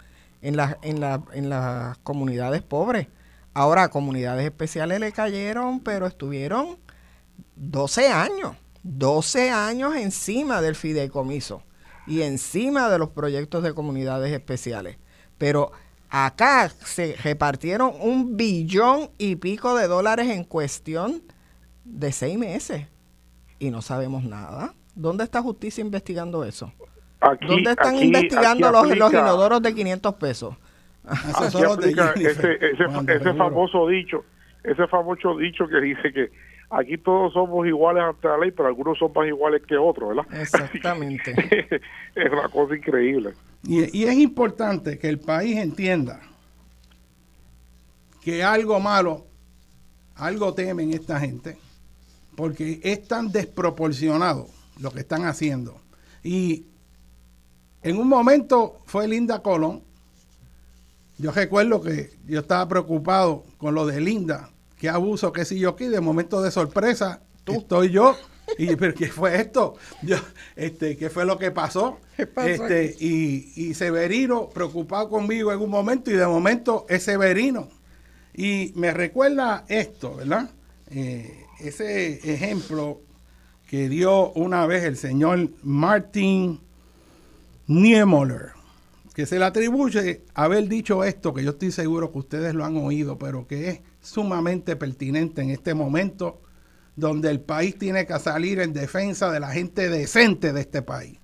[0.44, 3.08] en, en, la, en las comunidades pobres.
[3.56, 6.78] Ahora, comunidades especiales le cayeron, pero estuvieron
[7.56, 11.64] 12 años, 12 años encima del fideicomiso
[12.06, 14.98] y encima de los proyectos de comunidades especiales.
[15.40, 15.72] Pero
[16.10, 21.22] Acá se repartieron un billón y pico de dólares en cuestión
[21.84, 22.88] de seis meses
[23.60, 24.74] y no sabemos nada.
[24.96, 26.72] ¿Dónde está justicia investigando eso?
[27.42, 30.56] ¿Dónde están investigando los, los, inodoros de 500 pesos?
[32.16, 34.26] ese, ese famoso dicho,
[34.64, 36.32] ese famoso dicho que dice que
[36.70, 40.26] aquí todos somos iguales ante la ley, pero algunos son más iguales que otros, ¿verdad?
[40.42, 41.32] Exactamente.
[42.16, 43.34] es una cosa increíble.
[43.64, 46.22] Y, es importante que el país entienda
[48.22, 49.26] que algo malo,
[50.16, 51.58] algo temen esta gente,
[52.36, 54.48] porque es tan desproporcionado
[54.80, 55.80] lo que están haciendo.
[56.24, 56.66] Y
[57.82, 59.82] en un momento fue Linda Colón.
[61.18, 65.70] Yo recuerdo que yo estaba preocupado con lo de Linda, qué abuso, qué si yo
[65.70, 67.54] aquí, de momento de sorpresa, tú.
[67.54, 68.16] estoy yo.
[68.58, 70.16] Y pero qué fue esto, yo,
[70.56, 76.10] este, qué fue lo que pasó, este, y, y, Severino preocupado conmigo en un momento
[76.12, 77.68] y de momento es Severino.
[78.34, 80.50] Y me recuerda esto, ¿verdad?
[80.92, 83.02] Eh, ese ejemplo
[83.68, 86.62] que dio una vez el señor Martin
[87.68, 88.54] Niemöller,
[89.14, 92.78] que se le atribuye haber dicho esto, que yo estoy seguro que ustedes lo han
[92.78, 96.42] oído, pero que es sumamente pertinente en este momento
[96.96, 101.20] donde el país tiene que salir en defensa de la gente decente de este país,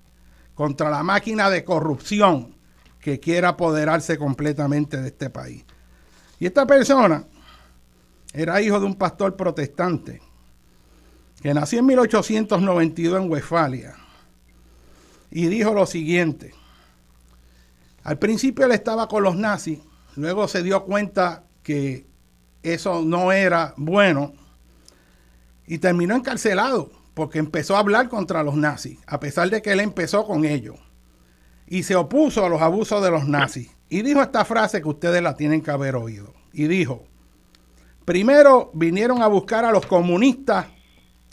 [0.54, 2.56] contra la máquina de corrupción
[3.00, 5.66] que quiera apoderarse completamente de este país.
[6.40, 7.26] Y esta persona
[8.34, 10.22] era hijo de un pastor protestante
[11.42, 13.96] que nació en 1892 en Westfalia
[15.32, 16.54] y dijo lo siguiente.
[18.04, 19.80] Al principio él estaba con los nazis,
[20.16, 22.13] luego se dio cuenta que
[22.64, 24.34] eso no era bueno
[25.68, 29.80] y terminó encarcelado porque empezó a hablar contra los nazis, a pesar de que él
[29.80, 30.78] empezó con ellos
[31.68, 33.70] y se opuso a los abusos de los nazis.
[33.90, 36.34] Y dijo esta frase que ustedes la tienen que haber oído.
[36.52, 37.04] Y dijo,
[38.06, 40.68] primero vinieron a buscar a los comunistas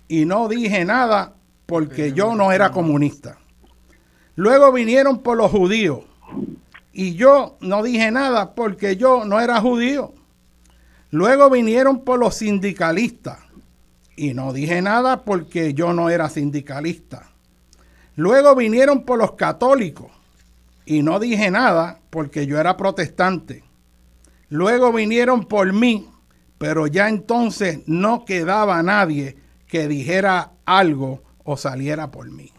[0.08, 1.34] y no dije nada
[1.66, 3.38] porque yo no era comunista.
[4.34, 6.00] Luego vinieron por los judíos
[6.92, 10.12] y yo no dije nada porque yo no era judío.
[11.10, 13.38] Luego vinieron por los sindicalistas
[14.16, 17.30] y no dije nada porque yo no era sindicalista.
[18.16, 20.10] Luego vinieron por los católicos
[20.84, 23.64] y no dije nada porque yo era protestante.
[24.50, 26.08] Luego vinieron por mí,
[26.58, 29.36] pero ya entonces no quedaba nadie
[29.68, 32.52] que dijera algo o saliera por mí.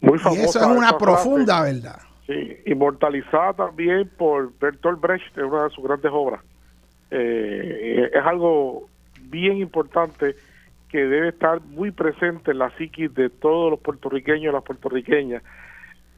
[0.00, 2.00] Muy y eso es una profunda verdad.
[2.26, 6.40] Sí, inmortalizada también por Bertolt Brecht en una de sus grandes obras.
[7.18, 8.88] Eh, es algo
[9.22, 10.34] bien importante
[10.90, 15.42] que debe estar muy presente en la psiquis de todos los puertorriqueños y las puertorriqueñas.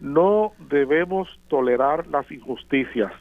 [0.00, 3.12] No debemos tolerar las injusticias.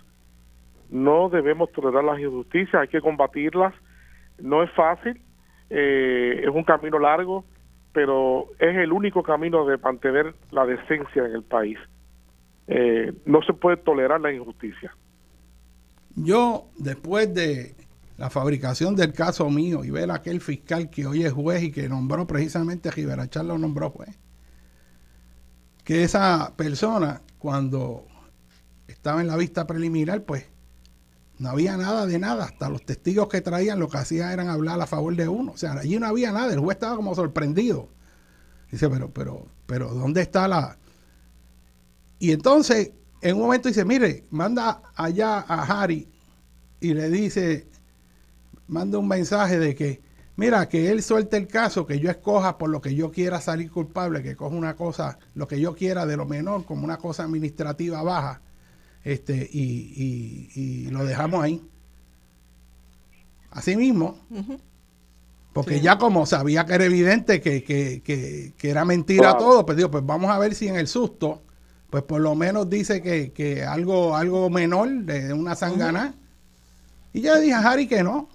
[0.89, 3.75] No debemos tolerar las injusticias, hay que combatirlas.
[4.39, 5.21] No es fácil,
[5.69, 7.45] eh, es un camino largo,
[7.93, 11.77] pero es el único camino de mantener la decencia en el país.
[12.67, 14.91] Eh, no se puede tolerar la injusticia.
[16.17, 17.75] Yo, después de
[18.17, 21.87] la fabricación del caso mío y ver aquel fiscal que hoy es juez y que
[21.87, 24.17] nombró precisamente a Giberachar lo nombró juez,
[25.83, 28.07] que esa persona, cuando
[28.87, 30.45] estaba en la vista preliminar, pues
[31.37, 32.45] no había nada de nada.
[32.45, 35.51] Hasta los testigos que traían lo que hacían eran hablar a favor de uno.
[35.51, 36.51] O sea, allí no había nada.
[36.51, 37.89] El juez estaba como sorprendido.
[38.71, 40.77] Dice, pero, pero, pero, ¿dónde está la...?
[42.19, 42.91] Y entonces,
[43.21, 46.07] en un momento dice, mire, manda allá a Harry
[46.79, 47.67] y le dice,
[48.67, 50.01] manda un mensaje de que,
[50.35, 53.71] mira, que él suelte el caso, que yo escoja por lo que yo quiera salir
[53.71, 57.23] culpable, que coja una cosa, lo que yo quiera de lo menor, como una cosa
[57.23, 58.41] administrativa baja,
[59.03, 61.65] este, y, lo dejamos ahí.
[63.51, 64.19] Así mismo.
[65.53, 68.03] Porque ya como sabía que era evidente que, que,
[68.55, 71.41] que, era mentira todo, pues digo, pues vamos a ver si en el susto,
[71.89, 76.13] pues por lo menos dice que, algo, algo menor de, una sangana.
[77.13, 78.29] Y yo le dije a Harry que no,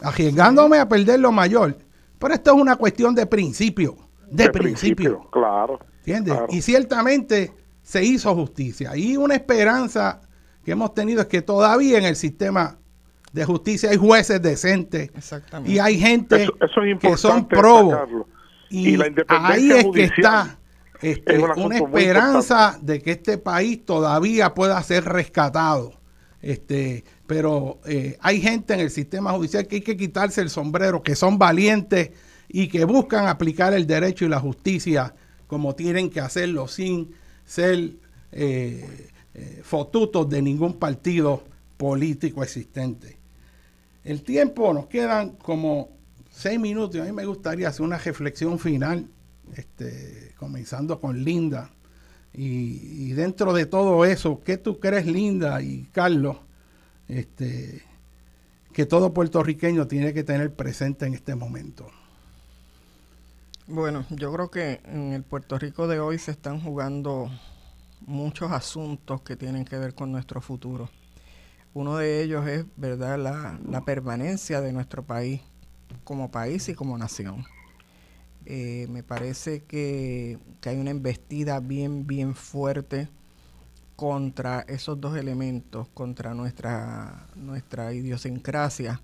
[0.00, 1.76] arriesgándome a perder lo mayor.
[2.18, 3.96] Pero esto es una cuestión de principio.
[4.30, 5.78] De, principio, Claro.
[5.98, 6.38] ¿Entiendes?
[6.50, 7.52] Y ciertamente
[7.82, 8.96] se hizo justicia.
[8.96, 10.22] Y una esperanza
[10.64, 12.78] que hemos tenido es que todavía en el sistema
[13.32, 15.10] de justicia hay jueces decentes.
[15.64, 16.48] Y hay gente
[17.00, 18.24] que son probos.
[18.70, 18.96] Y,
[19.28, 20.58] ahí es que está
[21.02, 25.92] este, una esperanza de que este país todavía pueda ser rescatado.
[26.42, 31.02] Este, pero eh, hay gente en el sistema judicial que hay que quitarse el sombrero,
[31.02, 32.10] que son valientes
[32.48, 35.14] y que buscan aplicar el derecho y la justicia
[35.46, 37.12] como tienen que hacerlo sin
[37.44, 37.94] ser
[38.32, 41.44] eh, eh, fotutos de ningún partido
[41.76, 43.18] político existente.
[44.04, 45.90] El tiempo nos quedan como
[46.30, 47.00] seis minutos.
[47.00, 49.06] A mí me gustaría hacer una reflexión final,
[49.54, 51.70] este, comenzando con Linda.
[52.32, 56.36] Y, dentro de todo eso, ¿qué tú crees, Linda y Carlos?
[57.08, 57.82] este,
[58.72, 61.88] que todo puertorriqueño tiene que tener presente en este momento?
[63.66, 67.30] Bueno, yo creo que en el Puerto Rico de hoy se están jugando
[68.02, 70.88] muchos asuntos que tienen que ver con nuestro futuro.
[71.74, 75.42] Uno de ellos es, ¿verdad?, la, permanencia de nuestro país
[76.04, 77.44] como país y como nación.
[78.48, 83.08] Eh, me parece que, que, hay una embestida bien, bien fuerte
[83.96, 89.00] contra esos dos elementos, contra nuestra, nuestra idiosincrasia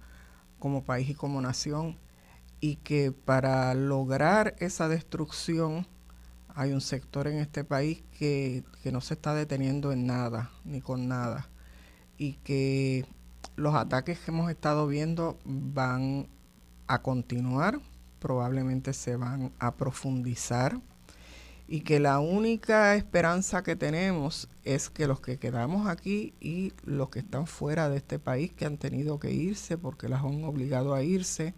[0.61, 1.99] como país y como nación,
[2.61, 5.89] y que para lograr esa destrucción
[6.55, 10.81] hay un sector en este país que, que no se está deteniendo en nada, ni
[10.81, 11.49] con nada,
[12.17, 13.07] y que
[13.57, 16.29] los ataques que hemos estado viendo van
[16.87, 17.81] a continuar,
[18.23, 20.81] probablemente se van a profundizar
[21.67, 27.09] y que la única esperanza que tenemos es que los que quedamos aquí y los
[27.09, 30.95] que están fuera de este país, que han tenido que irse porque las han obligado
[30.95, 31.55] a irse,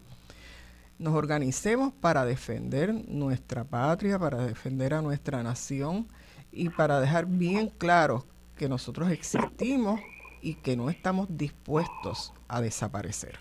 [0.97, 6.07] nos organicemos para defender nuestra patria, para defender a nuestra nación
[6.51, 8.25] y para dejar bien claro
[8.57, 9.99] que nosotros existimos
[10.41, 13.37] y que no estamos dispuestos a desaparecer.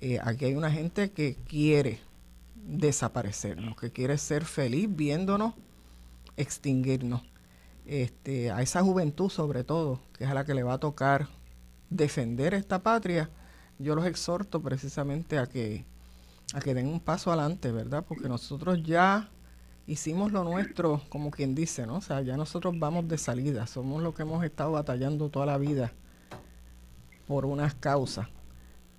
[0.00, 1.98] Eh, aquí hay una gente que quiere
[2.70, 5.54] desaparecernos, que quiere ser feliz viéndonos
[6.36, 7.22] extinguirnos.
[7.86, 11.28] Este, a esa juventud sobre todo, que es a la que le va a tocar
[11.88, 13.30] defender esta patria,
[13.78, 15.84] yo los exhorto precisamente a que,
[16.54, 18.04] a que den un paso adelante, ¿verdad?
[18.06, 19.30] Porque nosotros ya
[19.86, 21.96] hicimos lo nuestro, como quien dice, ¿no?
[21.96, 25.58] O sea, ya nosotros vamos de salida, somos los que hemos estado batallando toda la
[25.58, 25.92] vida
[27.26, 28.28] por unas causas,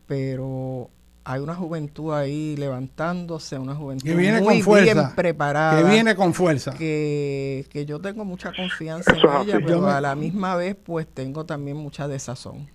[0.07, 0.89] pero
[1.23, 5.81] hay una juventud ahí levantándose, una juventud que viene muy con fuerza, bien preparada.
[5.81, 6.73] Que viene con fuerza.
[6.73, 11.45] Que, que yo tengo mucha confianza en ella, pero a la misma vez pues tengo
[11.45, 12.67] también mucha desazón.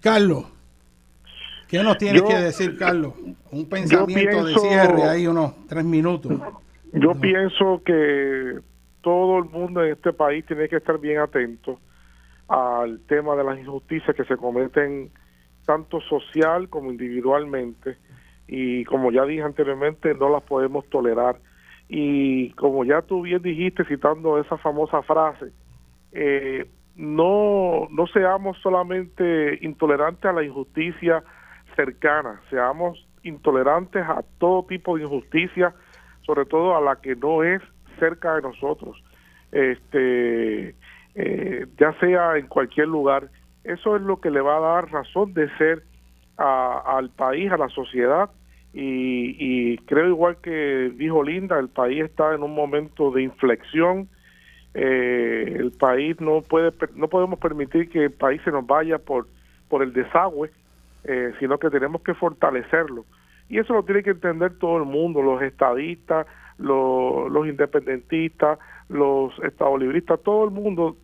[0.00, 0.44] Carlos,
[1.68, 3.12] ¿qué nos tienes que decir, Carlos?
[3.50, 6.32] Un pensamiento de cierre, ahí unos tres minutos.
[6.92, 8.60] Yo pienso que
[9.02, 11.78] todo el mundo en este país tiene que estar bien atento
[12.48, 15.10] al tema de las injusticias que se cometen
[15.64, 17.96] tanto social como individualmente
[18.46, 21.36] y como ya dije anteriormente no las podemos tolerar.
[21.88, 25.52] Y como ya tú bien dijiste citando esa famosa frase
[26.12, 26.66] eh,
[26.96, 31.24] no no seamos solamente intolerantes a la injusticia
[31.74, 35.74] cercana seamos intolerantes a todo tipo de injusticia
[36.22, 37.60] sobre todo a la que no es
[37.98, 39.02] cerca de nosotros
[39.50, 40.76] este
[41.16, 43.28] eh, ya sea en cualquier lugar
[43.64, 45.82] eso es lo que le va a dar razón de ser
[46.36, 48.30] al país, a la sociedad.
[48.72, 54.08] Y, creo igual que dijo Linda, el país está en un momento de inflexión.
[54.74, 59.28] Eh, el país no puede, no podemos permitir que el país se nos vaya por
[59.68, 60.50] por el desagüe,
[61.04, 63.04] eh, sino que tenemos que fortalecerlo.
[63.48, 66.26] Y eso lo tiene que entender todo el mundo, los estadistas,
[66.58, 68.58] los, los independentistas,
[68.88, 70.96] los estadolibristas, todo el mundo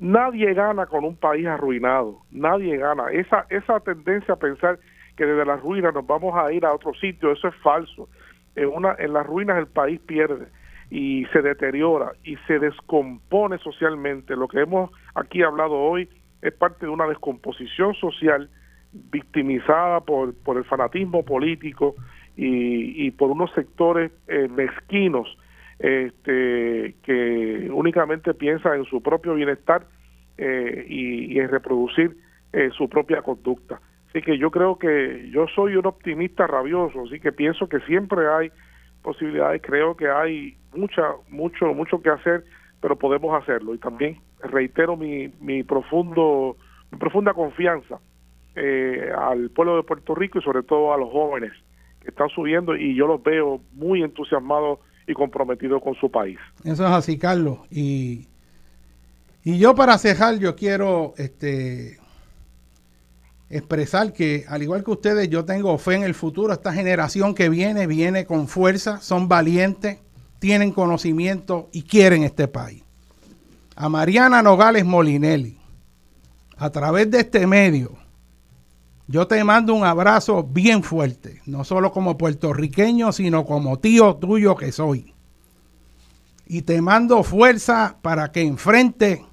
[0.00, 3.10] Nadie gana con un país arruinado, nadie gana.
[3.12, 4.78] Esa, esa tendencia a pensar
[5.14, 8.08] que desde las ruinas nos vamos a ir a otro sitio, eso es falso.
[8.56, 10.46] En, una, en las ruinas el país pierde
[10.88, 14.36] y se deteriora y se descompone socialmente.
[14.36, 16.08] Lo que hemos aquí hablado hoy
[16.40, 18.48] es parte de una descomposición social
[18.92, 21.94] victimizada por, por el fanatismo político
[22.38, 25.36] y, y por unos sectores eh, mezquinos
[25.80, 29.86] este, que únicamente piensa en su propio bienestar
[30.36, 32.16] eh, y, en reproducir
[32.52, 33.80] eh, su propia conducta.
[34.10, 38.28] Así que yo creo que yo soy un optimista rabioso, así que pienso que siempre
[38.28, 38.50] hay
[39.02, 42.44] posibilidades, creo que hay mucha, mucho, mucho que hacer,
[42.82, 43.74] pero podemos hacerlo.
[43.74, 46.56] Y también reitero mi, mi profundo,
[46.90, 48.00] mi profunda confianza
[48.54, 51.52] eh, al pueblo de Puerto Rico y sobre todo a los jóvenes
[52.02, 56.38] que están subiendo y yo los veo muy entusiasmados y comprometido con su país.
[56.64, 57.58] Eso es así, Carlos.
[57.70, 58.28] Y,
[59.42, 61.98] y yo para cejar, yo quiero este,
[63.48, 66.52] expresar que, al igual que ustedes, yo tengo fe en el futuro.
[66.52, 69.98] Esta generación que viene, viene con fuerza, son valientes,
[70.38, 72.82] tienen conocimiento y quieren este país.
[73.76, 75.58] A Mariana Nogales Molinelli,
[76.56, 77.99] a través de este medio,
[79.10, 84.54] yo te mando un abrazo bien fuerte, no solo como puertorriqueño, sino como tío tuyo
[84.54, 85.12] que soy.
[86.46, 89.26] Y te mando fuerza para que enfrente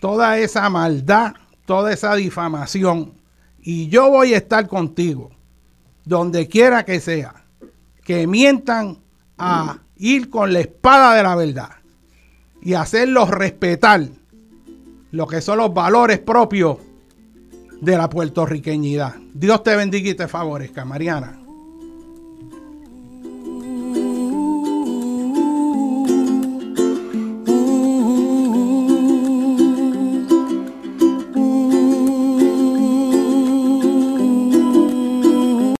[0.00, 1.34] toda esa maldad,
[1.66, 3.14] toda esa difamación.
[3.60, 5.32] Y yo voy a estar contigo,
[6.04, 7.34] donde quiera que sea,
[8.04, 8.98] que mientan
[9.36, 11.70] a ir con la espada de la verdad
[12.62, 14.06] y hacerlos respetar
[15.10, 16.78] lo que son los valores propios
[17.80, 19.14] de la puertorriqueñidad.
[19.32, 21.43] Dios te bendiga y te favorezca, Mariana.